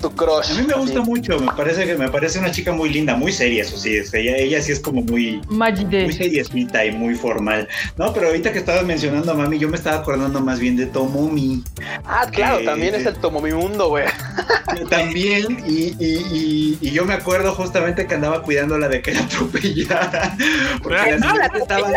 [0.00, 0.52] tu crush.
[0.52, 3.32] A mí me gusta mucho, me parece que me parece una chica muy linda, muy
[3.32, 7.68] seria, eso sí, ella, ella sí es como muy, muy seriesmita y muy formal.
[7.96, 10.86] No, pero ahorita que estabas mencionando a mami, yo me estaba acordando más bien de
[10.86, 11.62] Tomomi.
[12.04, 14.04] Ah, claro, también es el Tomomi mundo, güey.
[14.88, 20.38] También, y, y, y, yo me acuerdo justamente que andaba cuidándola de que la atropellaran.
[20.82, 21.90] Porque no la estaba,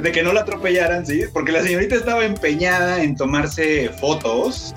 [0.00, 4.74] de que no la atropellaran, sí, porque la señorita estaba empeñada en tomarse fotos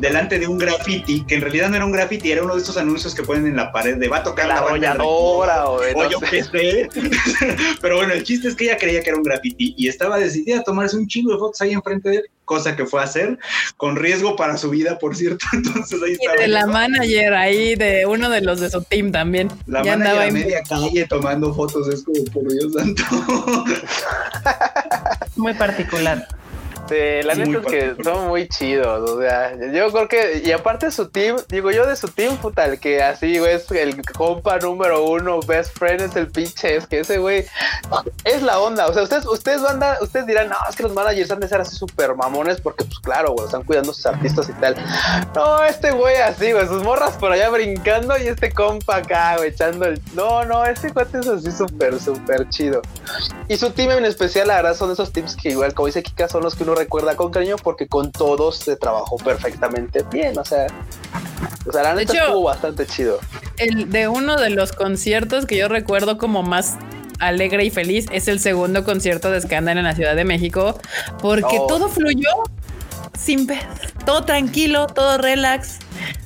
[0.00, 2.76] delante de un graffiti, que en realidad no era un graffiti, era uno de estos
[2.76, 6.20] anuncios que ponen en la pared de va a tocar la, la o, o yo
[6.20, 6.88] qué sé.
[7.80, 10.60] Pero bueno, el chiste es que ella creía que era un graffiti y estaba decidida
[10.60, 13.38] a tomarse un chingo de fotos ahí enfrente de él, cosa que fue a hacer,
[13.76, 15.44] con riesgo para su vida, por cierto.
[15.52, 16.36] Entonces ahí estaba.
[16.36, 19.48] Y de la manager ahí, de uno de los de su team también.
[19.66, 23.02] La ya manager andaba a media calle tomando fotos, es como, por Dios santo.
[25.36, 26.26] Muy particular.
[26.88, 30.90] Sí, la neta es que son muy chidos, o sea, yo creo que, y aparte
[30.90, 34.58] su team, digo yo de su team, puta, el que así, güey, es el compa
[34.58, 37.46] número uno, best friend es el pinche, es que ese güey
[38.24, 40.92] es la onda, o sea, ustedes, ustedes van a, ustedes dirán, no, es que los
[40.92, 44.04] managers han de ser así súper mamones, porque pues claro, güey, están cuidando a sus
[44.04, 44.76] artistas y tal.
[45.34, 49.48] No, este güey así, güey, sus morras por allá brincando y este compa acá, güey,
[49.48, 52.82] echando el, no, no, ese cuate es así súper, súper chido.
[53.48, 56.28] Y su team en especial, la verdad, son esos teams que igual, como dice Kika,
[56.28, 60.44] son los que uno recuerda con cariño porque con todos se trabajó perfectamente bien, o
[60.44, 60.66] sea,
[61.66, 63.18] o sea, la neta estuvo bastante chido.
[63.56, 66.76] El de uno de los conciertos que yo recuerdo como más
[67.20, 70.78] alegre y feliz es el segundo concierto de Scandal en la Ciudad de México,
[71.20, 71.66] porque oh.
[71.66, 72.30] todo fluyó
[73.18, 73.48] sin
[74.04, 75.78] todo tranquilo, todo relax,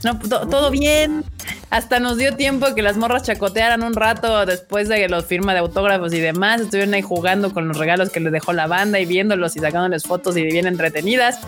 [0.05, 1.24] no, todo bien.
[1.70, 5.61] Hasta nos dio tiempo que las morras chacotearan un rato después de los firma de
[5.61, 6.62] autógrafos y demás.
[6.62, 10.05] Estuvieron ahí jugando con los regalos que les dejó la banda y viéndolos y sacándoles
[10.05, 11.41] fotos y bien entretenidas.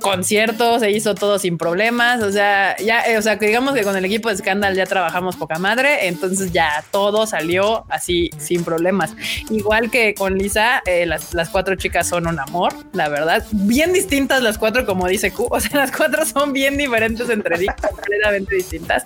[0.00, 2.22] Concierto se hizo todo sin problemas.
[2.22, 4.86] O sea, ya, eh, o sea, que digamos que con el equipo de Scandal ya
[4.86, 6.06] trabajamos poca madre.
[6.06, 9.16] Entonces ya todo salió así sin problemas.
[9.50, 13.44] Igual que con Lisa, eh, las, las cuatro chicas son un amor, la verdad.
[13.50, 15.48] Bien distintas las cuatro, como dice Q.
[15.54, 19.04] O sea, las cuatro son bien diferentes entre completamente distintas.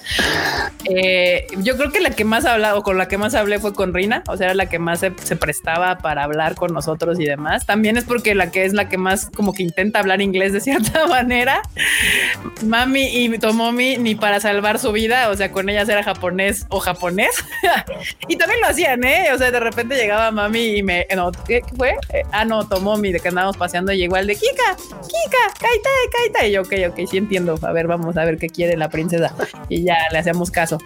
[0.85, 3.93] Eh, yo creo que la que más hablado, con la que más hablé fue con
[3.93, 7.67] Rina, o sea, era la que más se, prestaba para hablar con nosotros y demás.
[7.67, 10.61] También es porque la que es la que más como que intenta hablar inglés de
[10.61, 11.63] cierta manera.
[12.65, 16.81] Mami y Tomomi ni para salvar su vida, o sea, con ellas era japonés o
[16.81, 17.31] japonés.
[18.29, 19.29] y también lo hacían, ¿eh?
[19.35, 21.07] O sea, de repente llegaba Mami y me...
[21.15, 21.97] No, ¿qué fue?
[22.13, 26.47] Eh, ah, no, Tomomi, de que andábamos paseando y igual de Kika, Kika, Kaita, Kaita.
[26.47, 27.59] Y yo, ok, ok, sí entiendo.
[27.63, 29.35] A ver, vamos a ver qué quiere la princesa.
[29.69, 30.79] Y ya le hacemos caso.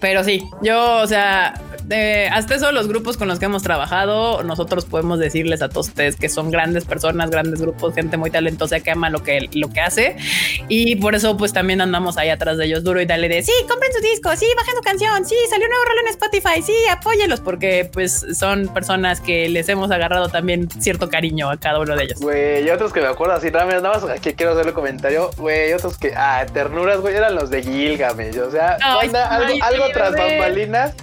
[0.00, 4.42] Pero sí, yo, o sea, eh, hasta eso los grupos con los que hemos trabajado,
[4.42, 8.80] nosotros podemos decirles a todos ustedes que son grandes personas, grandes grupos, gente muy talentosa
[8.80, 10.16] que ama lo que, lo que hace.
[10.68, 13.52] Y por eso pues también andamos ahí atrás de ellos duro y dale de, sí,
[13.68, 16.74] compren su disco, sí, bajen su canción, sí, salió un nuevo rol en Spotify, sí,
[16.90, 21.96] apóyenlos, porque pues son personas que les hemos agarrado también cierto cariño a cada uno
[21.96, 22.20] de ellos.
[22.20, 25.98] Güey, y otros que me acuerdo así, nada más aquí quiero hacerle comentario, güey, otros
[25.98, 29.18] que, ah, ternuras, güey, eran los de Gilgamesh, o sea, algo,
[29.62, 30.94] algo tras bambalinas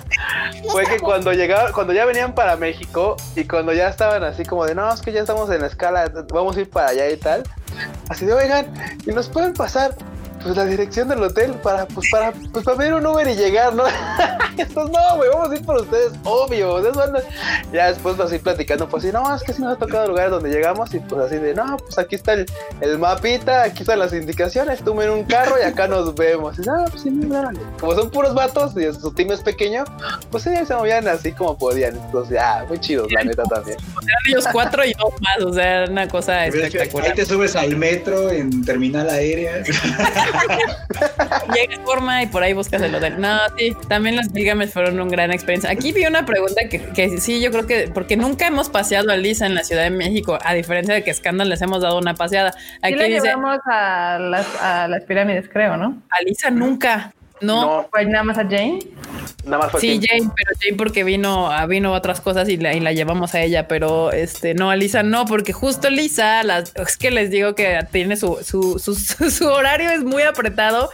[0.71, 4.65] fue que cuando llegaban, cuando ya venían para México y cuando ya estaban así como
[4.65, 7.17] de, no, es que ya estamos en la escala, vamos a ir para allá y
[7.17, 7.43] tal,
[8.09, 8.73] así de, oigan,
[9.05, 9.95] y nos pueden pasar
[10.47, 13.73] pues la dirección del hotel para, pues para, pues para ver un Uber y llegar,
[13.73, 13.83] ¿no?
[14.57, 16.81] Estos no, güey, vamos a ir por ustedes, obvio.
[17.73, 20.29] Ya después así platicando, pues así, no, es que sí nos ha tocado el lugar
[20.29, 22.45] donde llegamos y pues así de, no, pues aquí está el,
[22.79, 26.57] el mapita, aquí están las indicaciones, tú en un carro y acá nos vemos.
[26.59, 27.11] Y, no, pues sí,
[27.79, 29.83] Como son puros vatos y su team es pequeño,
[30.31, 31.97] pues sí, se movían así como podían.
[31.97, 33.77] Entonces, ya, muy chidos, la neta también.
[33.79, 37.09] Eran ellos cuatro y dos más, o sea, una cosa espectacular.
[37.09, 39.63] Ahí te subes al metro en terminal aérea.
[41.53, 43.19] Llega forma y por ahí buscas el hotel.
[43.19, 45.69] No, sí, también los Gilgamesh fueron una gran experiencia.
[45.69, 49.45] Aquí vi una pregunta que, sí, yo creo que, porque nunca hemos paseado a Lisa
[49.45, 52.53] en la Ciudad de México, a diferencia de que Scandal les hemos dado una paseada.
[52.81, 56.01] Aquí sí dice, llevamos a las, a las pirámides, creo, ¿no?
[56.09, 57.13] A Lisa nunca.
[57.41, 57.87] No.
[57.91, 58.79] ¿Fue nada más a Jane?
[59.45, 62.79] Nada más fue Sí, Jane, pero Jane porque vino, vino otras cosas y la, y
[62.79, 66.97] la llevamos a ella, pero este, no, a Lisa no, porque justo Lisa, las, es
[66.97, 68.95] que les digo que tiene su, su, su,
[69.31, 70.89] su horario es muy apretado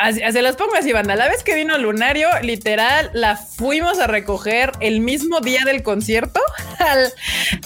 [0.00, 1.14] Así, se las pongo así, banda.
[1.14, 6.40] La vez que vino Lunario, literal, la fuimos a recoger el mismo día del concierto
[6.78, 7.12] al,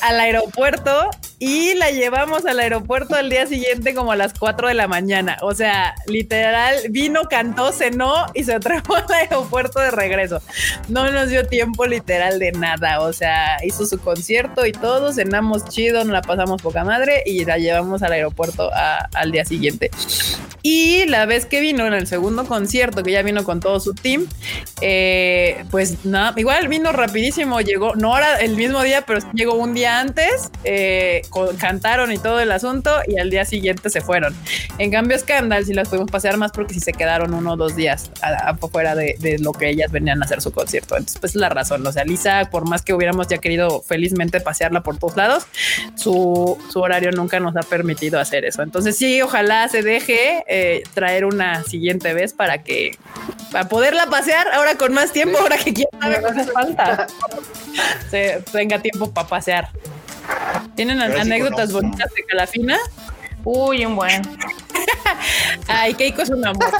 [0.02, 4.74] al aeropuerto y la llevamos al aeropuerto al día siguiente como a las 4 de
[4.74, 5.36] la mañana.
[5.42, 10.40] O sea, literal, vino, cantó, cenó y se trajo al aeropuerto de regreso.
[10.88, 13.00] No nos dio tiempo literal de nada.
[13.00, 17.44] O sea, hizo su concierto y todo, cenamos chido, nos la pasamos poca madre y
[17.44, 19.90] la llevamos al aeropuerto al día siguiente.
[20.62, 23.94] Y la vez que vino en el segundo concierto, que ya vino con todo su
[23.94, 24.26] team,
[24.80, 29.74] eh, pues nada, igual vino rapidísimo, llegó, no era el mismo día, pero llegó un
[29.74, 31.22] día antes, eh,
[31.58, 34.34] cantaron y todo el asunto y al día siguiente se fueron.
[34.78, 37.76] En cambio, Scandal sí las pudimos pasear más porque sí se quedaron uno o dos
[37.76, 40.96] días afuera de, de, lo que ellas venían a hacer su concierto.
[40.96, 41.86] Entonces, pues es la razón.
[41.86, 45.46] O sea, Lisa, por más que hubiéramos ya querido felizmente pasearla por todos lados,
[45.96, 48.62] su, su horario nunca nos ha permitido hacer eso.
[48.62, 52.96] Entonces, sí, ojalá se deje eh, traer una siguiente vez para que
[53.52, 57.06] para poderla pasear ahora con más tiempo, ahora que quiera no hace falta.
[58.10, 59.70] se tenga tiempo para pasear.
[60.74, 62.78] ¿Tienen anécdotas bonitas de Calafina?
[63.44, 64.22] Uy, un buen.
[65.68, 66.72] Ay, Keiko es un amor.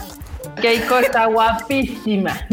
[0.61, 2.47] Keiko está guapísima.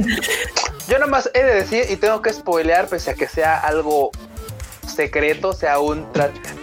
[0.87, 4.11] Yo nomás he de decir, y tengo que spoilear, pese a que sea algo
[4.87, 6.05] secreto, sea un...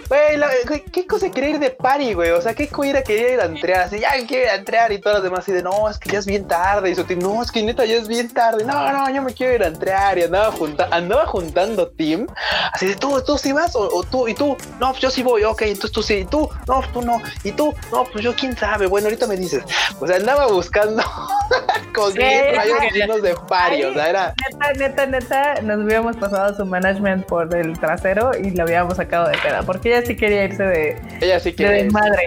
[0.09, 2.31] Güey, ¿qué cosa quería ir de party, güey?
[2.31, 3.81] O sea, ¿qué quería ir a entrear?
[3.81, 6.09] Así, ya quiero ir a entrear y todas las demás, así de, no, es que
[6.09, 6.89] ya es bien tarde.
[6.89, 8.63] Y su team, no, es que neta ya es bien tarde.
[8.65, 10.17] No, no, yo me quiero ir a entrear.
[10.17, 12.25] Y andaba, junta andaba juntando team.
[12.73, 15.43] Así de, tú, tú sí vas, o, tú, y tú, no, pues yo sí voy,
[15.43, 18.57] ok, entonces tú sí, y tú, no, tú no, y tú, no, pues yo quién
[18.57, 18.87] sabe.
[18.87, 19.63] Bueno, ahorita me dices,
[19.99, 21.03] o sea, andaba buscando
[21.93, 23.83] con rayos de party.
[23.83, 24.33] o sea, era.
[24.49, 29.27] Neta, neta, neta, nos hubiéramos pasado su management por el trasero y lo habíamos sacado
[29.27, 32.25] de peda, porque ella sí quería irse de, ella sí de madre.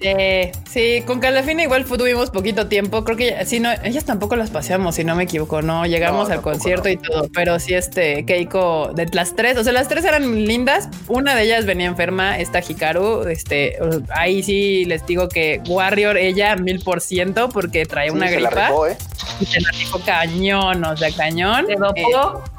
[0.00, 3.02] Eh, sí, con Calafina igual tuvimos poquito tiempo.
[3.04, 5.60] Creo que sí, no, ellas tampoco las paseamos, si no me equivoco.
[5.60, 9.72] No llegamos al concierto y todo, pero sí, este Keiko de las tres, o sea,
[9.72, 10.88] las tres eran lindas.
[11.08, 13.26] Una de ellas venía enferma, esta Hikaru.
[13.28, 13.76] Este
[14.10, 18.70] ahí sí les digo que Warrior, ella mil por ciento, porque trae una gripa.
[18.88, 18.96] ¿eh?
[19.40, 21.66] Y se la dijo cañón, o sea, cañón.
[21.66, 22.38] Se dopó.
[22.38, 22.57] Eh,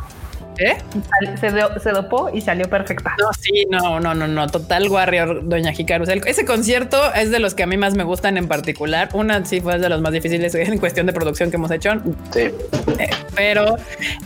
[0.60, 0.78] ¿Eh?
[1.40, 3.16] Se, dopó y salió perfecta.
[3.18, 4.48] No, sí, no, no, no, no.
[4.48, 6.04] Total Warrior, Doña Hikaru.
[6.04, 9.10] ese concierto es de los que a mí más me gustan en particular.
[9.14, 11.92] Una sí fue de los más difíciles en cuestión de producción que hemos hecho.
[12.34, 12.52] Sí.
[13.00, 13.78] Eh, pero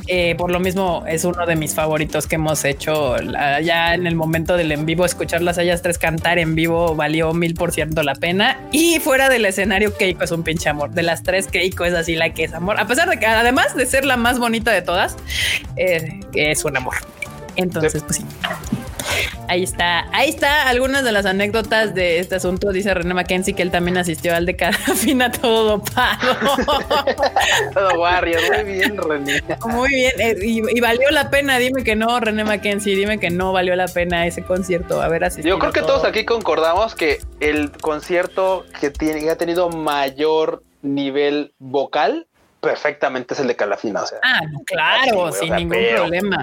[0.07, 3.15] eh, por lo mismo es uno de mis favoritos que hemos hecho.
[3.17, 7.33] Ya en el momento del en vivo, escucharlas a ellas tres cantar en vivo valió
[7.33, 8.59] mil por ciento la pena.
[8.71, 10.91] Y fuera del escenario, Keiko es un pinche amor.
[10.91, 12.79] De las tres, Keiko es así la que es amor.
[12.79, 15.15] A pesar de que además de ser la más bonita de todas,
[15.75, 16.95] eh, que es un amor.
[17.55, 18.25] Entonces, pues sí.
[19.47, 22.71] Ahí está, ahí está algunas de las anécdotas de este asunto.
[22.71, 26.37] Dice René Mackenzie que él también asistió al de Carafina todo dopado.
[27.73, 29.43] todo Warrior, muy bien, René.
[29.67, 31.59] Muy bien, eh, y, valió la pena.
[31.59, 35.01] Dime que no, René Mackenzie, dime que no valió la pena ese concierto.
[35.01, 35.41] A ver, así.
[35.43, 40.63] Yo creo que todos aquí concordamos que el concierto que tiene, que ha tenido mayor
[40.81, 42.27] nivel vocal
[42.63, 44.01] perfectamente es el de Calafina.
[44.01, 46.41] O sea, ah, claro, sin ningún problema.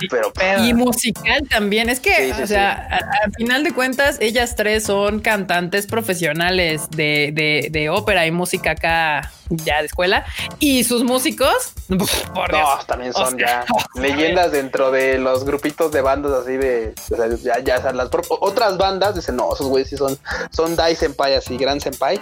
[0.60, 1.88] y musical también.
[1.88, 7.68] Es que, o sea, al final de cuentas, ellas tres son cantantes profesionales de, de,
[7.70, 10.24] de ópera y música acá ya de escuela
[10.58, 11.74] y sus músicos
[12.34, 13.64] por no también son ya
[13.94, 16.94] leyendas dentro de los grupitos de bandas así de
[17.42, 20.16] ya ya las otras bandas dicen no esos güeyes sí son
[20.50, 22.20] son Dai Senpai así gran Senpai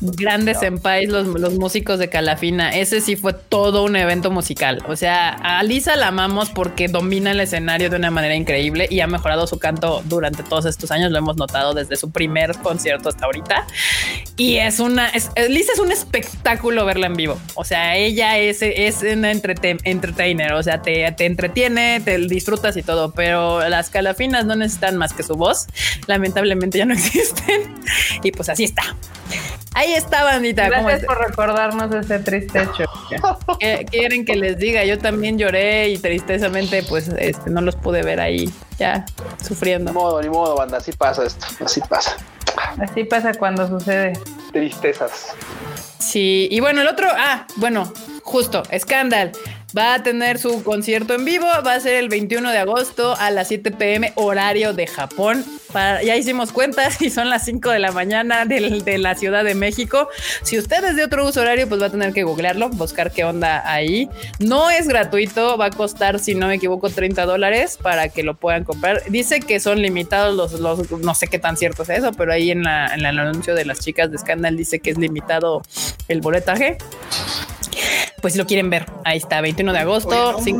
[0.00, 4.96] grandes senpais los, los músicos de Calafina ese sí fue todo un evento musical o
[4.96, 9.06] sea a Lisa la amamos porque domina el escenario de una manera increíble y ha
[9.06, 13.26] mejorado su canto durante todos estos años lo hemos notado desde su primer concierto hasta
[13.26, 13.66] ahorita
[14.36, 17.38] y es una es, Lisa es un espectáculo verla en vivo.
[17.54, 22.82] O sea, ella es, es una entertainer, o sea, te, te, entretiene, te disfrutas y
[22.82, 25.66] todo, pero las calafinas no necesitan más que su voz.
[26.06, 27.74] Lamentablemente ya no existen.
[28.22, 28.96] Y pues así está.
[29.74, 30.68] Ahí está, bandita.
[30.68, 32.84] Gracias por recordarnos ese triste hecho.
[33.90, 34.84] quieren que les diga?
[34.84, 39.04] Yo también lloré y tristezamente, pues, este, no los pude ver ahí ya
[39.42, 39.92] sufriendo.
[39.92, 40.78] Ni modo, ni modo, banda.
[40.78, 41.46] Así pasa esto.
[41.64, 42.16] Así pasa.
[42.80, 44.14] Así pasa cuando sucede.
[44.52, 45.34] Tristezas.
[45.98, 47.92] Sí, y bueno, el otro, ah, bueno,
[48.22, 49.32] justo, Scandal.
[49.76, 53.30] Va a tener su concierto en vivo, va a ser el 21 de agosto a
[53.30, 55.44] las 7 pm horario de Japón.
[55.72, 60.08] ya hicimos cuentas y son las 5 de la mañana de, la Ciudad de México.
[60.42, 63.24] Si usted es de otro uso horario, pues va a tener que googlearlo, buscar qué
[63.24, 64.08] onda ahí.
[64.40, 68.34] No es gratuito, va a costar, si no me equivoco, 30 dólares para que lo
[68.34, 69.04] puedan comprar.
[69.08, 72.66] Dice que son limitados los, no sé qué tan cierto es eso, pero ahí en,
[72.66, 75.62] en el anuncio de las chicas de Scandal dice que es limitado
[76.08, 76.78] el boletaje
[78.20, 80.38] pues si lo quieren ver, ahí está, 21 de agosto.
[80.42, 80.54] Si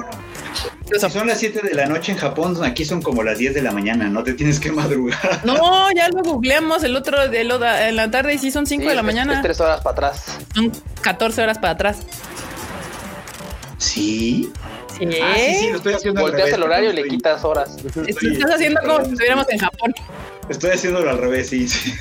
[1.08, 3.70] son las 7 de la noche en Japón, aquí son como las 10 de la
[3.70, 5.40] mañana, no te tienes que madrugar.
[5.44, 8.94] No, ya lo googleamos el otro de en la tarde y sí son 5 de
[8.94, 9.34] la mañana.
[9.34, 10.38] Es 3 horas para atrás.
[10.54, 11.98] Son 14 horas para atrás.
[13.78, 14.52] Sí.
[14.98, 15.08] Sí.
[15.22, 17.76] Ah, sí, sí, lo estoy haciendo Volteas el horario y le quitas horas.
[18.06, 19.94] Estás haciendo como si estuviéramos en Japón.
[20.50, 21.68] Estoy haciéndolo al revés, sí.
[21.68, 21.94] sí.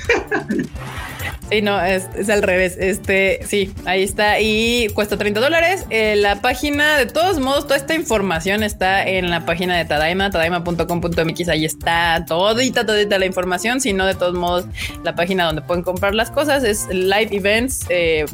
[1.62, 2.76] No, es, al revés.
[2.78, 4.40] Este, sí, ahí está.
[4.40, 5.86] Y cuesta 30 dólares.
[5.90, 10.30] Eh, la página, de todos modos, toda esta información está en la página de Tadaima,
[10.30, 11.48] tadaima.com.mx.
[11.48, 13.80] Ahí está todita, todita la información.
[13.80, 14.66] Si no, de todos modos,
[15.04, 17.86] la página donde pueden comprar las cosas es Live Events.
[17.88, 18.26] Eh,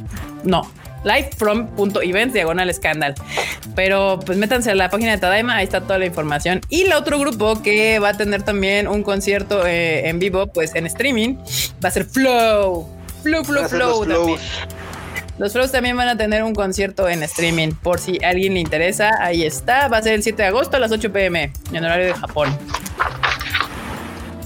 [0.44, 0.70] no,
[1.06, 3.14] livefrom.events diagonal escándal.
[3.74, 6.60] Pero pues métanse a la página de Tadaima, ahí está toda la información.
[6.68, 10.74] Y el otro grupo que va a tener también un concierto eh, en vivo, pues
[10.74, 11.36] en streaming,
[11.82, 12.88] va a ser Flow.
[13.22, 14.38] Flow, Flow, Flow también.
[15.38, 17.72] Los Flows también van a tener un concierto en streaming.
[17.72, 19.88] Por si a alguien le interesa, ahí está.
[19.88, 22.56] Va a ser el 7 de agosto a las 8 pm en horario de Japón.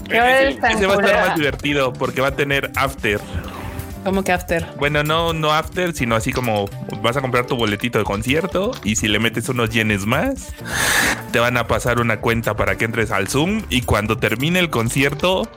[0.09, 3.21] Ese, ese va a estar más divertido porque va a tener after.
[4.03, 4.65] ¿Cómo que after?
[4.77, 6.67] Bueno, no, no after, sino así como
[7.01, 10.53] vas a comprar tu boletito de concierto y si le metes unos yenes más,
[11.31, 14.69] te van a pasar una cuenta para que entres al Zoom y cuando termine el
[14.71, 15.47] concierto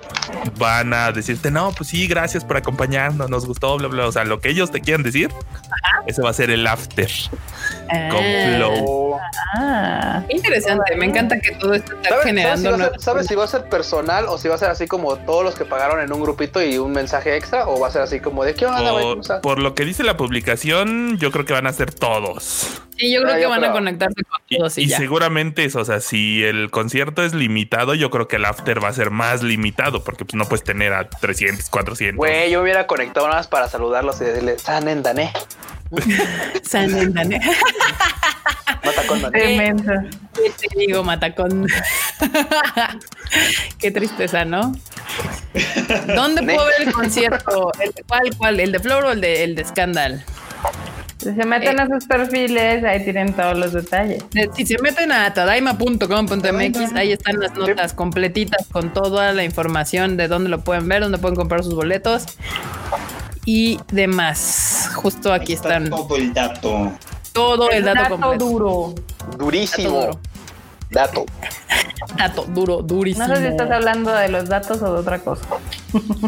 [0.59, 4.07] van a decirte, no, pues sí, gracias por acompañarnos, nos gustó, bla, bla.
[4.07, 5.31] O sea, lo que ellos te quieran decir,
[6.07, 7.11] ese va a ser el after.
[7.89, 8.57] con ah.
[8.57, 9.19] flow.
[9.57, 10.97] Ah, interesante.
[10.97, 12.93] Me encanta que todo esto está generando.
[12.99, 15.55] ¿sabes si, va a ser personal o si va a ser así como todos los
[15.55, 17.67] que pagaron en un grupito y un mensaje extra?
[17.67, 21.19] ¿O va a ser así como de qué onda, por, lo que dice la publicación,
[21.19, 22.83] yo creo que van a ser todos.
[22.97, 24.79] Sí, yo creo ah, que van a conectarse con todos.
[24.79, 28.83] Y, seguramente eso, o sea, si el concierto es limitado, yo creo que el after
[28.83, 32.17] va a ser más limitado porque pues, no puedes tener a 300, 400.
[32.17, 35.33] Güey, yo me hubiera conectado nada más para saludarlos y decirles, Sanendané.
[36.63, 37.41] Sanendané.
[38.85, 39.93] Matacón Tremendo.
[40.35, 41.67] ¿Qué te digo, Matacón?
[43.79, 44.75] Qué tristeza, ¿no?
[46.15, 47.73] ¿Dónde puedo ver el concierto?
[47.81, 48.61] ¿El de cuál, cuál?
[48.61, 50.25] ¿El de Flor o el de, el de Scandal?
[51.25, 54.23] Si se meten a sus perfiles, ahí tienen todos los detalles.
[54.35, 60.19] Eh, si se meten a tadaima.com.mx, ahí están las notas completitas con toda la información
[60.19, 62.27] de dónde lo pueden ver, dónde pueden comprar sus boletos
[63.47, 64.91] y demás.
[64.97, 65.89] Justo aquí están.
[65.89, 66.93] Todo el dato.
[67.33, 68.95] Todo el, dato, dato duro.
[69.39, 70.21] Durísimo.
[70.91, 71.25] Dato.
[72.17, 73.27] Dato duro, durísimo.
[73.27, 75.45] No sé si estás hablando de los datos o de otra cosa.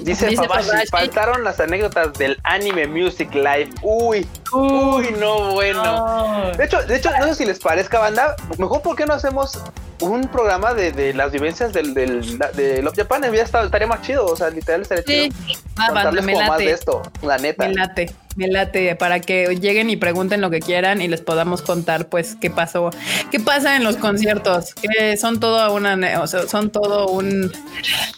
[0.03, 0.42] Dice, Dice
[0.90, 3.70] faltaron las anécdotas del Anime Music Live.
[3.82, 4.26] Uy,
[4.57, 6.52] uy, no, bueno.
[6.57, 8.36] De hecho, de hecho, no sé si les parezca, banda.
[8.59, 9.61] Mejor, ¿por qué no hacemos
[10.00, 13.24] un programa de, de las vivencias del, del de Love Japan?
[13.24, 14.26] estaría más chido.
[14.26, 15.30] O sea, literal estaría sí.
[15.30, 15.61] chido.
[15.76, 17.68] Ah, como más de esto, la neta.
[17.68, 21.62] Me late me late para que lleguen y pregunten lo que quieran y les podamos
[21.62, 22.90] contar pues qué pasó,
[23.30, 27.50] qué pasa en los conciertos, que son todo una, o sea, son todo un,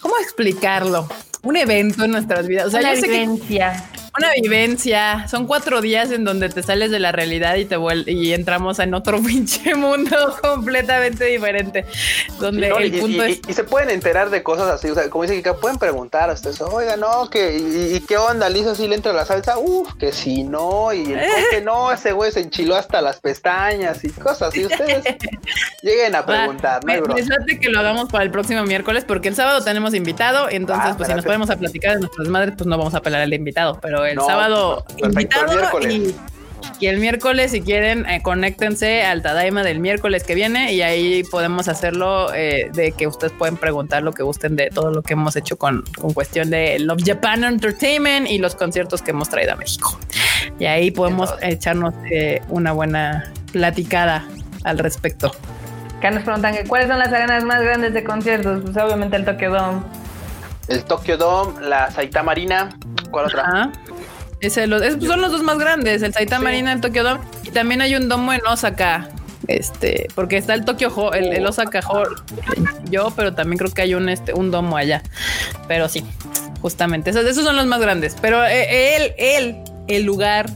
[0.00, 1.08] ¿cómo explicarlo?
[1.42, 2.66] Un evento en nuestras vidas.
[2.66, 3.84] O sea, una yo vivencia.
[4.18, 5.26] Una vivencia.
[5.28, 8.94] Son cuatro días en donde te sales de la realidad y te y entramos en
[8.94, 11.84] otro pinche mundo completamente diferente.
[12.38, 13.40] Donde el y, punto es.
[13.48, 14.88] Y, se pueden enterar de cosas así.
[14.90, 16.68] O sea, como dice que pueden preguntar hasta eso.
[16.68, 19.58] Oiga, no, que y, qué onda, Lisa, si le entra la salsa.
[19.58, 20.92] Uf, que si no.
[20.92, 24.54] Y el que no, ese güey se enchiló hasta las pestañas y cosas.
[24.56, 25.04] Y ustedes
[25.82, 26.84] lleguen a preguntar.
[26.84, 30.48] no me, que lo hagamos para el próximo miércoles porque el sábado tenemos invitado.
[30.50, 33.00] Entonces, ah, pues si nos podemos a platicar de nuestras madres, pues no vamos a
[33.00, 33.78] pelar al invitado.
[33.80, 35.52] Pero el sábado invitado
[36.80, 41.24] y, el miércoles, si quieren, eh, conéctense al Tadaima del miércoles que viene y ahí
[41.24, 45.14] podemos hacerlo eh, de que ustedes pueden preguntar lo que gusten de todo lo que
[45.14, 49.54] hemos hecho con, con cuestión de Love Japan Entertainment y los conciertos que hemos traído
[49.54, 49.98] a México.
[50.58, 54.28] Y ahí podemos echarnos eh, una buena platicada
[54.64, 55.32] al respecto.
[55.98, 58.62] Acá nos preguntan que cuáles son las arenas más grandes de conciertos.
[58.62, 59.82] Pues obviamente el Tokyo Dome.
[60.68, 62.68] El Tokyo Dome, la Saitama Marina.
[63.10, 63.72] ¿Cuál otra?
[64.50, 67.20] Son los dos más grandes, el Saitama Marina, el Tokyo Dome.
[67.44, 69.08] Y también hay un domo en Osaka.
[69.46, 71.80] Este, porque está el Tokyo el, el, Osaka
[72.90, 75.02] yo, pero también creo que hay un este un domo allá.
[75.66, 76.04] Pero sí,
[76.60, 78.16] justamente, esos, esos son los más grandes.
[78.20, 79.56] Pero eh, él, él,
[79.88, 80.50] el lugar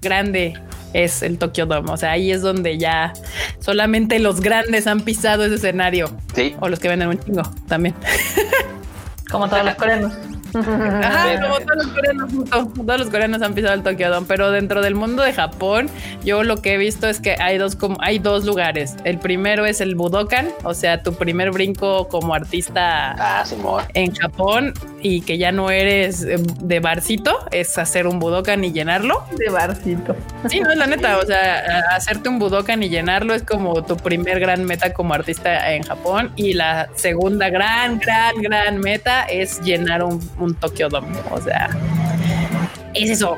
[0.00, 0.54] grande
[0.92, 1.90] es el Tokyo Dome.
[1.90, 3.12] O sea, ahí es donde ya
[3.58, 6.10] solamente los grandes han pisado ese escenario.
[6.34, 6.56] Sí.
[6.60, 7.94] O los que venden un chingo también.
[9.30, 10.12] Como todos los coreanos.
[10.54, 14.82] Ajá, como todos los coreanos, todos los coreanos han pisado el Tokyo Dome, pero dentro
[14.82, 15.88] del mundo de Japón,
[16.24, 18.96] yo lo que he visto es que hay dos, como, hay dos lugares.
[19.04, 23.44] El primero es el Budokan, o sea, tu primer brinco como artista ah,
[23.94, 24.72] en Japón
[25.02, 29.24] y que ya no eres eh, de barcito, es hacer un Budokan y llenarlo.
[29.36, 30.16] De barcito.
[30.48, 33.96] Sí, no es la neta, o sea, hacerte un Budokan y llenarlo es como tu
[33.96, 39.60] primer gran meta como artista en Japón y la segunda gran, gran, gran meta es
[39.60, 41.08] llenar un un Tokyo Dome.
[41.30, 41.70] O sea,
[42.94, 43.36] es eso.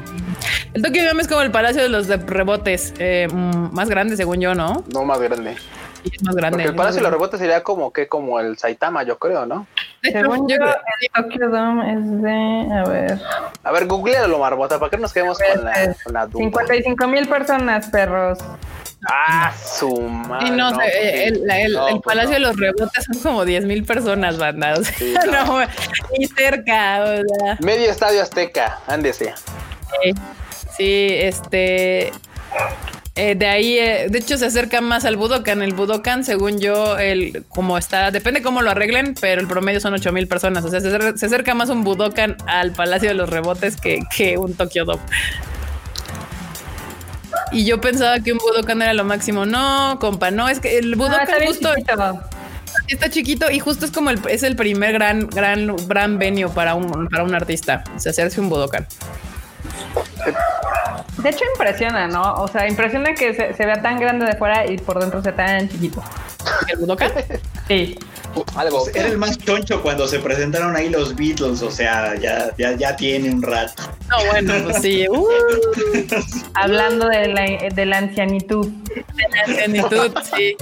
[0.74, 4.40] El Tokyo Dome es como el palacio de los rebotes, eh, mm, más grande según
[4.40, 4.84] yo, ¿no?
[4.92, 5.56] No, más grande.
[6.04, 6.64] es más grande.
[6.64, 9.66] el palacio de los rebotes sería como que como el Saitama, yo creo, ¿no?
[10.02, 13.20] Según yo, el Tokyo Dome es de, a ver.
[13.64, 17.88] A ver, googlealo, Marbota, ¿para qué nos quedamos con la, con la 55 mil personas,
[17.88, 18.38] perros.
[19.06, 20.50] Ah, su madre.
[20.50, 24.74] no, el, pues Palacio de los Rebotes son como 10 mil personas, banda.
[25.30, 25.60] no,
[26.18, 27.22] ni cerca.
[27.60, 29.34] Medio estadio Azteca, ándese.
[30.76, 32.12] Sí, este.
[33.14, 35.60] Eh, de ahí, eh, de hecho, se acerca más al Budokan.
[35.62, 39.94] El Budokan, según yo, el como está, depende cómo lo arreglen, pero el promedio son
[39.94, 40.64] 8 mil personas.
[40.64, 44.54] O sea, se, acerca más un Budokan al Palacio de los Rebotes que, que un
[44.54, 45.02] Tokyo Dome.
[47.52, 49.46] Y yo pensaba que un Budokan era lo máximo.
[49.46, 51.70] No, compa, no, es que el Budokan justo
[52.88, 56.74] está chiquito y justo es como el, es el primer gran, gran, gran venio para
[56.74, 57.84] un, para un artista.
[57.96, 58.86] O sea, hacerse un Budokan.
[61.18, 62.34] De hecho, impresiona, ¿no?
[62.34, 65.34] O sea, impresiona que se, se vea tan grande de fuera y por dentro sea
[65.34, 66.02] tan chiquito.
[66.68, 67.12] ¿El Budokan?
[67.66, 67.98] Sí.
[68.56, 68.86] Algo.
[68.94, 72.96] Era el más choncho cuando se presentaron ahí los Beatles, o sea, ya, ya, ya
[72.96, 73.82] tiene un rato.
[74.08, 75.06] No, bueno, pues sí.
[75.18, 75.26] Uh.
[76.54, 78.66] Hablando de la, de la ancianitud.
[78.66, 80.56] De la ancianitud, sí.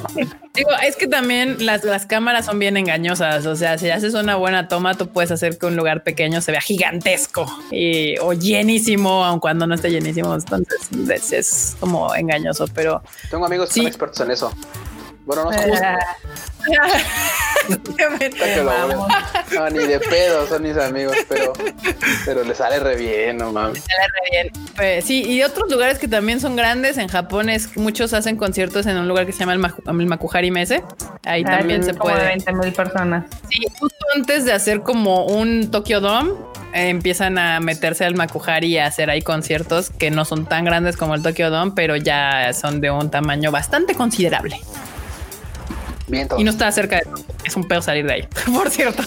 [0.57, 3.45] Digo, es que también las, las cámaras son bien engañosas.
[3.47, 6.53] O sea, si haces una buena toma, tú puedes hacer que un lugar pequeño se
[6.53, 10.35] vea gigantesco y, o llenísimo, aun cuando no esté llenísimo.
[10.35, 14.53] Entonces es, como engañoso, pero tengo amigos que son expertos en eso.
[15.27, 15.79] Bueno, no somos.
[19.55, 21.53] no, ni de pedo son mis amigos, pero,
[22.24, 23.83] pero le sale re bien, no mames.
[23.83, 24.53] sale re bien.
[24.77, 28.87] Pues, sí, y otros lugares que también son grandes en Japón es muchos hacen conciertos
[28.87, 29.59] en un lugar que se llama el,
[30.07, 30.85] Makuhari Mese.
[31.24, 32.24] Ahí también se puede.
[32.24, 33.24] 20 mil personas.
[33.51, 36.31] Sí, justo antes de hacer como un Tokyo Dome,
[36.72, 40.64] eh, empiezan a meterse al Makuhari y a hacer ahí conciertos que no son tan
[40.64, 44.61] grandes como el Tokyo Dome, pero ya son de un tamaño bastante considerable.
[46.39, 47.05] Y no está cerca de
[47.45, 49.03] Es un pedo salir de ahí, por cierto.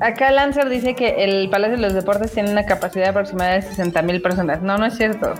[0.00, 4.02] Acá Lancer dice que el Palacio de los Deportes tiene una capacidad aproximada de 60
[4.02, 4.62] mil personas.
[4.62, 5.34] No, no es cierto.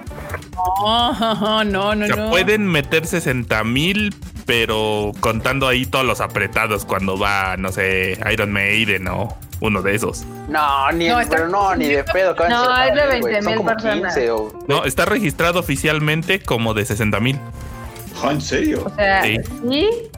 [0.83, 1.95] No, no, no.
[1.95, 2.31] no.
[2.31, 4.15] Pueden meter 60 mil,
[4.47, 9.95] pero contando ahí todos los apretados cuando va, no sé, Iron Maiden o uno de
[9.95, 10.25] esos.
[10.49, 12.35] No, ni, no, pero no, ni de pedo.
[12.49, 14.19] No, es de 20 mil personas.
[14.67, 17.39] No, está registrado oficialmente como de 60 mil.
[18.23, 18.83] Ah, ¿En serio?
[18.85, 19.39] O sea, sí.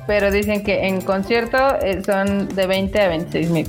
[0.06, 3.68] pero dicen que en concierto eh, son de 20 a 26 mil.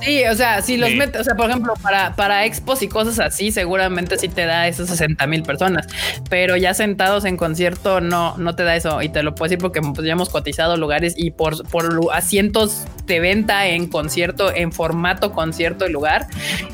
[0.00, 3.18] Sí, o sea, si los metes, o sea, por ejemplo, para, para expos y cosas
[3.18, 5.86] así, seguramente sí te da esos 60 mil personas,
[6.28, 9.02] pero ya sentados en concierto no, no te da eso.
[9.02, 12.84] Y te lo puedo decir porque pues, ya hemos cotizado lugares y por, por asientos
[13.06, 16.26] de venta en concierto, en formato concierto y lugar,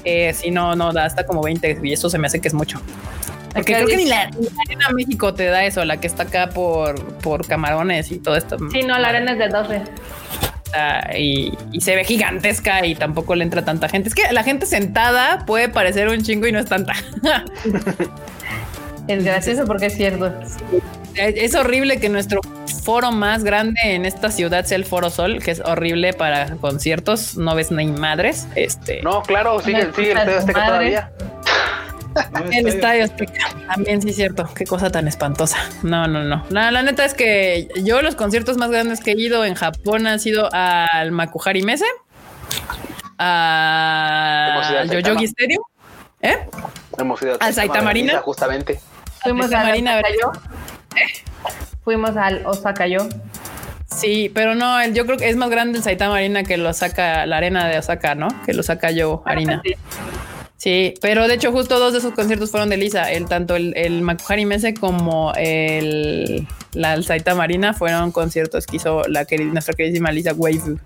[0.05, 2.55] eh, si no, no da hasta como 20 y eso se me hace que es
[2.55, 2.81] mucho.
[3.55, 7.19] Porque creo que ni la, Arena México te da eso, la que está acá por,
[7.19, 8.57] por camarones y todo esto.
[8.70, 9.82] Sí, no, la arena es de 12
[11.16, 14.09] y, se ve gigantesca y tampoco le entra tanta gente.
[14.09, 16.94] Es que la gente sentada puede parecer un chingo y no es tanta.
[19.09, 20.32] es gracioso porque es cierto.
[21.15, 22.40] Es horrible que nuestro
[22.85, 27.36] foro más grande en esta ciudad sea el Foro Sol, que es horrible para conciertos.
[27.36, 28.49] No ves ni madres.
[28.55, 29.03] Este.
[29.03, 31.11] No, claro, sigue, sigue el pedo todavía
[32.52, 33.06] el estadio
[33.66, 34.48] También sí es cierto.
[34.55, 35.59] Qué cosa tan espantosa.
[35.82, 36.44] No, no, no.
[36.51, 40.06] La, la, neta es que yo los conciertos más grandes que he ido en Japón
[40.06, 41.86] han sido al Makuhari Mese,
[43.18, 45.62] al Yoyogi Stadium,
[46.20, 46.39] ¿eh?
[46.98, 48.20] Hemos ido al Saitama Marina.
[48.20, 48.80] Justamente.
[49.22, 50.32] Fuimos a Marina, yo.
[51.84, 53.09] Fuimos al Osaka yo.
[53.86, 57.26] Sí, pero no, yo creo que es más grande el Saitama Marina que lo saca
[57.26, 58.28] la arena de Osaka, ¿no?
[58.44, 59.62] Que lo saca yo Harina.
[60.62, 63.76] Sí, pero de hecho justo dos de sus conciertos fueron de Lisa, el tanto el,
[63.76, 70.12] el Makuhari Mese como el la Alzaita Marina fueron conciertos que hizo la nuestra queridísima
[70.12, 70.78] Lisa Waifu.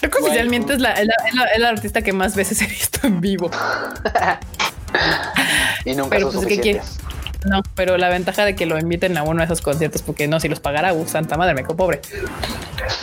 [0.00, 0.92] Creo que oficialmente es la,
[1.56, 3.48] la, artista que más veces he visto en vivo.
[5.84, 6.80] y nunca pero, pues, ¿qué
[7.44, 10.40] no, pero la ventaja de que lo inviten a uno de esos conciertos, porque no,
[10.40, 12.00] si los pagara, uh, santa madre, me quedo pobre.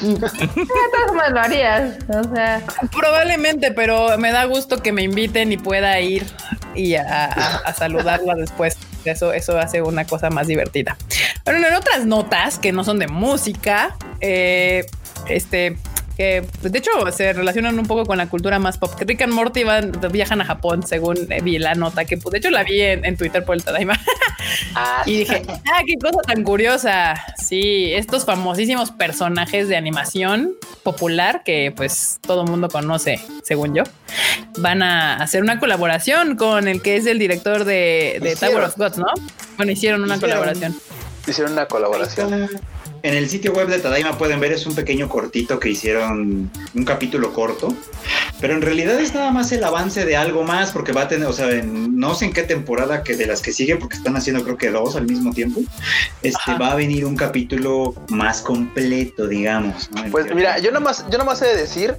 [1.31, 2.61] lo harías, o sea.
[2.91, 6.26] Probablemente, pero me da gusto que me inviten y pueda ir
[6.76, 8.77] y a, saludarla después.
[9.05, 10.97] Eso, eso hace una cosa más divertida.
[11.45, 14.85] Bueno, en otras notas que no son de música, eh,
[15.27, 15.77] este
[16.22, 18.93] que de hecho se relacionan un poco con la cultura más pop.
[18.93, 22.52] Que Rick and Morty van, viajan a Japón, según vi la nota, que de hecho
[22.52, 23.99] la vi en, Twitter por el Tadaima.
[24.76, 25.03] Ah.
[25.06, 27.15] y dije, ah, qué cosa tan curiosa.
[27.38, 30.53] Sí, estos famosísimos personajes de animación
[30.84, 33.84] popular que pues todo mundo conoce, según yo,
[34.57, 38.98] van a hacer una colaboración con el que es el director de, Tower of Gods,
[38.98, 39.07] ¿no?
[39.57, 40.76] Bueno, hicieron una colaboración.
[41.27, 42.49] Hicieron una colaboración
[43.03, 46.86] en el sitio web de Tadaima pueden ver, es un pequeño cortito que hicieron, un
[46.86, 47.76] capítulo corto,
[48.40, 51.28] pero en realidad es nada más el avance de algo más, porque va a tener,
[51.28, 54.44] o sea, no sé en qué temporada que de las que sigue, porque están haciendo
[54.44, 55.61] creo que dos al mismo tiempo,
[56.22, 59.90] este va a venir un capítulo más completo, digamos.
[60.11, 61.95] Pues mira, yo nada más, yo nada más he de decir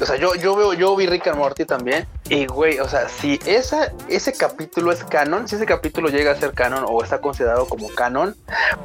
[0.00, 2.06] o sea, yo, yo veo, yo vi Rick and Morty también.
[2.28, 6.36] Y güey, o sea, si esa, ese capítulo es canon, si ese capítulo llega a
[6.36, 8.36] ser canon o está considerado como canon,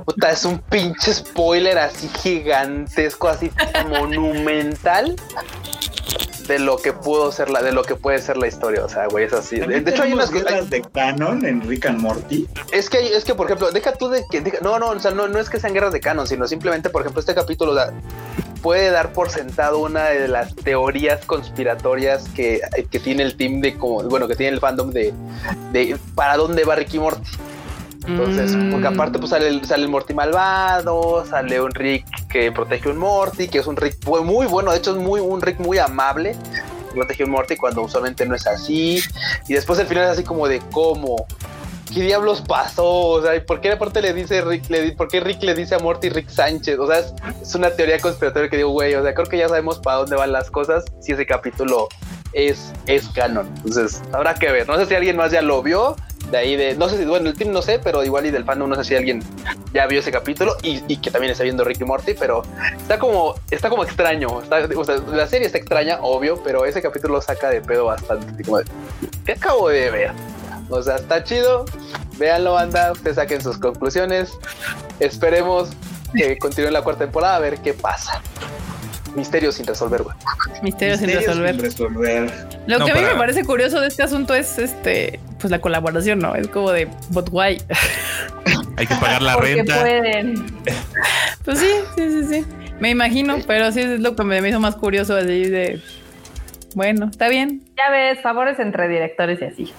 [0.06, 3.52] puta, es un pinche spoiler así gigantesco, así
[3.90, 5.16] monumental
[6.48, 8.84] de lo que pudo ser la, de lo que puede ser la historia.
[8.84, 9.60] O sea, güey, es así.
[9.60, 12.48] De, hecho, hay unas cosas de canon en Rick and Morty.
[12.72, 15.28] Es que, es que, por ejemplo, deja tú de que, no, no, o sea, no,
[15.28, 17.94] no es que sean guerras de canon, sino simplemente, por ejemplo, este capítulo da,
[18.62, 23.78] puede dar por sentado una de las teorías conspiratorias que, que tiene el team de
[23.78, 25.14] como, bueno, que tiene el fandom de,
[25.72, 27.30] de para dónde va Ricky Morty.
[28.08, 28.94] Entonces, porque mm.
[28.94, 33.48] aparte pues sale el, sale el Morty malvado, sale un Rick que protege un Morty,
[33.48, 36.36] que es un Rick muy bueno, de hecho es muy un Rick muy amable,
[36.94, 39.02] protege un Morty cuando usualmente no es así.
[39.48, 41.28] Y después el final es así como de cómo,
[41.94, 42.86] ¿qué diablos pasó?
[42.86, 45.80] O sea, ¿por qué aparte le dice Rick, le, por qué Rick le dice a
[45.80, 46.80] Morty Rick Sánchez?
[46.80, 47.00] O sea,
[47.42, 50.16] es, una teoría conspiratoria que digo, güey, o sea, creo que ya sabemos para dónde
[50.16, 51.88] van las cosas si ese capítulo
[52.34, 53.48] es, es canon.
[53.58, 54.68] Entonces, habrá que ver.
[54.68, 55.96] No sé si alguien más ya lo vio.
[56.32, 58.46] De ahí de, no sé si, bueno, el team no sé, pero igual y del
[58.46, 59.22] fandom no sé si alguien
[59.74, 62.44] ya vio ese capítulo y, que también está viendo Rick y Morty, pero
[62.78, 64.42] está como, está como extraño.
[64.42, 68.44] Está, o sea, la serie está extraña, obvio, pero ese capítulo saca de pedo bastante.
[68.44, 68.66] Como de,
[69.26, 70.12] ¿Qué acabo de ver?
[70.70, 71.66] O sea, está chido.
[72.18, 74.32] Véanlo, anda, ustedes saquen sus conclusiones.
[75.00, 75.70] Esperemos
[76.16, 78.22] que continúe la cuarta temporada a ver qué pasa.
[79.16, 80.16] Misterios sin resolver, güey.
[80.62, 81.56] Misterios, sin resolver.
[82.68, 86.20] Lo que a mí me parece curioso de este asunto es este, pues la colaboración,
[86.20, 86.36] ¿no?
[86.36, 87.62] Es como de, but why?
[88.78, 89.82] Hay que pagar la Porque renta.
[89.82, 90.46] pueden.
[91.44, 92.46] Pues sí, sí, sí, sí.
[92.80, 95.82] Me imagino, pero sí es lo que me hizo más curioso así de,
[96.76, 97.64] bueno, está bien.
[97.78, 99.74] Ya ves, favores entre directores y así.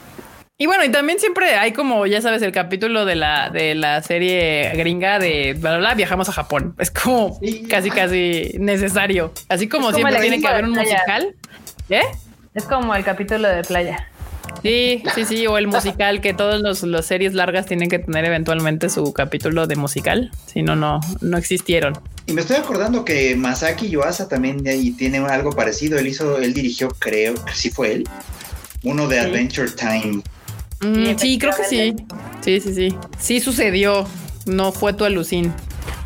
[0.59, 4.01] Y bueno, y también siempre hay como, ya sabes, el capítulo de la, de la
[4.03, 6.77] serie gringa de bla, bla, viajamos a Japón.
[6.79, 9.33] Es como casi, casi necesario.
[9.49, 11.35] Así como, siempre tiene que haber un musical.
[11.89, 12.03] ¿Eh?
[12.55, 14.09] Es como el capítulo de playa.
[14.63, 18.89] Sí, sí, sí, o el musical, que todas las series largas tienen que tener eventualmente
[18.89, 21.99] su capítulo de musical, si no, no, no existieron.
[22.27, 25.99] Y me estoy acordando que Masaki Yuasa también ahí tiene algo parecido.
[25.99, 28.09] Él hizo, él dirigió, creo que sí fue él,
[28.85, 30.23] uno de Adventure Time.
[30.81, 31.97] Mm, sí, creo que sí.
[32.41, 32.97] Sí, sí, sí.
[33.19, 34.07] Sí sucedió.
[34.47, 35.53] No fue tu alucín.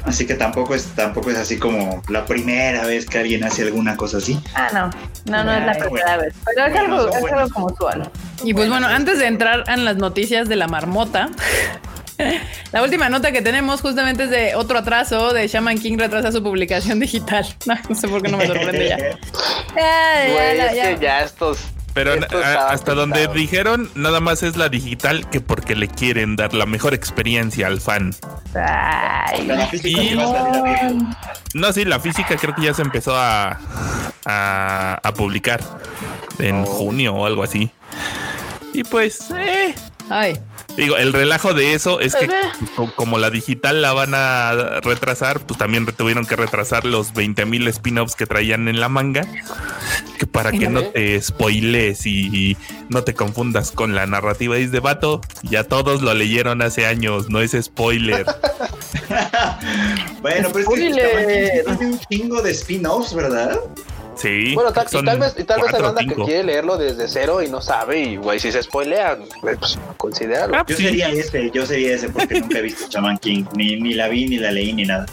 [0.07, 3.97] Así que tampoco es, tampoco es así como la primera vez que alguien hace alguna
[3.97, 4.41] cosa así.
[4.55, 4.91] Ah, no.
[5.31, 6.35] No, no es la primera vez.
[6.45, 8.11] Pero es algo, es algo como usual.
[8.45, 11.31] Y pues bueno, antes de entrar en las noticias de la marmota,
[12.73, 16.43] La última nota que tenemos justamente es de otro atraso de Shaman King retrasa su
[16.43, 17.47] publicación digital.
[17.67, 18.99] No, sé por qué no me sorprende ya.
[19.77, 21.59] ya, ya, ya estos
[21.97, 22.13] pero
[22.69, 26.93] hasta donde dijeron, nada más es la digital que porque le quieren dar la mejor
[26.93, 28.15] experiencia al fan.
[28.53, 30.03] la física
[31.55, 31.73] no.
[31.73, 33.59] sí, la física creo que ya se empezó a,
[34.27, 35.63] a, publicar
[36.39, 36.67] en oh.
[36.67, 37.71] junio o algo así.
[38.75, 39.75] Y pues, eh.
[40.09, 40.39] Ay.
[40.77, 42.29] Digo, el relajo de eso es que
[42.97, 47.67] como la digital la van a retrasar, pues también tuvieron que retrasar los 20 mil
[47.69, 49.27] spin-offs que traían en la manga,
[50.19, 52.57] que para que no te spoiles y,
[52.89, 57.41] no te confundas con la narrativa de vato, ya todos lo leyeron hace años, no
[57.41, 58.27] es spoiler.
[60.23, 63.59] bueno, pero es que tiene un chingo de spin-offs, ¿verdad?
[64.17, 64.55] Sí.
[64.55, 67.43] Bueno, tal, y tal vez, y tal vez hay banda que quiere leerlo desde cero
[67.43, 70.57] y no sabe, y güey, si se spoilea, pues considéralo.
[70.57, 73.93] Ah, yo sería ese, yo sería ese, porque nunca he visto Chaman King, ni, ni
[73.95, 75.07] la vi, ni la leí, ni nada.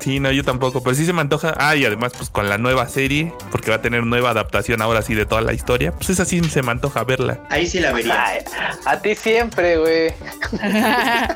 [0.00, 1.54] Sí, no, yo tampoco, pero sí se me antoja.
[1.56, 5.02] Ah, y además, pues con la nueva serie, porque va a tener nueva adaptación ahora
[5.02, 7.40] sí de toda la historia, pues esa sí se me antoja verla.
[7.50, 8.38] Ahí sí la vería.
[8.84, 10.12] a ti siempre, güey.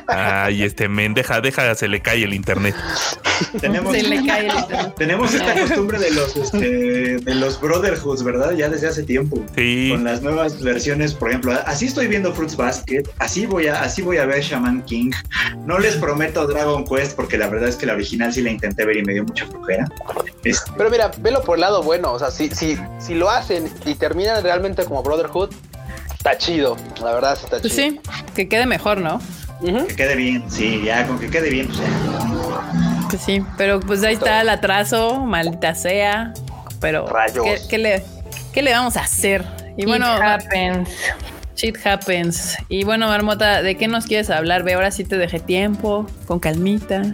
[0.07, 2.75] Ay, este men, deja, deja, se le cae el internet.
[3.59, 4.93] tenemos, se le cae el internet.
[4.97, 8.51] tenemos esta costumbre de los, este, de los Brotherhoods, ¿verdad?
[8.51, 9.43] Ya desde hace tiempo.
[9.55, 9.89] Sí.
[9.91, 14.01] Con las nuevas versiones, por ejemplo, así estoy viendo Fruits Basket, así voy a, así
[14.01, 15.11] voy a ver Shaman King.
[15.65, 18.85] No les prometo Dragon Quest, porque la verdad es que la original sí la intenté
[18.85, 19.87] ver y me dio mucha flojera.
[20.43, 23.71] Este, Pero mira, velo por el lado bueno, o sea, si, si, si lo hacen
[23.85, 25.51] y terminan realmente como Brotherhood,
[26.13, 27.91] está chido, la verdad está pues chido.
[27.91, 27.99] Sí,
[28.35, 29.21] que quede mejor, ¿no?
[29.61, 31.79] Que quede bien, sí, ya, con que quede bien, pues
[33.09, 36.33] Pues sí, pero pues ahí está el atraso, maldita sea.
[36.79, 37.05] Pero
[37.69, 38.03] ¿qué, le,
[38.53, 39.45] ¿qué le vamos a hacer?
[39.77, 40.89] Y bueno, happens.
[41.61, 42.57] Shit happens.
[42.69, 44.63] Y bueno, Marmota, ¿de qué nos quieres hablar?
[44.63, 47.13] Ve, ahora sí te dejé tiempo, con calmita.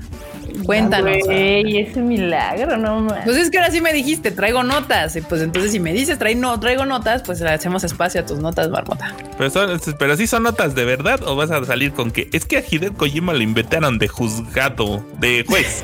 [0.65, 1.17] Cuéntanos.
[1.25, 5.17] Güey, es un milagro, no Pues es que ahora sí me dijiste, traigo notas.
[5.17, 8.25] Y pues entonces, si me dices, trae no, traigo notas, pues le hacemos espacio a
[8.25, 9.13] tus notas, Marmota.
[9.37, 12.45] Pero, son, pero sí son notas de verdad, o vas a salir con que es
[12.45, 15.83] que a Hideo Kojima lo inventaron de juzgado, de juez.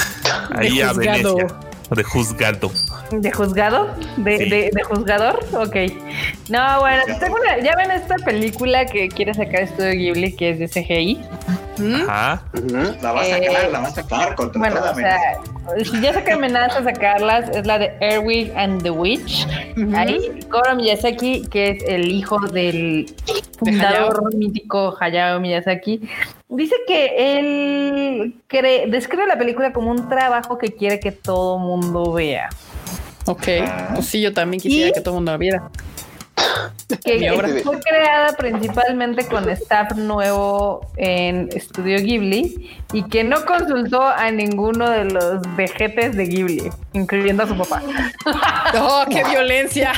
[0.56, 1.46] Ahí a Venecia.
[1.94, 2.72] De juzgado.
[3.10, 3.88] ¿De juzgado?
[4.16, 5.40] ¿De, de, juzgador?
[5.54, 5.76] Ok.
[6.48, 10.58] No, bueno, tengo una, ya ven esta película que quiere sacar Estudio Ghibli, que es
[10.58, 11.20] de CGI.
[12.08, 12.42] Ajá.
[13.02, 15.18] La vas a sacar, eh, la vas a sacar con bueno, o sea,
[16.00, 19.46] ya sé que amenaza sacarlas, es la de Erwin and the Witch.
[19.94, 23.14] Ahí, Goro Miyazaki, que es el hijo del
[23.58, 26.08] fundador mítico Hayao Miyazaki,
[26.48, 28.34] dice que él
[28.90, 32.48] describe la película como un trabajo que quiere que todo mundo vea.
[33.26, 33.48] Ok,
[33.94, 35.70] pues sí, yo también quisiera que todo el mundo la viera
[37.04, 44.30] que fue creada principalmente con staff nuevo en Estudio Ghibli y que no consultó a
[44.30, 47.82] ninguno de los vejetes de Ghibli, incluyendo a su papá.
[48.74, 49.92] ¡Oh, qué violencia!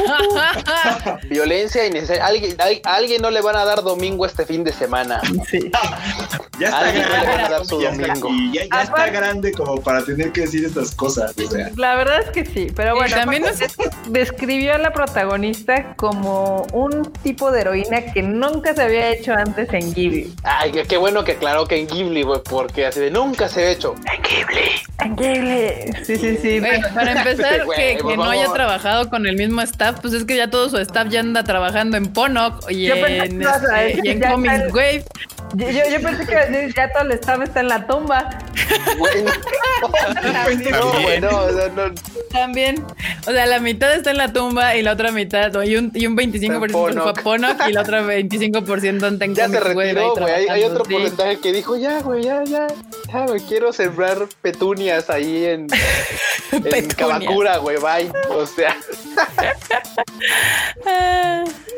[1.28, 2.27] violencia innecesaria.
[2.27, 5.20] ¿Alguien, a alguien no le van a dar domingo este fin de semana.
[5.48, 5.70] Sí.
[6.59, 8.23] ya está grande.
[8.52, 11.35] Ya, está, grande como para tener que decir estas cosas.
[11.77, 13.44] La verdad es que sí, pero bueno, también
[14.09, 16.31] describió a la protagonista como
[16.72, 20.34] un tipo de heroína que nunca se había hecho antes en Ghibli.
[20.42, 23.70] Ay, qué bueno que aclaró que en Ghibli, güey, porque así de nunca se ha
[23.70, 23.94] hecho.
[24.12, 24.70] En Ghibli.
[25.04, 26.04] En Ghibli.
[26.04, 26.60] Sí, sí, sí.
[26.94, 30.68] para empezar, que, no haya trabajado con el mismo staff, pues es que ya todo
[30.68, 35.04] su staff ya anda trabajando en Ponok y en, este, y en Comics Wave.
[35.54, 38.38] Yo, yo, pensé que ya todo el staff está en la tumba.
[38.98, 39.30] Bueno,
[40.32, 41.24] También.
[42.30, 42.86] También.
[43.26, 46.06] O sea, la mitad está en la tumba y la otra mitad, y un, y
[46.06, 50.32] un 25% fue a Ponok y la otra 25% anda en Ya se retiró, güey.
[50.32, 52.66] Hay, hay, otro porcentaje que dijo, ya, güey, ya, ya.
[53.12, 55.66] Ya, güey, quiero sembrar petunias ahí en,
[56.53, 58.12] en Kamakura, güey, bye.
[58.31, 58.77] O sea.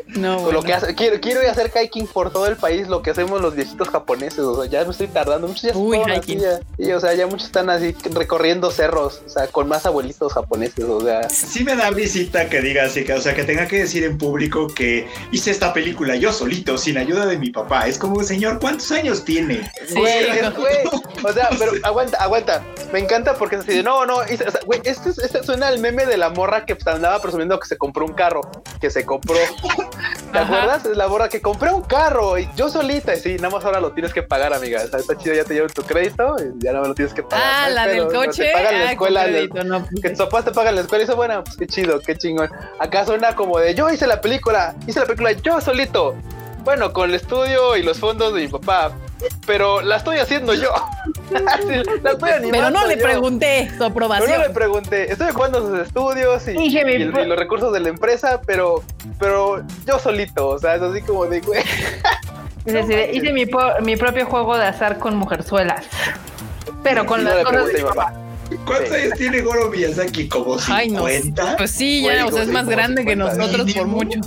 [0.07, 3.01] No, lo que hace, quiero, quiero ir a hacer hiking por todo el país, lo
[3.01, 4.39] que hacemos los viejitos japoneses.
[4.39, 5.47] O sea, ya me estoy tardando.
[5.47, 6.41] Muchos ya Uy, hiking.
[6.77, 10.85] y, o sea, ya muchos están así recorriendo cerros, o sea, con más abuelitos japoneses.
[10.85, 13.79] O sea, sí me da visita que diga así, que, o sea, que tenga que
[13.79, 14.34] decir en público
[14.75, 17.87] que hice esta película yo solito, sin ayuda de mi papá.
[17.87, 19.69] Es como, señor, ¿cuántos años tiene?
[19.87, 20.25] Sí, güey,
[21.23, 22.63] O sea, pero aguanta, aguanta.
[22.91, 26.05] Me encanta porque es así no, no, o sea, güey, este, este, suena al meme
[26.05, 28.41] de la morra que andaba presumiendo que se compró un carro,
[28.79, 29.35] que se compró.
[30.31, 30.85] ¿Te acuerdas?
[30.85, 33.15] Es la morra que compré un carro y yo solita.
[33.15, 34.81] Y sí, nada más ahora lo tienes que pagar, amiga.
[34.83, 37.13] O sea, está chido, ya te llevo tu crédito y ya no me lo tienes
[37.13, 37.45] que pagar.
[37.45, 38.45] Ah, la del coche.
[38.45, 39.25] te pagan la ah, escuela.
[39.89, 42.17] Pues que tus papás te pagan la escuela y eso, bueno, pues qué chido, qué
[42.17, 42.49] chingón.
[42.79, 46.15] Acá suena como de yo hice la película, hice la película yo solito.
[46.63, 48.91] Bueno, con el estudio y los fondos de mi papá,
[49.45, 50.73] pero la estoy haciendo yo.
[51.29, 54.27] la estoy pero no le pregunté su aprobación.
[54.27, 55.11] Pero no le pregunté.
[55.11, 56.55] Estoy jugando sus estudios y,
[57.11, 58.81] los recursos de la empresa, pero,
[59.19, 60.47] pero yo solito.
[60.47, 61.61] O sea, es así como de, güey.
[63.13, 63.45] hice mi,
[63.83, 65.85] mi, propio juego de azar con mujerzuelas.
[66.81, 68.24] Pero con las cosas de mi papá.
[68.65, 70.27] ¿Cuántos años tiene Goro Miyazaki?
[70.27, 71.57] ¿Como 50?
[71.57, 74.19] Pues sí, ya, o sea, es más grande que nosotros por mucho.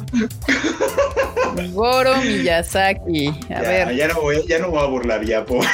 [1.72, 3.28] Goro Miyazaki.
[3.54, 3.94] A ver.
[3.96, 5.64] Ya no, voy, ya no voy a burlar ya, por.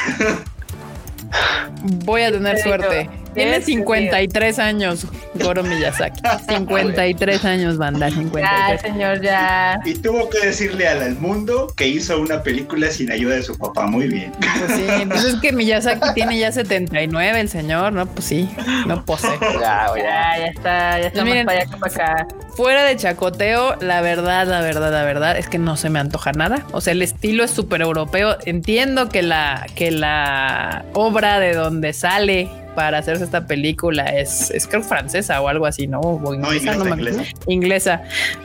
[2.05, 3.09] Voy a tener suerte.
[3.35, 5.05] Tiene 53 años,
[5.35, 6.21] Goro Miyazaki.
[6.49, 8.09] 53 años, banda.
[8.09, 8.43] 53.
[8.43, 9.79] Ya, señor, ya.
[9.85, 13.85] Y tuvo que decirle al mundo que hizo una película sin ayuda de su papá.
[13.87, 14.31] Muy bien.
[14.39, 18.05] Pues sí, pues es que Miyazaki tiene ya 79, el señor, ¿no?
[18.05, 18.49] Pues sí,
[18.87, 19.31] no posee.
[19.65, 22.27] Ya, ya, ya está, ya está pues para allá para acá.
[22.55, 26.31] Fuera de chacoteo, la verdad, la verdad, la verdad es que no se me antoja
[26.33, 26.65] nada.
[26.71, 28.37] O sea, el estilo es súper europeo.
[28.45, 34.67] Entiendo que la, que la obra de donde sale para hacerse esta película es, es
[34.67, 36.21] creo francesa o algo así, ¿no?
[36.33, 38.03] inglesa, no, inglesa, inglesa.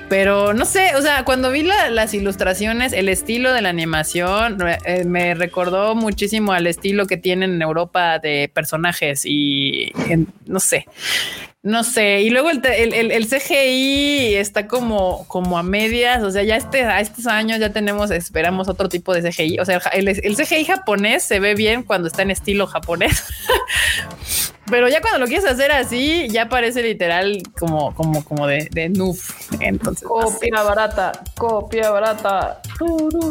[0.09, 5.05] Pero no sé, o sea, cuando vi las ilustraciones, el estilo de la animación eh,
[5.05, 9.93] me recordó muchísimo al estilo que tienen en Europa de personajes y
[10.47, 10.86] no sé.
[11.62, 16.57] No sé, y luego el, el, CGI está como, como a medias, o sea, ya
[16.57, 20.37] este, a estos años ya tenemos, esperamos otro tipo de CGI, o sea, el, el
[20.37, 23.24] CGI japonés se ve bien cuando está en estilo japonés,
[24.71, 28.89] pero ya cuando lo quieres hacer así, ya parece literal como, como, como de, de
[28.89, 29.53] noof.
[29.61, 32.63] Entonces, copia barata, copia barata.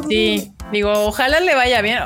[0.08, 2.00] Sí, digo, ojalá le vaya bien.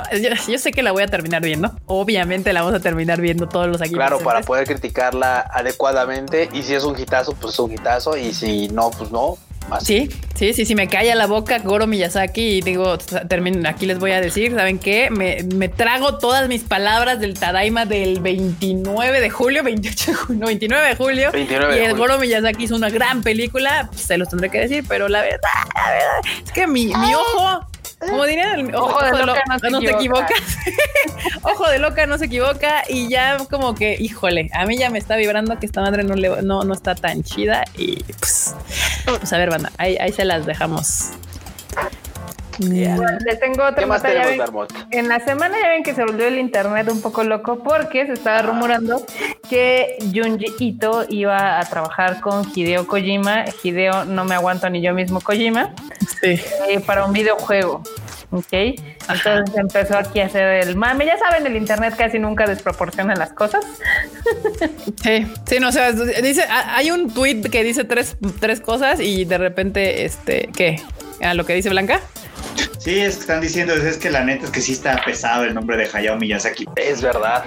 [0.47, 1.71] Yo, sé que la voy a terminar viendo.
[1.85, 3.93] Obviamente la vamos a terminar viendo todos los aquí.
[3.93, 6.49] Claro, para poder criticarla adecuadamente.
[6.53, 8.15] Y si es un hitazo, pues es un hitazo.
[8.15, 9.37] Y si no, pues no.
[9.81, 13.99] Sí, sí, sí, sí, me calla la boca Goro Miyazaki y digo, termino, aquí les
[13.99, 15.09] voy a decir, ¿saben qué?
[15.09, 20.87] Me, trago todas mis palabras del Tadaima del 29 de julio, 28 de julio, 29
[20.87, 21.31] de julio.
[21.35, 25.09] y el Goro Miyazaki hizo una gran película, pues, se los tendré que decir, pero
[25.09, 25.39] la verdad,
[25.75, 27.65] la verdad, es que mi, mi ojo
[28.09, 30.33] como diría el ojo, de loca, no, se equivoca.
[31.43, 34.99] ojo de loca no se equivoca y ya como que, híjole, a mí ya me
[34.99, 38.55] está vibrando que esta madre no, le, no, no está tan chida y pues,
[39.05, 41.11] pues a ver, banda, ahí, ahí se las dejamos.
[42.59, 44.03] Le tengo otra más
[44.91, 48.13] En la semana ya ven que se volvió el internet un poco loco porque se
[48.13, 49.05] estaba rumorando
[49.49, 53.45] que Junji Ito iba a trabajar con Hideo Kojima.
[53.63, 55.73] Hideo no me aguanto ni yo mismo Kojima.
[56.21, 56.39] Sí.
[56.69, 57.83] Eh, para un videojuego.
[58.33, 58.51] Ok.
[58.51, 61.05] Entonces empezó aquí a hacer el mame.
[61.05, 63.63] Ya saben, el internet casi nunca desproporciona las cosas.
[65.03, 69.25] Sí, sí, no, o sea, dice, hay un tweet que dice tres, tres cosas y
[69.25, 70.81] de repente, este, ¿qué?
[71.21, 71.99] ¿A lo que dice Blanca?
[72.79, 75.53] Sí, es que están diciendo, es que la neta es que sí está pesado el
[75.53, 76.67] nombre de Hayao Miyazaki.
[76.75, 77.43] Es verdad.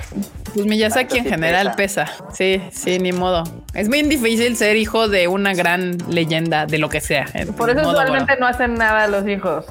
[0.54, 2.10] Pues Miyazaki en general pesa.
[2.32, 3.44] Sí, sí, ni modo.
[3.74, 7.26] Es muy difícil ser hijo de una gran leyenda de lo que sea.
[7.56, 9.66] Por eso usualmente no hacen nada los hijos.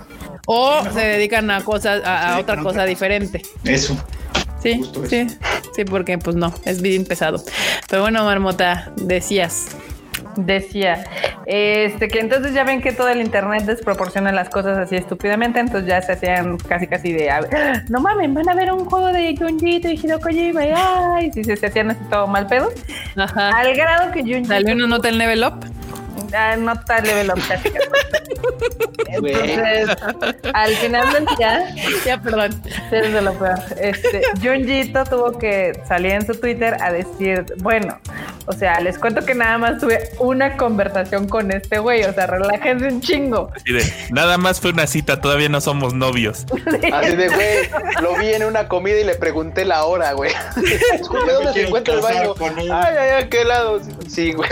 [0.45, 3.41] O se dedican a cosas, a, otra cosa diferente.
[3.63, 3.97] Eso.
[4.61, 5.27] Sí, sí,
[5.75, 7.43] sí, porque pues no, es bien pesado.
[7.89, 9.67] Pero bueno, Marmota, decías
[10.37, 11.03] decía
[11.45, 15.87] este que entonces ya ven que todo el internet desproporciona las cosas así estúpidamente, entonces
[15.87, 17.29] ya se hacían casi casi de
[17.89, 21.43] no mames, van a ver un juego de Junjito y Hideo Kojima y ay, si
[21.43, 22.71] se, hacían así todo mal pedo.
[23.15, 23.49] Ajá.
[23.49, 25.65] Al grado que Junjito ¿Salió una nota el level up?
[26.35, 27.69] Ah, no está level up casi.
[29.07, 29.89] Entonces,
[30.53, 31.75] al final del día,
[32.05, 33.59] ya perdón, es de lo peor.
[33.79, 37.99] Este, Junjito tuvo que salir en su Twitter a decir, bueno,
[38.47, 42.03] O sea, les cuento que nada más tuve una conversación con este güey.
[42.03, 43.51] O sea, relájense un chingo.
[43.55, 46.45] Así de, nada más fue una cita, todavía no somos novios.
[46.93, 47.69] Así de, güey,
[48.01, 50.31] lo vi en una comida y le pregunté la hora, güey.
[51.11, 52.35] ¿Dónde se encuentra el baño?
[52.39, 53.81] Ay, ay, ¿a qué lado?
[54.07, 54.49] Sí, güey.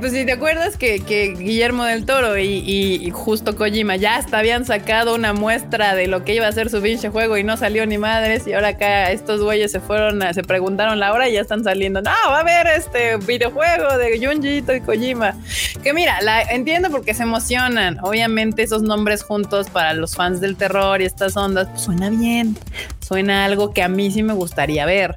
[0.00, 4.64] pues si te acuerdas que, que Guillermo del Toro y, justo Kojima ya hasta habían
[4.64, 7.86] sacado una muestra de lo que iba a ser su pinche juego y no salió
[7.86, 8.46] ni madres.
[8.46, 11.64] Y ahora acá estos güeyes se fueron, a, se preguntaron la hora y ya están
[11.64, 12.02] saliendo.
[12.02, 15.34] No, va a haber este videojuego de Junjito y Kojima.
[15.82, 17.98] Que mira, la entiendo porque se emocionan.
[18.02, 22.56] Obviamente esos nombres juntos para los fans del terror y estas ondas, pues suena bien.
[23.00, 25.16] Suena algo que a mí sí me gustaría ver.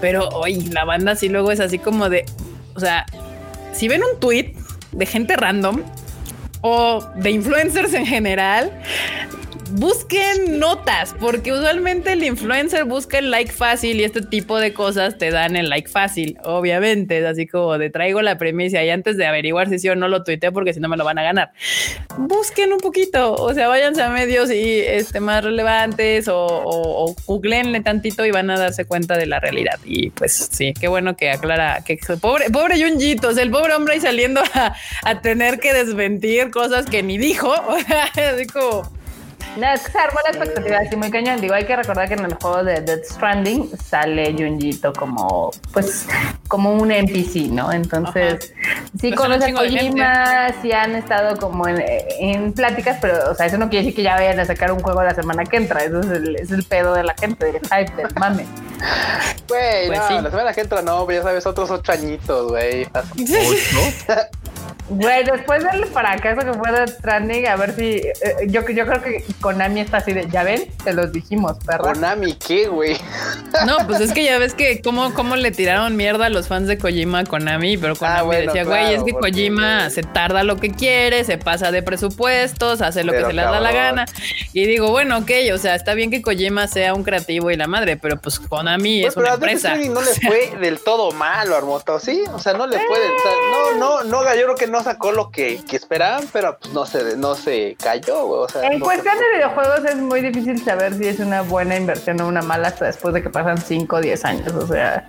[0.00, 2.24] Pero hoy la banda sí luego es así como de,
[2.74, 3.06] o sea,
[3.72, 4.54] si ven un tweet
[4.96, 5.82] de gente random
[6.62, 8.72] o de influencers en general,
[9.76, 15.18] busquen notas, porque usualmente el influencer busca el like fácil y este tipo de cosas
[15.18, 19.16] te dan el like fácil, obviamente, es así como de traigo la premisa y antes
[19.16, 21.22] de averiguar si sí o no lo tuiteo porque si no me lo van a
[21.22, 21.52] ganar.
[22.16, 27.80] Busquen un poquito, o sea, váyanse a medios y este, más relevantes o, o, googleenle
[27.80, 29.78] tantito y van a darse cuenta de la realidad.
[29.84, 34.00] Y pues sí, qué bueno que aclara que pobre, pobre Junjito, el pobre hombre ahí
[34.00, 34.74] saliendo a,
[35.04, 37.52] a tener que desmentir cosas que ni dijo,
[38.14, 38.95] así como
[39.56, 41.40] no, es que se armó la expectativa así muy cañón.
[41.40, 46.06] Digo, hay que recordar que en el juego de Dead Stranding sale Junjito como, pues,
[46.48, 47.72] como un NPC, ¿no?
[47.72, 48.54] Entonces,
[48.98, 53.68] sí conoce a Kojima, sí han estado como en, pláticas, pero, o sea, eso no
[53.68, 55.84] quiere decir que ya vayan a sacar un juego la semana que entra.
[55.84, 58.46] Eso es el, es el pedo de la gente, del hype, del mame.
[59.48, 62.86] Güey, pues no, la semana que entra no, ya sabes, otros ocho añitos, güey.
[62.94, 63.34] ¿Ocho?
[64.88, 67.96] Güey, después del fracaso que fue de Stranding, a ver si.
[67.96, 68.12] Eh,
[68.46, 70.28] yo, yo creo que Konami está así de.
[70.30, 71.84] Ya ven, te los dijimos, perro.
[71.84, 72.96] ¿Konami qué, güey?
[73.66, 76.68] No, pues es que ya ves que cómo, cómo le tiraron mierda a los fans
[76.68, 80.56] de Kojima a Konami, pero ah, Konami decía, güey, es que Kojima se tarda lo
[80.56, 84.06] que quiere, se pasa de presupuestos, hace lo que se le da la gana.
[84.52, 87.66] Y digo, bueno, ok, o sea, está bien que Kojima sea un creativo y la
[87.66, 89.74] madre, pero pues Konami pues, es una empresa.
[89.74, 92.22] no le fue del todo malo, Armoto, ¿sí?
[92.32, 92.76] O sea, no le.
[92.76, 96.58] O sea, no, no, no, yo creo que no no sacó lo que, esperaban, pero
[96.58, 98.46] pues no se, no se cayó.
[98.62, 102.42] en cuestión de videojuegos es muy difícil saber si es una buena inversión o una
[102.42, 104.52] mala hasta después de que pasan 5 o 10 años.
[104.52, 105.08] O sea,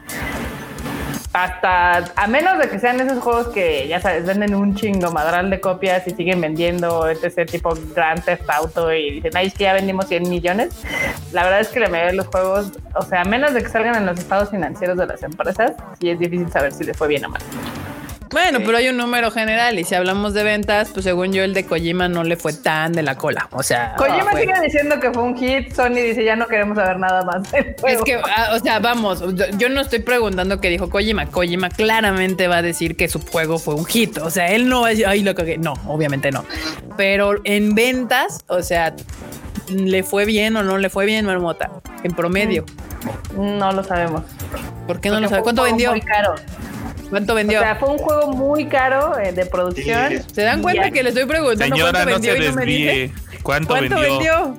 [1.34, 5.50] hasta a menos de que sean esos juegos que ya sabes, venden un chingo madral
[5.50, 9.66] de copias y siguen vendiendo este tipo Grand Theft Auto y dicen, ay, es que
[9.66, 10.82] ya vendimos 100 millones.
[11.34, 13.70] La verdad es que la mayoría de los juegos, o sea, a menos de que
[13.70, 17.10] salgan en los estados financieros de las empresas, sí es difícil saber si les fue
[17.10, 17.42] bien o mal.
[18.32, 21.54] Bueno, pero hay un número general y si hablamos de ventas, pues según yo el
[21.54, 23.48] de Kojima no le fue tan de la cola.
[23.52, 27.00] O sea, Kojima sigue diciendo que fue un hit, Sony dice ya no queremos saber
[27.00, 27.54] nada más.
[27.54, 29.24] Es que, ah, o sea, vamos,
[29.58, 31.28] yo no estoy preguntando qué dijo Kojima.
[31.28, 34.18] Kojima claramente va a decir que su juego fue un hit.
[34.18, 35.58] O sea, él no va a decir, ay, lo cagué.
[35.58, 36.46] No, obviamente no.
[36.98, 38.96] Pero en ventas, o sea,
[39.70, 41.70] ¿le fue bien o no le fue bien, Marmota?
[42.04, 42.66] En promedio.
[43.36, 44.24] No lo sabemos.
[44.88, 45.44] ¿Por qué no lo sabe?
[45.44, 45.92] ¿Cuánto vendió?
[45.92, 46.36] Muy caro.
[47.10, 47.60] ¿Cuánto vendió?
[47.60, 50.14] O sea, fue un juego muy caro eh, de producción.
[50.32, 53.12] ¿Se dan cuenta que le estoy preguntando cuánto vendió no y no me dice?
[53.44, 54.58] ¿Cuánto, vendió?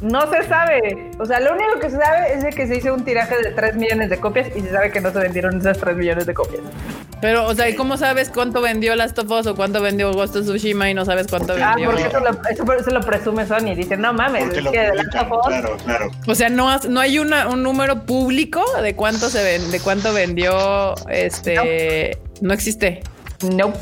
[0.00, 1.10] No se sabe.
[1.18, 3.50] O sea, lo único que se sabe es de que se hizo un tiraje de
[3.50, 6.34] 3 millones de copias y se sabe que no se vendieron esas 3 millones de
[6.34, 6.62] copias.
[7.20, 10.36] Pero, o sea, ¿y cómo sabes cuánto vendió Last of Us o cuánto vendió Ghost
[10.36, 11.90] of Tsushima y no sabes cuánto ah, vendió?
[11.90, 13.74] Ah, porque eso lo, eso, lo, presume Sony.
[13.76, 15.46] Dice, no mames, es que de Last of Us.
[15.48, 16.10] Claro, claro.
[16.26, 20.14] O sea, no, no hay una, un número público de cuánto se ven, de cuánto
[20.14, 22.18] vendió este.
[22.40, 23.02] no existe.
[23.42, 23.72] No.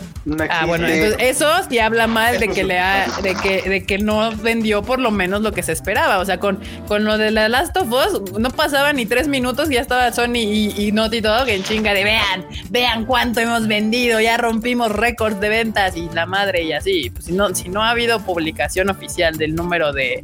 [0.50, 3.98] ah, bueno, entonces eso sí habla mal de que le ha, de que, de que
[3.98, 6.18] no vendió por lo menos lo que se esperaba.
[6.18, 9.70] O sea, con, con lo de la Last of Us, no pasaba ni tres minutos
[9.70, 13.66] y ya estaba Sony y, y Naughty Dog en chinga de vean, vean cuánto hemos
[13.66, 17.10] vendido, ya rompimos récords de ventas y la madre y así.
[17.10, 20.22] Pues si no, si no ha habido publicación oficial del número de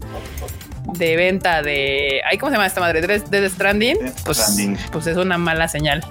[0.93, 2.21] de venta de.
[2.39, 3.01] ¿Cómo se llama esta madre?
[3.01, 3.97] ¿De, de Stranding?
[4.25, 4.57] Pues,
[4.93, 6.05] pues es una mala señal.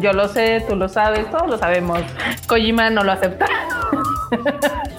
[0.00, 2.00] Yo lo sé, tú lo sabes, todos lo sabemos.
[2.46, 3.46] Kojima no lo acepta.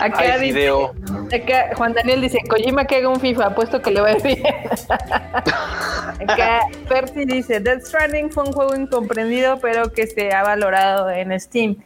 [0.00, 0.70] Acá dice,
[1.74, 4.42] Juan Daniel dice, Kojima que haga un FIFA, apuesto que le va a ir bien.
[6.28, 11.38] acá Percy dice, Death Stranding fue un juego incomprendido, pero que se ha valorado en
[11.40, 11.76] Steam.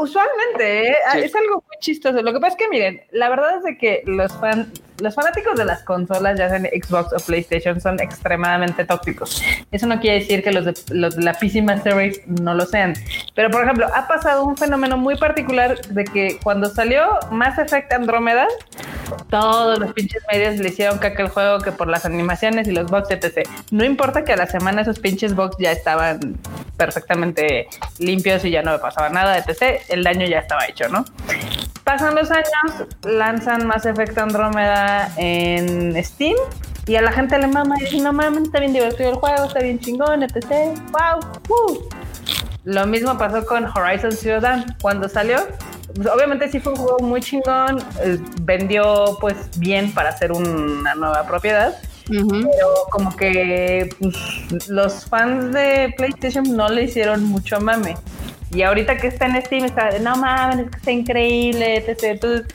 [0.00, 0.96] Usualmente, ¿eh?
[1.16, 2.20] es algo muy chistoso.
[2.22, 4.68] Lo que pasa es que, miren, la verdad es de que los fans
[5.02, 9.42] los fanáticos de las consolas, ya sean Xbox o PlayStation, son extremadamente tóxicos.
[9.70, 12.64] Eso no quiere decir que los de, los de la PC Master Race no lo
[12.64, 12.94] sean.
[13.34, 17.92] Pero, por ejemplo, ha pasado un fenómeno muy particular de que cuando salió Mass Effect
[17.92, 18.46] Andrómeda,
[19.28, 22.90] todos los pinches medios le hicieron caca el juego que por las animaciones y los
[22.90, 23.48] bugs, etc.
[23.70, 26.38] No importa que a la semana esos pinches bugs ya estaban
[26.76, 27.66] perfectamente
[27.98, 29.80] limpios y ya no me pasaba nada, etc.
[29.88, 31.04] El daño ya estaba hecho, ¿no?
[31.84, 36.36] Pasan los años, lanzan Mass Effect Andrómeda en Steam
[36.86, 39.44] y a la gente le mama y dice, no mames, está bien divertido el juego,
[39.44, 40.76] está bien chingón, etc.
[40.90, 41.88] ¡Wow!
[42.64, 44.64] Lo mismo pasó con Horizon Zero Dawn.
[44.80, 45.38] Cuando salió,
[45.94, 50.94] pues, obviamente sí fue un juego muy chingón, eh, vendió pues bien para hacer una
[50.94, 51.76] nueva propiedad,
[52.08, 57.96] pero como que pues, los fans de PlayStation no le hicieron mucho mame.
[58.54, 62.02] Y ahorita que está en Steam está de, no mames, es que está increíble, etc.
[62.02, 62.46] Entonces,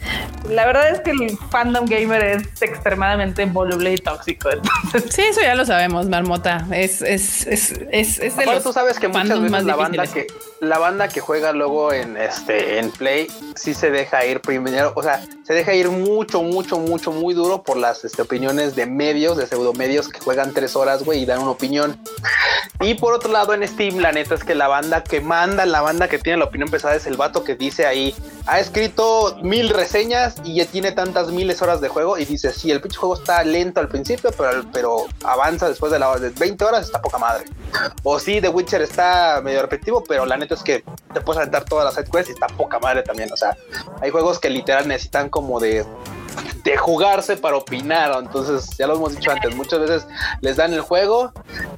[0.49, 4.49] la verdad es que el fandom gamer es extremadamente voluble y tóxico.
[5.09, 6.65] Sí, eso ya lo sabemos, Marmota.
[6.71, 10.27] Es, es, es, es, es de los tú sabes que muchas veces la banda que
[10.59, 15.03] la banda que juega luego en este en Play sí se deja ir primero, o
[15.03, 19.37] sea, se deja ir mucho, mucho, mucho, muy duro por las este, opiniones de medios,
[19.37, 21.99] de pseudomedios que juegan tres horas, güey, y dan una opinión.
[22.79, 25.81] Y por otro lado, en Steam, la neta es que la banda que manda, la
[25.87, 28.13] banda que tiene la opinión pesada es el vato que dice ahí,
[28.45, 32.69] ha escrito mil reseñas y ya tiene tantas miles horas de juego y dice, sí,
[32.71, 36.65] el pinche juego está lento al principio, pero, pero avanza después de, la, de 20
[36.65, 37.45] horas, está poca madre.
[38.03, 40.83] O sí, The Witcher está medio repetitivo, pero la neta es que
[41.13, 43.31] te puedes aventar todas las side y está poca madre también.
[43.31, 43.55] O sea,
[44.01, 45.85] hay juegos que literal necesitan como de
[46.63, 48.11] de jugarse para opinar.
[48.19, 50.07] Entonces, ya lo hemos dicho antes, muchas veces
[50.41, 51.31] les dan el juego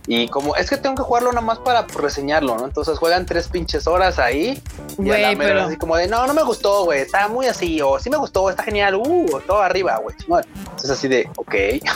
[0.07, 2.65] y como es que tengo que jugarlo nada más para reseñarlo, ¿no?
[2.65, 4.61] Entonces juegan tres pinches horas ahí
[4.97, 5.61] y pero...
[5.63, 8.49] así como de no, no me gustó, güey, está muy así, o sí me gustó,
[8.49, 10.15] está genial, uh, todo arriba, güey.
[10.19, 11.55] Entonces así de, ok,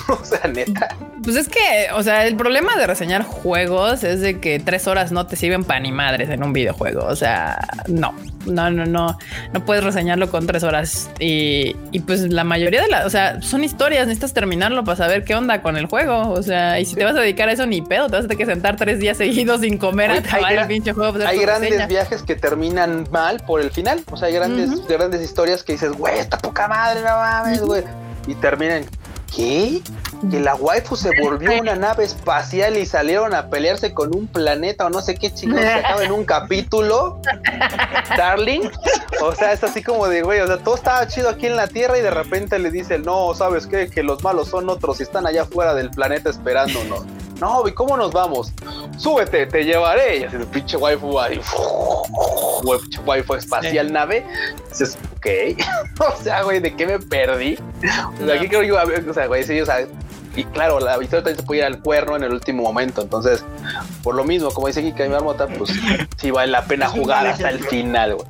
[0.21, 0.95] o sea, neta.
[1.23, 5.11] Pues es que, o sea, el problema de reseñar juegos es de que tres horas
[5.11, 7.05] no te sirven para ni madres en un videojuego.
[7.05, 8.13] O sea, no,
[8.45, 9.17] no, no, no,
[9.53, 13.41] no puedes reseñarlo con tres horas y, y pues la mayoría de las, o sea,
[13.41, 16.29] son historias, necesitas terminarlo para saber qué onda con el juego.
[16.29, 18.27] O sea, y si te vas a dedicar a eso, ni pedo, te vas a
[18.27, 21.13] tener que sentar tres días seguidos sin comer a acabar el pinche juego.
[21.13, 24.03] Pues, hay grandes viajes que terminan mal por el final.
[24.11, 27.83] O sea, hay grandes, grandes historias que dices, güey, está poca madre, no mames, güey.
[28.27, 28.85] Y terminan
[29.35, 29.81] ¿Qué?
[30.29, 34.85] Que la waifu se volvió una nave espacial y salieron a pelearse con un planeta
[34.85, 37.19] o no sé qué chingados se acaba en un capítulo.
[38.17, 38.69] Darling.
[39.21, 41.67] O sea, es así como de, güey, o sea, todo estaba chido aquí en la
[41.67, 43.89] Tierra y de repente le dice, no, ¿sabes qué?
[43.89, 47.05] Que los malos son otros y están allá fuera del planeta esperándonos.
[47.39, 48.53] No, ¿y cómo nos vamos?
[48.97, 50.19] Súbete, te llevaré.
[50.19, 51.41] Y así el pinche waifu ahí,
[52.81, 54.25] pinche waifu espacial nave.
[54.69, 55.27] Dices, ok.
[56.13, 57.57] o sea, güey, ¿de qué me perdí?
[58.21, 58.77] O sea, aquí creo yo,
[59.09, 59.85] o sea, güey, sí, o sea,
[60.35, 63.01] y claro, la victoria también se puede ir al cuerno en el último momento.
[63.01, 63.45] Entonces,
[64.01, 65.71] por lo mismo, como dice Kika y Marmota, pues
[66.17, 68.27] sí vale la pena jugar hasta el final, güey.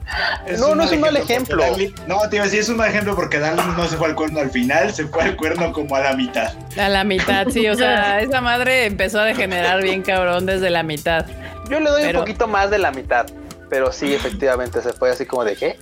[0.60, 1.64] No, no es un mal ejemplo.
[2.08, 4.16] no, te iba a decir, es un mal ejemplo porque Darling no se fue al
[4.16, 6.54] cuerno al final, se fue al cuerno como a la mitad.
[6.78, 10.84] A la mitad, sí, o sea, esa madre empezó a degenerar bien cabrón desde la
[10.84, 11.26] mitad.
[11.70, 13.26] Yo le doy un poquito más de la mitad,
[13.70, 15.78] pero sí, efectivamente, se fue así como de qué.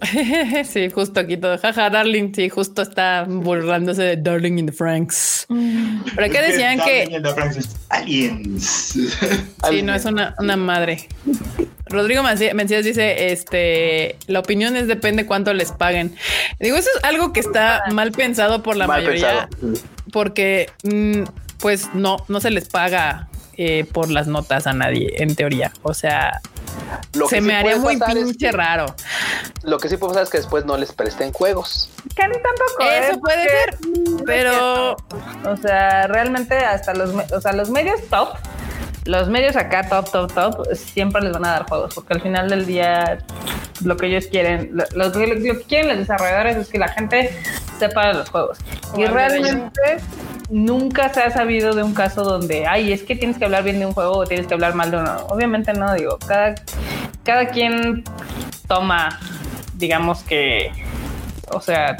[0.64, 1.58] sí, justo aquí todo.
[1.58, 5.46] Jaja, Darling, sí, justo está burlándose de Darling in the Franks.
[5.48, 7.08] Pero qué decían que.
[7.88, 8.98] Aliens.
[9.68, 11.08] Sí, no, es una, una madre.
[11.86, 16.14] Rodrigo Mencías dice: Este, la opinión es depende cuánto les paguen.
[16.60, 19.48] Digo, eso es algo que está mal pensado por la mayoría.
[20.12, 21.22] Porque, mm,
[21.58, 25.72] pues, no, no se les paga eh, por las notas a nadie, en teoría.
[25.82, 26.40] O sea,
[27.28, 28.86] se me haría muy pinche raro.
[29.62, 31.90] Lo que sí puedo pasar es que después no les presten juegos.
[32.14, 32.80] Que tampoco.
[32.80, 33.18] Eso ¿eh?
[33.20, 33.78] puede ser,
[34.24, 34.96] pero.
[35.44, 38.36] O sea, realmente hasta los, o sea, los medios top,
[39.06, 42.48] los medios acá top, top, top, siempre les van a dar juegos, porque al final
[42.50, 43.18] del día
[43.84, 47.30] lo que ellos quieren, lo, que quieren los desarrolladores es que la gente
[47.78, 48.58] sepa de los juegos.
[48.96, 49.98] y realmente
[50.50, 53.78] nunca se ha sabido de un caso donde, ay, es que tienes que hablar bien
[53.78, 55.26] de un juego o tienes que hablar mal de uno.
[55.28, 56.54] Obviamente no, digo, cada,
[57.24, 58.04] cada quien
[58.66, 59.20] toma,
[59.74, 60.72] digamos que,
[61.50, 61.96] o sea,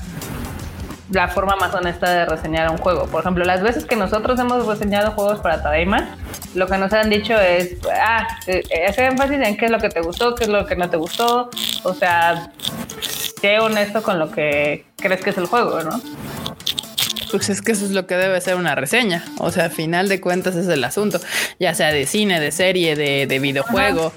[1.10, 3.06] la forma más honesta de reseñar un juego.
[3.06, 6.16] Por ejemplo, las veces que nosotros hemos reseñado juegos para Tadaima,
[6.54, 9.88] lo que nos han dicho es, ah, eh, hacer énfasis en qué es lo que
[9.88, 11.50] te gustó, qué es lo que no te gustó.
[11.84, 12.50] O sea,
[13.40, 16.00] sé honesto con lo que crees que es el juego, ¿no?
[17.30, 19.24] Pues es que eso es lo que debe ser una reseña.
[19.38, 21.20] O sea, a final de cuentas es el asunto,
[21.58, 24.12] ya sea de cine, de serie, de, videojuego.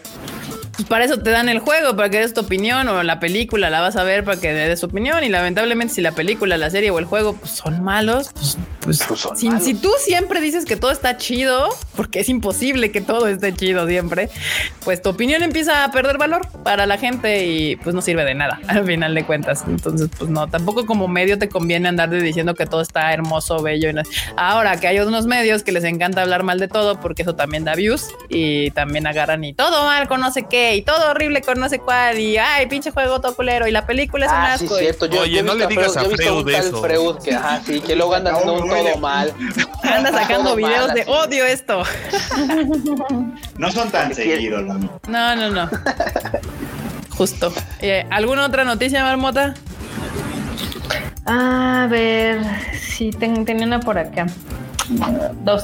[0.87, 3.81] Para eso te dan el juego, para que des tu opinión, o la película la
[3.81, 5.23] vas a ver para que des tu opinión.
[5.23, 9.03] Y lamentablemente, si la película, la serie o el juego pues, son malos, pues, pues,
[9.07, 13.53] pues si, tú siempre dices que todo está chido, porque es imposible que todo esté
[13.53, 14.29] chido siempre,
[14.83, 18.35] pues tu opinión empieza a perder valor para la gente y pues no sirve de
[18.35, 19.63] nada al final de cuentas.
[19.67, 23.89] Entonces, pues no, tampoco como medio te conviene andar diciendo que todo está hermoso, bello.
[23.89, 23.93] Y
[24.35, 27.63] Ahora que hay unos medios que les encanta hablar mal de todo, porque eso también
[27.63, 31.41] da views y también agarran y todo mal con no sé qué y todo horrible
[31.41, 34.37] con no sé cuál y ay, pinche juego todo culero y la película es un
[34.37, 34.75] ah, asco.
[34.75, 35.05] Sí, cierto.
[35.05, 36.81] Yo, Oye, no le digas a Freud eso.
[36.81, 39.33] Freud que, ajá, sí, que luego anda haciendo un todo mal.
[39.83, 41.83] Anda sacando videos de odio esto.
[43.57, 44.99] No son tan seguidos, ¿no?
[45.07, 45.69] No, no, no.
[47.17, 47.51] Justo.
[47.81, 49.53] Eh, ¿Alguna otra noticia, Marmota?
[51.25, 52.41] A ver,
[52.73, 54.27] sí, tenía una por acá.
[55.43, 55.63] Dos.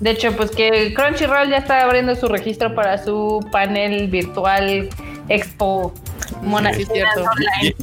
[0.00, 4.88] De hecho, pues que Crunchyroll ya está abriendo su registro para su panel virtual
[5.28, 5.94] Expo
[6.42, 6.72] Mona.
[6.74, 7.24] Sí, cierto.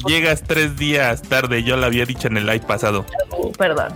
[0.07, 3.05] Llegas tres días tarde, yo lo había dicho en el live pasado.
[3.57, 3.93] perdón.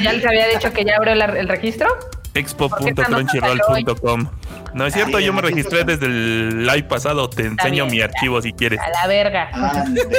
[0.00, 1.88] ¿Ya les había dicho que ya abrió el registro?
[2.36, 4.28] expo.crunchyroll.com.
[4.74, 7.30] No es cierto, yo me registré desde el live pasado.
[7.30, 8.78] Te enseño mi archivo si quieres.
[8.80, 9.48] A la verga.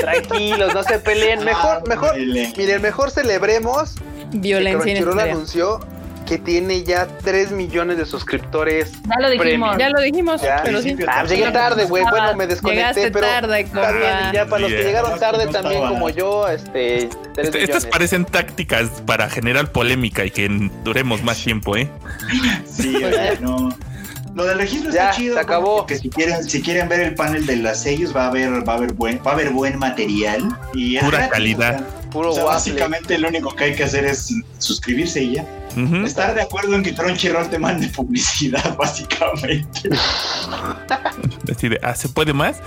[0.01, 1.45] Tranquilos, no se peleen.
[1.45, 3.95] Mejor, mejor, miren, mejor celebremos.
[4.31, 4.81] Violencia.
[4.81, 5.79] Crunchyroll anunció
[6.27, 8.91] que tiene ya 3 millones de suscriptores.
[9.07, 10.95] Ya lo dijimos, ya lo dijimos, pero sí.
[11.07, 12.03] Ah, llegué tarde, güey.
[12.09, 16.09] Bueno, me desconecté, pero tarde, está bien, ya para los que llegaron tarde también como
[16.09, 20.47] yo, este, este estas parecen tácticas para generar polémica y que
[20.83, 21.89] duremos más tiempo, ¿eh?
[22.65, 22.95] Sí,
[23.41, 23.69] no.
[24.37, 25.33] Lo del registro está chido.
[25.33, 25.87] Se acabó.
[25.87, 28.73] Que si quieren, si quieren ver el panel de las sellos, va a haber, va
[28.73, 31.83] a haber buen, va a haber buen material y pura calidad.
[32.11, 35.45] Puro básicamente lo único que hay que hacer es suscribirse y ya.
[36.05, 39.89] Estar de acuerdo en que Crunchyroll te mande publicidad, básicamente.
[41.43, 42.61] Decide, ¿ah, ¿se puede más?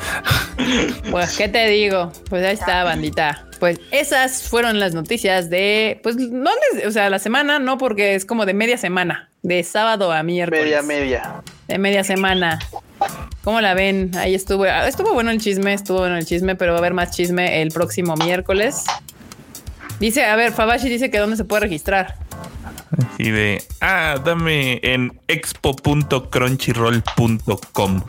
[1.11, 2.13] Pues, ¿qué te digo?
[2.29, 3.47] Pues ahí está, bandita.
[3.59, 6.51] Pues esas fueron las noticias de, pues, no,
[6.87, 10.65] o sea, la semana, no, porque es como de media semana, de sábado a miércoles.
[10.65, 11.43] Media, media.
[11.67, 12.61] De media semana.
[13.43, 14.13] ¿Cómo la ven?
[14.17, 17.11] Ahí estuvo, estuvo bueno el chisme, estuvo bueno el chisme, pero va a haber más
[17.11, 18.85] chisme el próximo miércoles.
[19.99, 22.17] Dice, a ver, Fabashi dice que dónde se puede registrar.
[22.99, 28.03] Así de, ah, dame en expo.crunchyroll.com.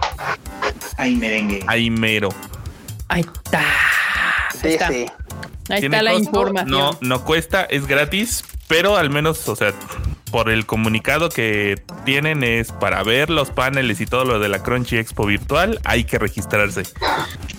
[0.98, 1.64] Ahí merengue.
[1.68, 2.30] Ahí mero.
[3.08, 3.64] Ahí está.
[4.64, 5.06] Ahí está, Ahí
[5.84, 6.70] está la información.
[6.70, 9.74] No, no cuesta, es gratis, pero al menos, o sea,
[10.32, 14.64] por el comunicado que tienen es para ver los paneles y todo lo de la
[14.64, 16.84] Crunchy Expo virtual, hay que registrarse.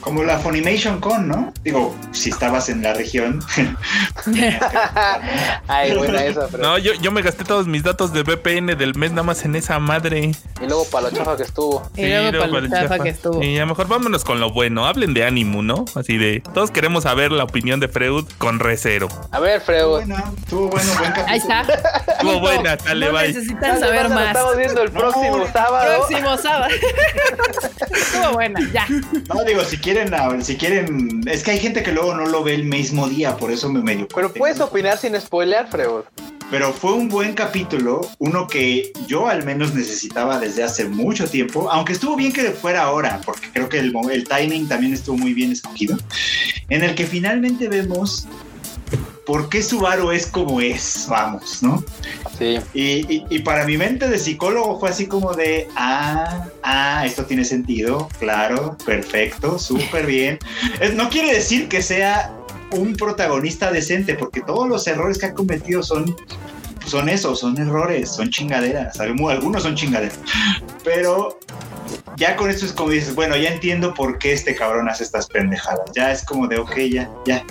[0.01, 1.53] Como la Funimation Con, ¿no?
[1.63, 3.41] Digo, si estabas en la región.
[5.69, 9.11] Ay, buena esa, No, yo, yo me gasté todos mis datos de VPN del mes
[9.13, 10.33] nada más en esa madre.
[10.61, 11.89] Y luego para la chafa que estuvo.
[11.97, 13.43] Y luego para la chafa que estuvo.
[13.43, 14.87] Y a lo mejor vámonos con lo bueno.
[14.87, 15.85] Hablen de ánimo, ¿no?
[15.95, 19.09] Así de, todos queremos saber la opinión de Freud con recero.
[19.31, 20.03] A ver, Freud.
[20.39, 21.27] Estuvo bueno, buen capítulo.
[21.29, 21.61] Ahí está.
[22.13, 24.29] Estuvo buena, dale, no necesitan saber más.
[24.29, 26.07] Estamos viendo el próximo sábado.
[26.07, 26.75] Próximo sábado.
[27.93, 28.87] Estuvo buena, ya.
[29.29, 30.13] No, digo, si quieren,
[30.43, 33.51] si quieren, es que hay gente que luego no lo ve el mismo día, por
[33.51, 34.09] eso me medio.
[34.15, 36.03] Pero puedes opinar sin spoiler, Freud.
[36.51, 41.71] Pero fue un buen capítulo, uno que yo al menos necesitaba desde hace mucho tiempo,
[41.71, 45.33] aunque estuvo bien que fuera ahora, porque creo que el, el timing también estuvo muy
[45.33, 45.97] bien escogido,
[46.69, 48.29] en el que finalmente vemos
[49.25, 51.85] por qué Subaru es como es, vamos, ¿no?
[52.39, 52.59] Sí.
[52.75, 57.45] Y, y, para mi mente de psicólogo fue así como de, ah, ah, esto tiene
[57.45, 60.39] sentido, claro, perfecto, súper bien.
[60.95, 62.33] no quiere decir que sea
[62.73, 66.17] un protagonista decente, porque todos los errores que ha cometido son
[66.87, 68.99] son eso, son errores, son chingaderas.
[69.01, 70.19] Algunos son chingaderas.
[70.85, 71.39] Pero
[72.17, 75.27] ya con esto es como dices, bueno, ya entiendo por qué este cabrón hace estas
[75.27, 75.91] pendejadas.
[75.95, 77.45] Ya es como de, ok, ya, ya,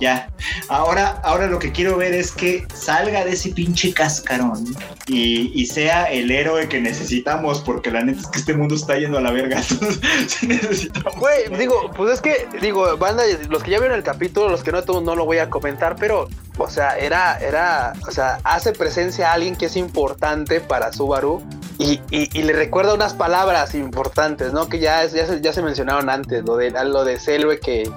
[0.00, 0.30] ya.
[0.68, 4.64] Ahora, ahora lo que quiero ver es que salga de ese pinche cascarón
[5.06, 9.18] y, sea el héroe que necesitamos, porque la neta es que este mundo está yendo
[9.18, 9.62] a la verga.
[10.26, 11.14] sí necesitamos.
[11.16, 14.72] Güey, digo, pues es que, digo, banda, los que ya vieron el capítulo, los que
[14.72, 16.28] no, no lo voy a comentar, pero,
[16.58, 21.42] o sea, era, era, o sea, hace presencia a alguien que es importante para Subaru.
[21.78, 24.68] Y, y, le recuerda unas palabras importantes, ¿no?
[24.68, 27.90] Que ya, ya, se, ya se mencionaron antes, lo de, lo de Selve que,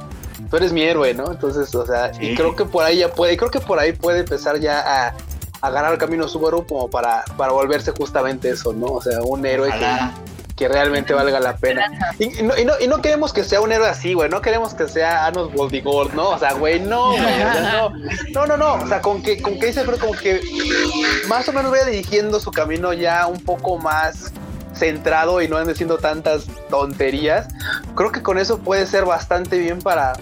[0.53, 1.31] tú eres mi héroe, ¿no?
[1.31, 4.19] Entonces, o sea, y creo que por ahí ya puede, creo que por ahí puede
[4.19, 5.15] empezar ya a,
[5.61, 8.85] a ganar el camino Subaru como para, para volverse justamente eso, ¿no?
[8.85, 9.97] O sea, un héroe que,
[10.55, 11.88] que realmente valga la pena.
[12.19, 14.75] Y, no, y, no, y, no, queremos que sea un héroe así, güey, no queremos
[14.75, 16.30] que sea Anos Voldigor, ¿no?
[16.30, 17.89] O sea, güey, no, güey, no,
[18.34, 20.39] no, no, no, o sea, con que, con que dice, pero como que
[21.30, 24.31] más o menos vaya dirigiendo su camino ya un poco más
[24.75, 27.47] centrado y no ande haciendo tantas tonterías,
[27.95, 30.13] creo que con eso puede ser bastante bien para,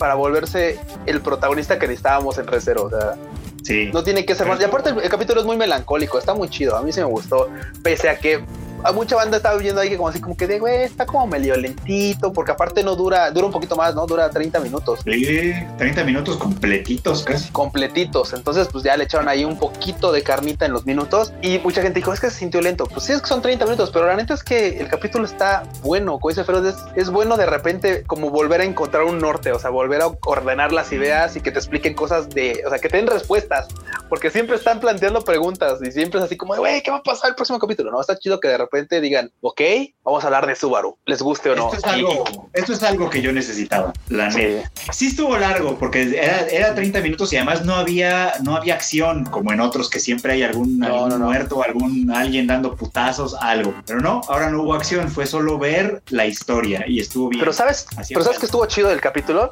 [0.00, 2.84] para volverse el protagonista que necesitábamos en Recero.
[2.84, 3.16] O sea,
[3.62, 3.90] sí.
[3.92, 4.58] no tiene que ser más.
[4.58, 6.74] Y aparte, el, el, capítulo es muy melancólico, está muy chido.
[6.74, 7.50] A mí sí me gustó,
[7.82, 8.42] pese a que
[8.82, 11.26] a mucha banda estaba viendo ahí que como así como que de güey, está como
[11.26, 14.06] medio lentito, porque aparte no dura, dura un poquito más, ¿no?
[14.06, 15.00] Dura 30 minutos.
[15.04, 17.50] Sí, 30 minutos completitos casi.
[17.50, 18.32] Completitos.
[18.32, 21.82] Entonces, pues ya le echaron ahí un poquito de carnita en los minutos y mucha
[21.82, 22.86] gente dijo, es que se sintió lento.
[22.86, 25.62] Pues sí, es que son 30 minutos, pero la neta es que el capítulo está
[25.82, 29.52] bueno, como dice Feroz, es, es bueno de repente como volver a encontrar un norte,
[29.52, 32.78] o sea, volver a ordenar las ideas y que te expliquen cosas de, o sea,
[32.78, 33.68] que te den respuestas,
[34.08, 37.30] porque siempre están planteando preguntas y siempre es así como, güey, ¿qué va a pasar
[37.30, 37.90] el próximo capítulo?
[37.90, 39.60] No, está chido que de repente repente digan, ok,
[40.04, 41.72] vamos a hablar de Subaru, les guste o no.
[41.72, 44.58] Esto es algo, esto es algo que yo necesitaba, la sí.
[44.92, 49.24] Sí estuvo largo porque era, era 30 minutos y además no había, no había acción
[49.24, 53.34] como en otros que siempre hay algún, no, algún no, muerto, algún alguien dando putazos,
[53.34, 53.74] algo.
[53.86, 57.40] Pero no, ahora no hubo acción, fue solo ver la historia y estuvo bien.
[57.40, 59.50] Pero sabes, pero sabes que estuvo chido del capítulo,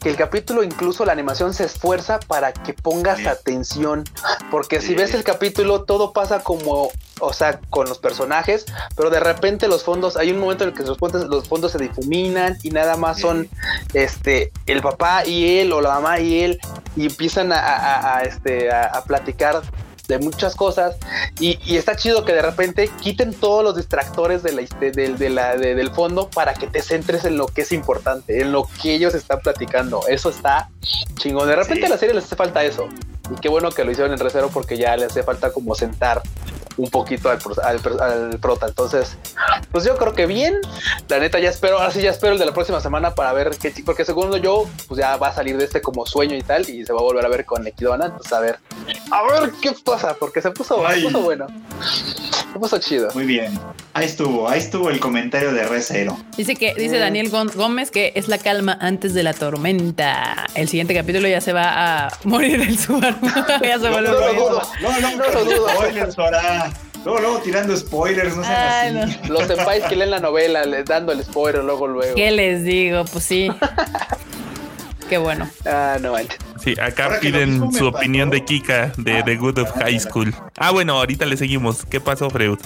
[0.00, 3.26] que el capítulo incluso la animación se esfuerza para que pongas sí.
[3.26, 4.04] atención,
[4.50, 8.66] porque si ves el capítulo todo pasa como, o sea, con los personajes
[8.96, 11.72] pero de repente los fondos, hay un momento en el que los fondos, los fondos
[11.72, 13.48] se difuminan y nada más son
[13.94, 16.60] este el papá y él o la mamá y él
[16.96, 19.62] y empiezan a, a, a este a, platicar
[20.08, 20.96] de muchas cosas
[21.38, 25.30] y, y, está chido que de repente quiten todos los distractores de la, de, de
[25.30, 28.66] la, de, del fondo para que te centres en lo que es importante, en lo
[28.82, 30.00] que ellos están platicando.
[30.08, 30.70] Eso está
[31.16, 31.46] chingón.
[31.46, 31.86] De repente sí.
[31.86, 32.88] a la serie les hace falta eso.
[33.30, 36.22] Y qué bueno que lo hicieron en Recero porque ya le hace falta como sentar
[36.78, 38.66] un poquito al, al, al, prota.
[38.66, 39.16] Entonces,
[39.70, 40.54] pues yo creo que bien.
[41.08, 43.50] La neta, ya espero, ahora sí ya espero el de la próxima semana para ver
[43.58, 46.68] qué, porque segundo yo, pues ya va a salir de este como sueño y tal,
[46.68, 48.06] y se va a volver a ver con Equidona.
[48.06, 48.58] Entonces, a ver,
[49.10, 51.46] a ver qué pasa, porque se puso, se puso bueno.
[52.52, 53.10] Se puso chido.
[53.14, 53.58] Muy bien.
[53.94, 56.16] Ahí estuvo, ahí estuvo el comentario de Recero.
[56.36, 60.46] Dice que, dice Daniel Gómez que es la calma antes de la tormenta.
[60.54, 63.16] El siguiente capítulo ya se va a morir el Subaru.
[63.62, 65.68] ya se vuelve no, no, no, no, no, no, lo dudo.
[65.68, 66.72] Spoilers para.
[67.04, 69.18] Luego, luego tirando spoilers, no sean Ay, así.
[69.28, 69.34] No.
[69.34, 72.14] Los senpais que leen la novela, les dando el spoiler luego, luego.
[72.14, 73.04] ¿Qué les digo?
[73.04, 73.50] Pues sí.
[75.08, 75.48] Qué bueno.
[75.64, 76.38] Ah, no manches.
[76.62, 80.34] Sí, acá Ahora piden su opinión de Kika de The Good of High School.
[80.56, 81.84] Ah, bueno, ahorita le seguimos.
[81.86, 82.58] ¿Qué pasó, Freud?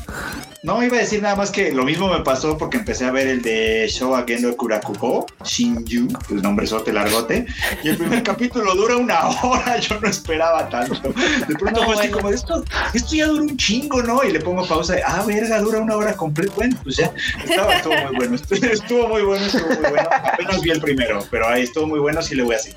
[0.63, 3.27] No, iba a decir nada más que lo mismo me pasó porque empecé a ver
[3.27, 7.47] el de Show Agendo Kurakugo, Shinju, el nombre sote largote,
[7.83, 11.13] y el primer capítulo dura una hora, yo no esperaba tanto.
[11.49, 12.65] De pronto no, fue así como, esto,
[12.95, 14.23] esto ya dura un chingo, ¿no?
[14.23, 16.53] Y le pongo pausa, ah, verga, dura una hora completa.
[16.55, 17.13] Bueno, pues ya,
[17.45, 20.09] estaba, estuvo muy bueno, estuvo muy bueno, estuvo muy bueno.
[20.33, 22.75] Apenas vi el primero, pero ahí estuvo muy bueno, sí le voy a decir.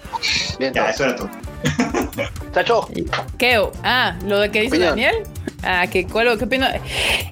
[0.59, 1.29] Bien, ya, eso era todo.
[2.53, 2.87] Chacho.
[3.37, 3.61] ¿Qué?
[3.83, 4.91] Ah, lo de que dice Opinión.
[4.91, 5.15] Daniel.
[5.63, 6.67] Ah, ¿qué, cuál, ¿qué opino?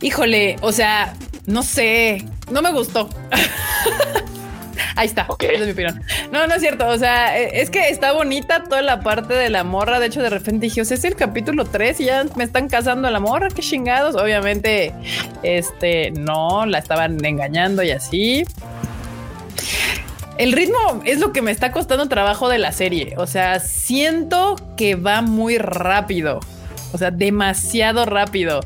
[0.02, 1.14] Híjole, o sea,
[1.46, 3.10] no sé, no me gustó.
[4.96, 5.50] Ahí está, okay.
[5.50, 6.02] esa es mi opinión.
[6.32, 6.88] No, no es cierto.
[6.88, 10.00] O sea, es que está bonita toda la parte de la morra.
[10.00, 12.70] De hecho, de repente dije, o sea, es el capítulo 3 y ya me están
[12.70, 13.48] casando a la morra.
[13.50, 14.16] Qué chingados.
[14.16, 14.94] Obviamente,
[15.42, 18.46] este no la estaban engañando y así.
[20.38, 23.14] El ritmo es lo que me está costando trabajo de la serie.
[23.18, 26.40] O sea, siento que va muy rápido.
[26.92, 28.62] O sea, demasiado rápido.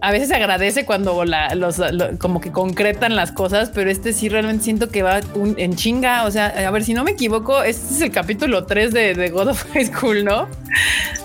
[0.00, 4.12] A veces se agradece cuando la, los, lo, como que concretan las cosas, pero este
[4.12, 6.24] sí realmente siento que va un, en chinga.
[6.24, 9.30] O sea, a ver, si no me equivoco, este es el capítulo 3 de, de
[9.30, 10.48] God of High School, ¿no?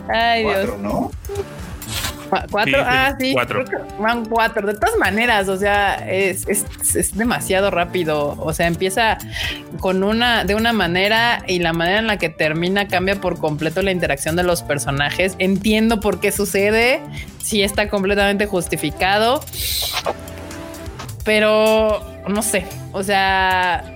[0.09, 0.77] Ay, Dios.
[0.79, 1.11] ¿no?
[2.49, 2.79] ¿Cuatro?
[2.79, 3.33] Sí, ah, sí.
[3.33, 3.65] Cuatro.
[3.99, 4.65] Van cuatro.
[4.65, 8.35] De todas maneras, o sea, es, es, es, demasiado rápido.
[8.39, 9.17] O sea, empieza
[9.79, 13.81] con una, de una manera y la manera en la que termina cambia por completo
[13.81, 15.35] la interacción de los personajes.
[15.39, 17.01] Entiendo por qué sucede.
[17.41, 19.43] Sí está completamente justificado.
[21.23, 23.93] Pero no sé, o sea,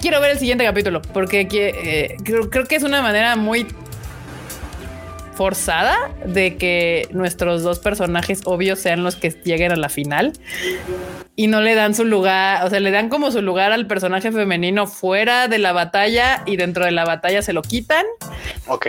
[0.00, 3.66] quiero ver el siguiente capítulo porque eh, creo, creo que es una manera muy
[5.36, 10.32] forzada de que nuestros dos personajes obvios sean los que lleguen a la final
[11.36, 14.32] y no le dan su lugar, o sea, le dan como su lugar al personaje
[14.32, 18.06] femenino fuera de la batalla y dentro de la batalla se lo quitan.
[18.66, 18.86] Ok.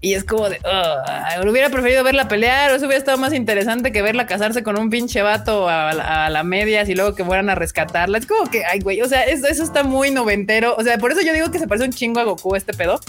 [0.00, 3.90] Y es como de, uh, hubiera preferido verla pelear, o eso hubiera estado más interesante
[3.90, 7.24] que verla casarse con un pinche vato a, a, a la medias y luego que
[7.24, 8.18] fueran a rescatarla.
[8.18, 10.76] Es como que, ay, güey, o sea, eso, eso está muy noventero.
[10.78, 13.00] O sea, por eso yo digo que se parece un chingo a Goku este pedo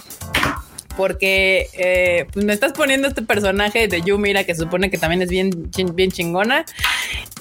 [0.95, 5.21] porque eh, pues me estás poniendo este personaje de Yumira que se supone que también
[5.21, 6.65] es bien, bien chingona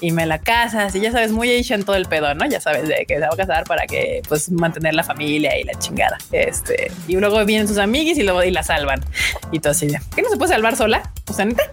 [0.01, 2.45] y me la casas y ya sabes, muy Asian todo el pedo, ¿no?
[2.45, 5.63] Ya sabes de que se va a casar para que pues mantener la familia y
[5.63, 6.17] la chingada.
[6.31, 9.03] Este, y luego vienen sus amiguis y luego y la salvan.
[9.51, 11.11] Y todo así ¿qué no se puede salvar sola?
[11.27, 11.63] O sea, neta.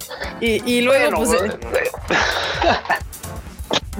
[0.40, 1.54] Y, y luego bueno, pues, bueno.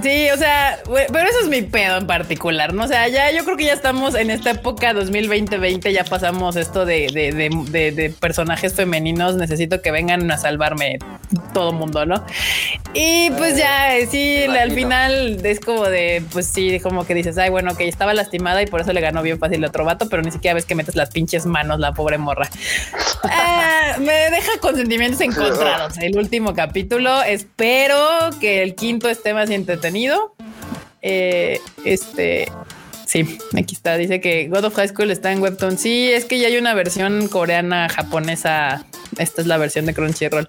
[0.02, 2.84] Sí, o sea, pero eso es mi pedo en particular, ¿no?
[2.84, 6.84] O sea, ya yo creo que ya estamos en esta época 2020-20, ya pasamos esto
[6.84, 10.98] de, de, de, personajes femeninos, necesito que vengan a salvarme
[11.54, 12.22] todo mundo, ¿no?
[12.92, 17.48] Y pues ya, sí, al final es como de, pues sí, como que dices, ay,
[17.48, 20.22] bueno, que estaba lastimada y por eso le ganó bien fácil el otro vato, pero
[20.22, 22.50] ni siquiera ves que metes las pinches manos, la pobre morra.
[23.24, 25.96] Ah, me deja con sentimientos encontrados.
[25.98, 27.98] El último capítulo, espero
[28.40, 29.85] que el quinto esté más entretenido.
[31.02, 32.50] Eh, este,
[33.06, 33.96] sí, aquí está.
[33.96, 35.78] Dice que God of High School está en Webtoon.
[35.78, 38.84] Sí, es que ya hay una versión coreana, japonesa.
[39.18, 40.48] Esta es la versión de Crunchyroll.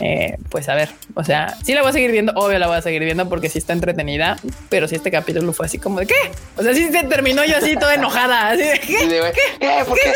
[0.00, 2.32] Eh, pues a ver, o sea, sí la voy a seguir viendo.
[2.34, 4.36] Obvio la voy a seguir viendo porque sí está entretenida.
[4.68, 6.32] Pero si este capítulo fue así como de qué?
[6.56, 8.50] O sea, sí se terminó yo así toda enojada.
[8.50, 8.96] Así de qué?
[8.96, 9.58] ¿Qué?
[9.60, 9.84] ¿Qué?
[9.86, 10.12] ¿Por qué?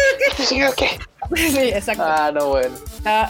[0.49, 0.71] ¿Qué?
[0.77, 0.99] ¿Qué?
[1.35, 2.05] Sí, exacto.
[2.05, 2.75] Ah, no, bueno.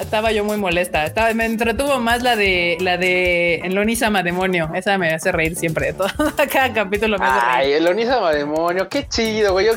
[0.00, 1.04] Estaba, yo muy molesta.
[1.04, 4.70] Estaba, me entretuvo más la de la de Elonisama Demonio.
[4.74, 5.92] Esa me hace reír siempre.
[5.92, 6.08] Todo,
[6.50, 7.54] cada capítulo me hace reír.
[7.56, 9.68] Ay, Elonisama Demonio, qué chido, güey.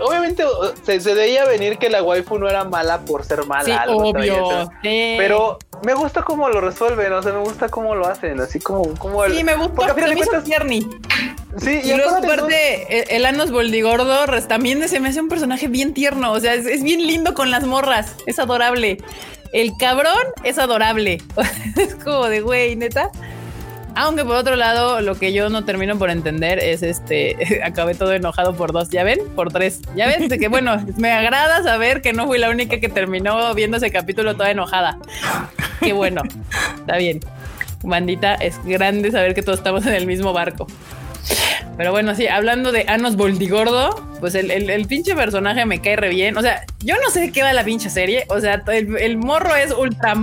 [0.00, 0.44] obviamente
[0.84, 3.64] se, se, veía venir que la waifu no era mala por ser mala.
[3.64, 4.70] Sí, obvio.
[4.82, 8.94] Pero me gusta cómo lo resuelven, o sea, me gusta cómo lo hacen, así como,
[8.96, 9.74] como el, Sí, me gusta.
[9.74, 10.44] Porque a fin de cuentas,
[11.58, 16.32] Sí, y, luego aparte, el Anos Boldigordo también se me hace un personaje bien tierno,
[16.32, 18.98] o sea, es, bien lindo con las morras, es adorable.
[19.52, 21.20] El cabrón es adorable,
[21.76, 23.10] es como de güey, neta.
[23.94, 28.12] Aunque por otro lado, lo que yo no termino por entender es este, acabé todo
[28.14, 29.20] enojado por dos, ¿ya ven?
[29.36, 30.28] Por tres, ¿ya ven?
[30.28, 33.90] De que bueno, me agrada saber que no fui la única que terminó viendo ese
[33.90, 34.98] capítulo toda enojada.
[35.80, 36.22] Qué bueno,
[36.78, 37.20] está bien.
[37.82, 40.66] Bandita, es grande saber que todos estamos en el mismo barco.
[41.76, 46.08] Pero bueno, sí, hablando de Anos Boldigordo, pues el, el, pinche personaje me cae re
[46.08, 46.36] bien.
[46.36, 48.24] O sea, yo no sé de qué va la pinche serie.
[48.28, 50.14] O sea, el, morro es ultra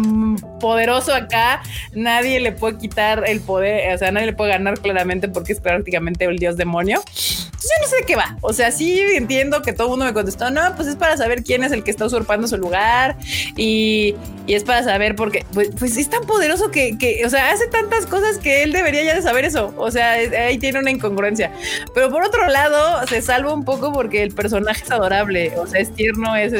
[0.61, 1.61] poderoso acá.
[1.93, 3.93] Nadie le puede quitar el poder.
[3.93, 7.01] O sea, nadie le puede ganar claramente porque es prácticamente el dios demonio.
[7.03, 8.37] yo no sé de qué va.
[8.39, 10.49] O sea, sí entiendo que todo el mundo me contestó.
[10.51, 13.17] No, pues es para saber quién es el que está usurpando su lugar.
[13.57, 14.15] Y,
[14.47, 17.67] y es para saber porque, pues, pues es tan poderoso que, que, o sea, hace
[17.67, 19.73] tantas cosas que él debería ya de saber eso.
[19.77, 21.51] O sea, ahí tiene una incongruencia.
[21.93, 25.79] Pero por otro lado, se salva un poco porque el personaje es adorable, o sea,
[25.81, 26.53] es tierno, es,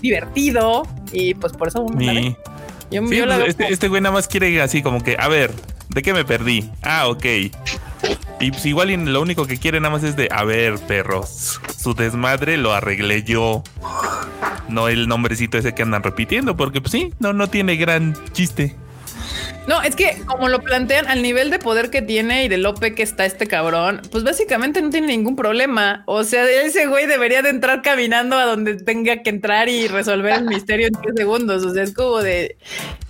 [0.00, 1.86] divertido y pues por eso
[2.90, 5.52] Yo, sí, pues, este, este, güey nada más quiere así como que, a ver,
[5.88, 6.68] ¿de qué me perdí?
[6.82, 7.24] Ah, ok.
[8.40, 11.94] Y pues igual lo único que quiere nada más es de, a ver, perros, su
[11.94, 13.62] desmadre lo arreglé yo.
[14.68, 18.76] No el nombrecito ese que andan repitiendo, porque pues sí, no, no tiene gran chiste.
[19.66, 22.94] No, es que como lo plantean al nivel de poder que tiene y de lope
[22.94, 26.02] que está este cabrón, pues básicamente no tiene ningún problema.
[26.06, 30.34] O sea, ese güey debería de entrar caminando a donde tenga que entrar y resolver
[30.34, 31.64] el misterio en tres segundos.
[31.64, 32.56] O sea, es como de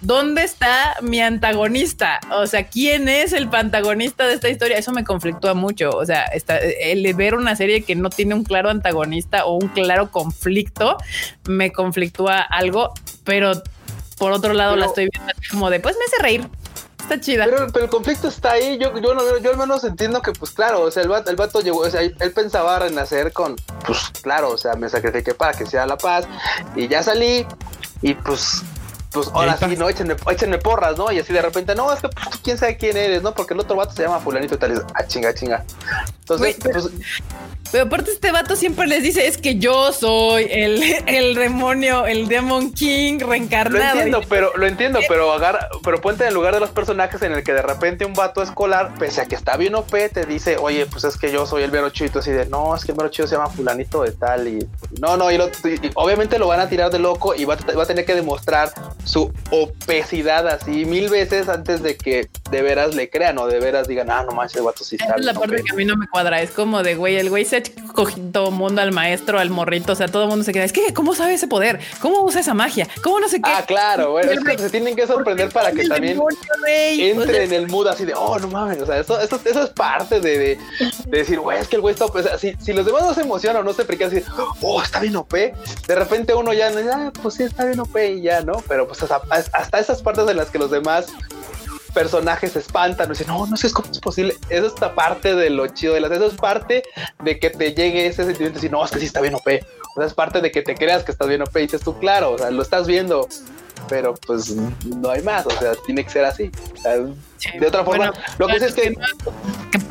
[0.01, 2.21] ¿dónde está mi antagonista?
[2.33, 4.77] O sea, ¿quién es el antagonista de esta historia?
[4.77, 5.91] Eso me conflictúa mucho.
[5.91, 9.69] O sea, está, el ver una serie que no tiene un claro antagonista o un
[9.69, 10.97] claro conflicto
[11.49, 12.93] me conflictúa algo,
[13.25, 13.53] pero
[14.21, 16.49] por otro lado la estoy viendo como de, pues me hace reír.
[17.01, 17.47] Está chida.
[17.47, 18.79] Pero, el conflicto está ahí.
[18.79, 21.37] Yo, yo, no, yo al menos entiendo que, pues claro, o sea, el vato, el
[21.37, 23.57] vato llegó, o sea, él pensaba renacer con,
[23.87, 26.27] pues claro, o sea, me sacrifiqué para que sea la paz
[26.77, 27.47] y ya salí
[28.03, 28.63] y pues
[29.11, 29.89] pues ahora sí, ¿no?
[29.89, 31.11] Échenme, échenme, porras, ¿no?
[31.11, 33.35] Y así de repente, no, es que pues, quién sabe quién eres, ¿no?
[33.35, 34.85] Porque el otro vato se llama fulanito y tal.
[34.95, 35.65] Ah, chinga, chinga.
[36.21, 36.93] Entonces, pero, pues,
[37.73, 42.29] pero aparte este vato siempre les dice, es que yo soy el, el demonio, el
[42.29, 43.95] Demon King reencarnado.
[43.95, 47.21] Lo entiendo, pero, lo entiendo, pero agarra, pero ponte en el lugar de los personajes
[47.23, 50.25] en el que de repente un vato escolar, pese a que está bien OP, te
[50.25, 52.93] dice, oye, pues es que yo soy el mero chido, así de, no, es que
[52.93, 54.69] el mero chido se llama fulanito de tal, y
[55.01, 55.39] no, no, y,
[55.95, 58.73] obviamente lo van a tirar de loco y va, va a tener que demostrar
[59.05, 63.87] su obesidad así mil veces antes de que de veras le crean o de veras
[63.87, 65.15] digan, ah, no manches, vato sí está.
[65.17, 66.43] es la parte que a mí no me cuadra.
[66.43, 67.63] Es como de, güey, el güey se
[67.95, 70.65] cogió todo mundo al maestro, al morrito, o sea, todo el mundo se queda.
[70.65, 71.81] Es que, ¿cómo sabe ese poder?
[72.01, 72.89] ¿Cómo usa esa magia?
[73.03, 73.51] ¿Cómo no sé qué?
[73.53, 76.21] Ah, claro, bueno, es que se tienen que sorprender para que también
[76.67, 79.71] entre en el mood así de, oh, no mames, o sea, eso, eso, eso es
[79.71, 80.59] parte de, de,
[81.07, 83.63] decir, güey, es que el güey está, pues, si, si los demás no se emocionan
[83.63, 84.25] o no se qué decir,
[84.63, 88.23] oh, está bien OP, de repente uno ya, ah, pues sí, está bien OP y
[88.23, 88.63] ya, ¿no?
[88.69, 89.23] Pero pues hasta,
[89.53, 91.07] hasta esas partes en las que los demás
[91.95, 94.37] personajes se espantan, dicen, no, no sé cómo es posible.
[94.49, 96.83] Eso es parte de lo chido de las, eso es parte
[97.23, 99.47] de que te llegue ese sentimiento de decir, no, es que sí está bien OP.
[99.47, 101.99] O sea, es parte de que te creas que estás bien OP y dices tú,
[101.99, 103.29] claro, o sea, lo estás viendo,
[103.89, 106.51] pero pues no hay más, o sea, tiene que ser así.
[107.59, 108.95] de otra forma, lo que es que...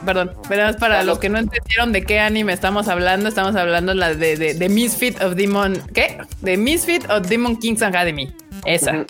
[0.06, 4.14] perdón, pero para los que no entendieron de qué anime estamos hablando, estamos hablando la
[4.14, 6.18] de, de, Misfit of Demon, ¿qué?
[6.42, 8.34] De Misfit of Demon King's Academy.
[8.66, 9.06] Esa.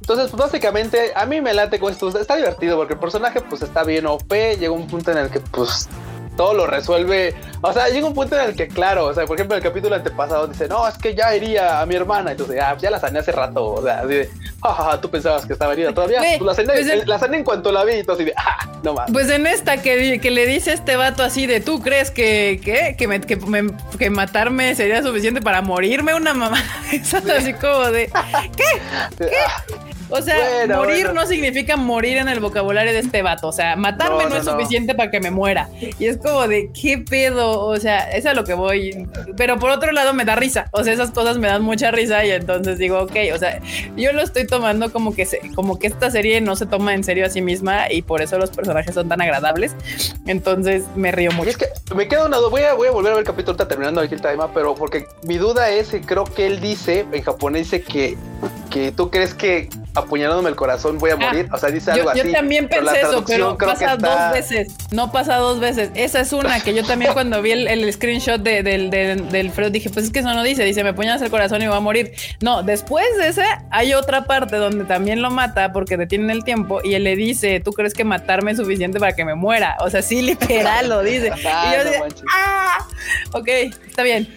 [0.00, 2.08] Entonces, pues básicamente, a mí me late con esto.
[2.18, 4.32] Está divertido porque el personaje, pues está bien OP.
[4.32, 5.88] Llega un punto en el que, pues,
[6.36, 7.34] todo lo resuelve.
[7.62, 9.94] O sea, llega un punto en el que, claro, o sea, por ejemplo, el capítulo
[9.96, 12.32] antepasado dice, no, es que ya iría a mi hermana.
[12.32, 13.64] Entonces, ah, ya la sané hace rato.
[13.64, 14.30] O sea, así de,
[14.62, 16.20] jajaja, tú pensabas que estaba herida todavía.
[16.20, 18.34] Pues la, sané, pues en, la sané en cuanto la vi y todo así de,
[18.36, 19.10] ah, no más.
[19.10, 22.94] Pues en esta que, que le dice este vato así de, ¿tú crees que, que,
[22.96, 23.20] que, me,
[23.98, 26.62] que, matarme sería suficiente para morirme una mamá?
[27.36, 28.10] así como de,
[28.56, 28.64] ¿qué?
[29.18, 29.26] ¿Qué?
[30.08, 33.48] O sea, morir no significa morir en el vocabulario de este vato.
[33.48, 35.68] O sea, matarme no, es suficiente para que me muera.
[35.98, 37.60] Y es como de qué pedo.
[37.60, 39.06] O sea, es a lo que voy.
[39.36, 40.68] Pero por otro lado me da risa.
[40.72, 42.24] O sea, esas cosas me dan mucha risa.
[42.24, 43.60] Y entonces digo, ok, o sea,
[43.96, 47.02] yo lo estoy tomando como que se, como que esta serie no se toma en
[47.02, 49.74] serio a sí misma y por eso los personajes son tan agradables.
[50.26, 51.50] Entonces me río mucho.
[51.50, 52.48] es que me queda una duda.
[52.48, 54.74] Voy a, voy a volver a ver el capítulo, está terminando aquí el tema, pero
[54.74, 58.16] porque mi duda es que creo que él dice, en japonés dice que,
[58.70, 61.48] que tú crees que apuñalándome el corazón, voy a ah, morir.
[61.52, 62.28] o sea, dice algo yo, así.
[62.28, 64.72] Yo también pensé eso, pero pasa dos veces.
[64.92, 65.90] No pasa dos veces.
[65.94, 69.90] Esa es una que yo también cuando vi el, screenshot de, del, del, Freud dije,
[69.90, 70.64] pues es que eso no dice.
[70.64, 72.12] Dice, me apuñalas el corazón y voy a morir.
[72.40, 76.80] No, después de ese hay otra parte donde también lo mata porque detienen el tiempo
[76.84, 79.76] y él le dice, ¿tú crees que matarme es suficiente para que me muera?
[79.80, 81.32] O sea, sí, literal lo dice.
[81.38, 82.02] y yo dije,
[82.32, 82.86] ah,
[83.32, 83.48] ok,
[83.88, 84.28] está bien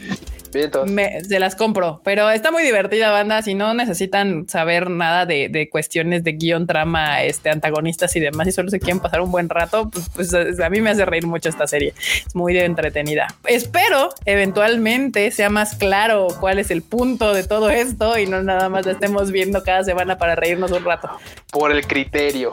[0.52, 3.42] se las compro, pero está muy divertida, banda.
[3.42, 8.52] Si no necesitan saber nada de, cuestiones de guion, trama, este, antagonistas y demás, y
[8.52, 11.50] solo se quieren pasar un buen rato, pues, pues a mí me hace reír mucho
[11.50, 11.94] esta serie.
[11.98, 13.28] Es muy entretenida.
[13.46, 18.70] Espero eventualmente sea más claro cuál es el punto de todo esto y no nada
[18.70, 21.10] más la estemos viendo cada semana para reírnos un rato.
[21.52, 22.52] Por el criterio.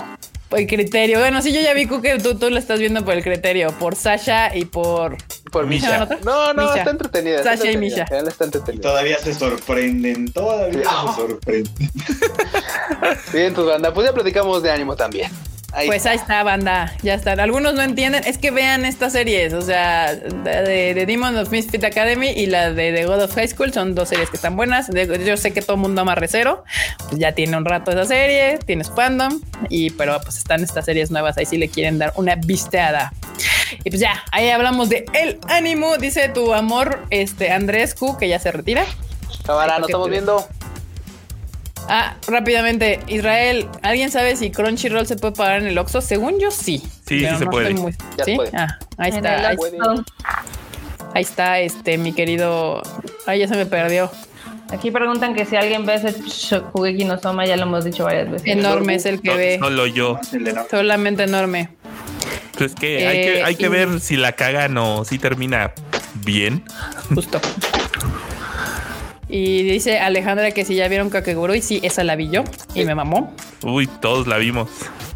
[0.48, 1.18] Por el criterio.
[1.18, 3.96] Bueno, sí, yo ya vi que tú, tú lo estás viendo por el criterio, por
[3.96, 5.16] Sasha y por.
[5.56, 6.06] Por Misha.
[6.22, 7.42] No, no, está entretenida.
[7.42, 8.02] Sasha y Misha.
[8.02, 8.82] Está entretenida.
[8.82, 11.90] Todavía se sorprenden, todavía se sorprenden.
[13.32, 13.90] Bien, tu banda.
[13.94, 15.30] Pues ya platicamos de ánimo también
[15.84, 16.92] pues ahí está, banda.
[17.02, 17.38] Ya están.
[17.40, 18.22] Algunos no entienden.
[18.24, 19.52] Es que vean estas series.
[19.52, 23.48] O sea, de, de Demon of Misfit Academy y la de The God of High
[23.48, 24.88] School son dos series que están buenas.
[24.88, 26.64] yo sé que todo el mundo ama Recero.
[27.08, 28.58] Pues ya tiene un rato esa serie.
[28.64, 29.40] Tienes fandom.
[29.68, 31.36] Y pero pues están estas series nuevas.
[31.36, 33.12] Ahí sí le quieren dar una visteada.
[33.84, 35.96] Y pues ya, ahí hablamos de El Ánimo.
[35.98, 38.84] Dice tu amor, este Andrés Q, que ya se retira.
[39.44, 40.46] Cámara, nos estamos viendo.
[41.88, 46.00] Ah, rápidamente, Israel, ¿alguien sabe si Crunchyroll se puede pagar en el Oxxo?
[46.00, 46.82] Según yo, sí.
[47.06, 47.76] Sí, sí se puede.
[48.24, 48.36] ¿Sí?
[48.52, 49.48] Ah, ahí está.
[51.14, 52.82] Ahí, está, este, mi querido.
[53.26, 54.10] Ay, ya se me perdió.
[54.70, 58.30] Aquí preguntan que si alguien ve ese Shokugeki no Soma, ya lo hemos dicho varias
[58.30, 58.48] veces.
[58.48, 59.58] Enorme es el que ve.
[59.60, 60.18] Solo yo.
[60.68, 61.70] Solamente enorme.
[62.56, 65.72] Pues que hay que, hay que eh, ver si la cagan o si termina
[66.14, 66.64] bien.
[67.14, 67.40] Justo.
[69.28, 72.94] Y dice Alejandra que si ya vieron Kakegurui, sí, esa la vi yo y me
[72.94, 73.34] mamó.
[73.62, 74.70] Uy, todos la vimos.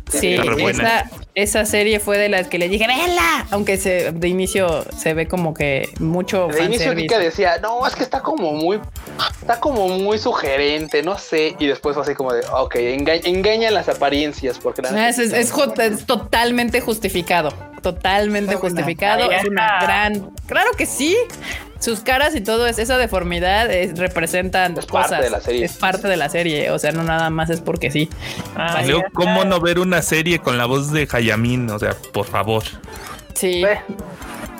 [0.08, 3.46] Sí, esa, esa, serie fue de las que le dije, ¡vela!
[3.50, 7.94] Aunque se, de inicio se ve como que mucho De inicio Kika decía, no, es
[7.94, 8.80] que está como muy,
[9.40, 11.56] está como muy sugerente, no sé.
[11.58, 15.52] Y después así como de, ok, engañan las apariencias porque ah, es, es,
[16.06, 17.52] totalmente justificado.
[17.82, 19.30] Totalmente justificado.
[19.30, 20.30] Es una gran.
[20.46, 21.16] Claro que sí
[21.80, 25.10] sus caras y todo es esa deformidad representan es cosas.
[25.10, 25.64] Parte de la serie.
[25.64, 28.08] Es parte de la serie, o sea, no nada más es porque sí.
[28.54, 28.82] Ah,
[29.12, 31.70] ¿cómo no ver una serie con la voz de Hayamin?
[31.70, 32.62] O sea, por favor.
[33.34, 33.64] Sí.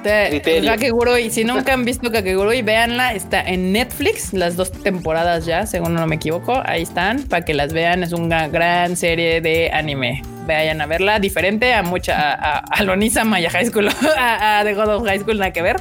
[0.02, 5.94] Kakegurui, si nunca han visto Kakegurui, véanla, está en Netflix, las dos temporadas ya, según
[5.94, 10.22] no me equivoco, ahí están, para que las vean, es una gran serie de anime.
[10.54, 14.88] Vayan a verla, diferente a mucha, a, a Lonisa Maya High School, a, The God
[14.88, 15.76] of High School, nada que ver,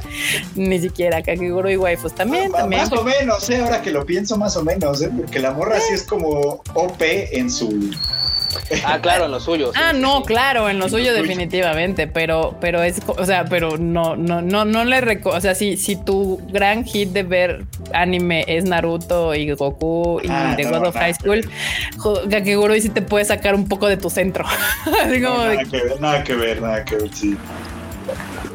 [0.55, 2.83] ni siquiera Kakegurui Waifus también, también.
[2.83, 3.61] Más o menos, ¿eh?
[3.61, 5.09] ahora que lo pienso más o menos, ¿eh?
[5.15, 7.91] porque la morra sí es como OP en su
[8.83, 9.71] Ah, claro, en lo suyo.
[9.75, 14.41] ah, no, claro, en lo suyo definitivamente, pero, pero es, o sea, pero no, no,
[14.41, 18.65] no, no le reco o sea, si, si tu gran hit de ver anime es
[18.65, 21.49] Naruto y Goku y ah, The God of High School,
[22.29, 24.45] Kakegurui sí te puede sacar un poco de tu centro.
[25.19, 27.37] nada, que ver, nada que ver, nada que ver, sí.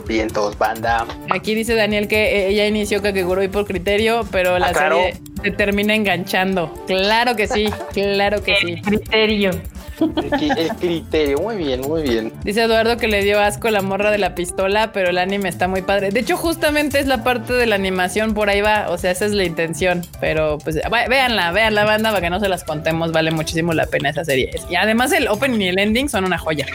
[0.07, 1.07] Vientos, banda.
[1.31, 5.95] Aquí dice Daniel que ella inició Kakegurui por criterio, pero la ah, serie se termina
[5.95, 6.73] enganchando.
[6.87, 8.83] Claro que sí, claro que sí.
[8.83, 9.53] Criterio.
[10.01, 12.33] El, criterio, muy bien, muy bien.
[12.45, 15.69] Dice Eduardo que le dio asco la morra de la pistola, pero el anime está
[15.69, 16.11] muy padre.
[16.11, 18.87] De hecho, justamente es la parte de la animación, por ahí va.
[18.91, 20.03] O sea, esa es la intención.
[20.21, 23.13] Pero pues véanla, vean la banda para que no se las contemos.
[23.13, 24.51] Vale muchísimo la pena esa serie.
[24.69, 26.67] Y además el opening y el ending son una joya.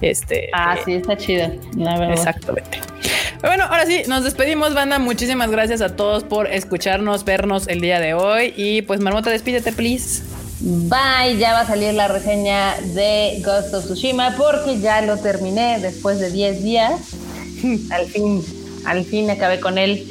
[0.00, 0.48] Este.
[0.52, 2.14] Ah, sí, está chida, la verdad.
[2.14, 2.78] Exactamente.
[3.42, 4.98] Bueno, ahora sí, nos despedimos, banda.
[4.98, 8.52] Muchísimas gracias a todos por escucharnos, vernos el día de hoy.
[8.56, 10.22] Y pues, Marmota, despídete, please.
[10.62, 15.78] Bye, ya va a salir la reseña de Ghost of Tsushima porque ya lo terminé
[15.80, 16.92] después de 10 días.
[17.90, 18.44] al fin,
[18.84, 20.06] al fin acabé con él.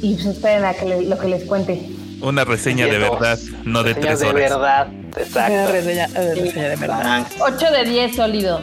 [0.00, 1.90] Y pues esperen a que lo que les cuente.
[2.22, 4.34] Una reseña de verdad, no de tres horas.
[4.34, 4.88] de verdad,
[5.18, 5.52] exacto.
[5.52, 7.26] Una reseña, de verdad.
[7.38, 8.60] 8 de 10 sólido.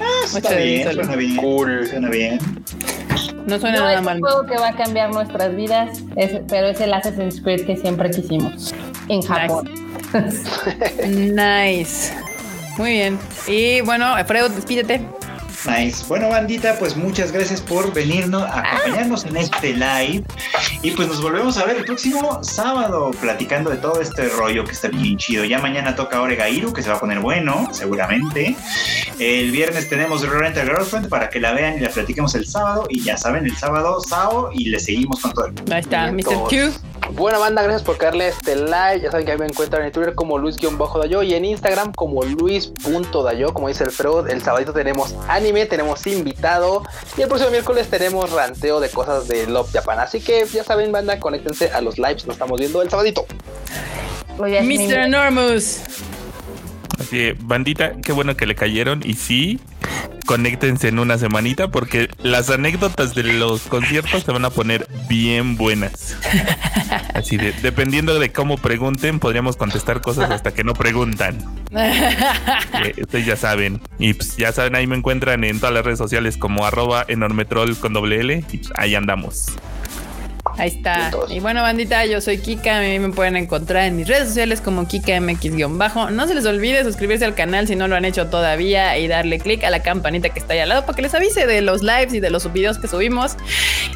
[0.00, 1.36] Ah, está bien, suena bien.
[1.36, 1.86] Cool.
[1.88, 2.40] Suena bien.
[3.46, 4.16] No suena nada mal.
[4.16, 6.02] Es un juego que va a cambiar nuestras vidas,
[6.48, 8.74] pero es el Assassin's Creed que siempre quisimos
[9.08, 9.70] en Japón.
[11.06, 12.12] nice.
[12.78, 13.18] Muy bien.
[13.46, 15.00] Y bueno, Alfredo, despídete.
[15.66, 16.04] Nice.
[16.08, 20.24] Bueno, bandita, pues muchas gracias por venirnos, a acompañarnos en este live.
[20.82, 24.72] Y pues nos volvemos a ver el próximo sábado platicando de todo este rollo que
[24.72, 25.44] está bien chido.
[25.44, 28.56] Ya mañana toca Oregairu, que se va a poner bueno, seguramente.
[29.18, 32.86] El viernes tenemos Rent a Girlfriend para que la vean y la platiquemos el sábado.
[32.90, 35.74] Y ya saben, el sábado, Sao, y le seguimos con todo el mundo.
[35.74, 36.48] Ahí está, Mr.
[36.48, 36.93] Q.
[37.10, 39.04] Buena banda, gracias por darle este like.
[39.04, 43.52] Ya saben que me encuentran en Twitter como Luis-Dayo y en Instagram como Luis.dayo.
[43.52, 46.82] Como dice el Freud, el sábado tenemos anime, tenemos invitado
[47.16, 50.00] y el próximo miércoles tenemos ranteo de cosas de Love Japan.
[50.00, 52.26] Así que ya saben, banda, conéctense a los lives.
[52.26, 53.26] Nos estamos viendo el sabadito.
[54.38, 54.98] Mr.
[54.98, 55.80] Enormous.
[56.98, 59.00] Así, bandita, qué bueno que le cayeron.
[59.04, 59.60] Y sí,
[60.26, 65.56] conéctense en una semanita porque las anécdotas de los conciertos se van a poner bien
[65.56, 66.16] buenas.
[67.14, 71.38] Así de, dependiendo de cómo pregunten, podríamos contestar cosas hasta que no preguntan.
[72.84, 73.80] Eh, ustedes ya saben.
[73.98, 77.76] Y pues, ya saben, ahí me encuentran en todas las redes sociales como arroba enormetrol
[77.78, 78.44] con doble L.
[78.52, 79.46] Y pues, ahí andamos.
[80.56, 81.10] Ahí está.
[81.28, 82.78] Y bueno, bandita, yo soy Kika.
[82.78, 86.10] A mí me pueden encontrar en mis redes sociales como KikaMX-bajo.
[86.10, 89.38] No se les olvide suscribirse al canal si no lo han hecho todavía y darle
[89.38, 91.82] click a la campanita que está ahí al lado para que les avise de los
[91.82, 93.36] lives y de los videos que subimos.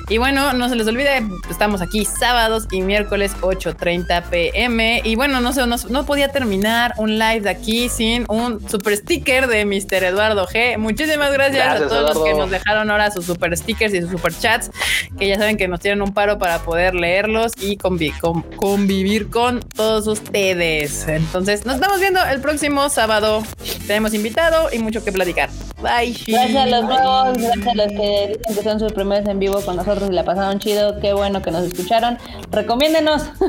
[0.09, 5.03] Y bueno, no se les olvide, estamos aquí sábados y miércoles 8:30 pm.
[5.05, 9.47] Y bueno, no sé, no, podía terminar un live de aquí sin un super sticker
[9.47, 10.05] de Mr.
[10.05, 10.79] Eduardo G.
[10.79, 14.33] Muchísimas gracias, a todos los que nos dejaron ahora sus super stickers y sus super
[14.37, 14.71] chats,
[15.19, 19.61] que ya saben que nos tienen un paro para para poder leerlos y convivir con
[19.61, 21.07] todos ustedes.
[21.07, 23.43] Entonces, nos estamos viendo el próximo sábado.
[23.87, 25.51] Tenemos invitado y mucho que platicar.
[25.83, 26.17] Bye.
[26.27, 29.61] Gracias a los nuevos, gracias a los que dicen que son sus primeros en vivo
[29.61, 30.99] con nosotros y la pasaron chido.
[31.01, 32.17] Qué bueno que nos escucharon.
[32.51, 33.25] Recomiéndenos.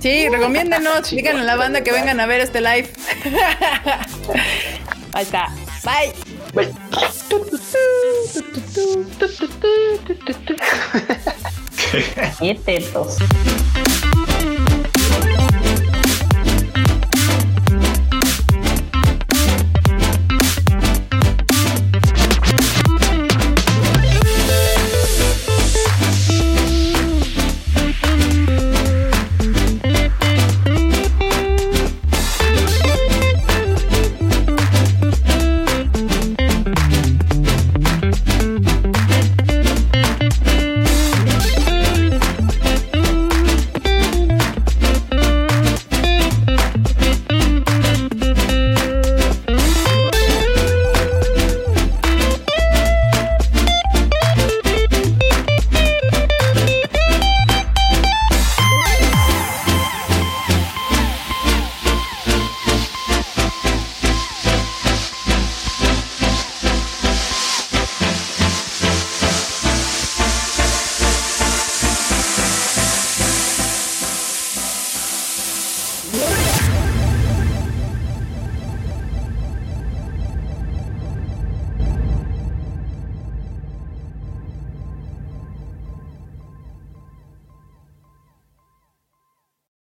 [0.00, 1.10] Sí, recomiéndenos.
[1.10, 2.90] Díganle a la banda que vengan a ver este live.
[5.12, 5.48] Ahí está.
[5.84, 6.12] Bye.
[6.52, 6.74] Bye.
[12.40, 13.18] Qué tetos.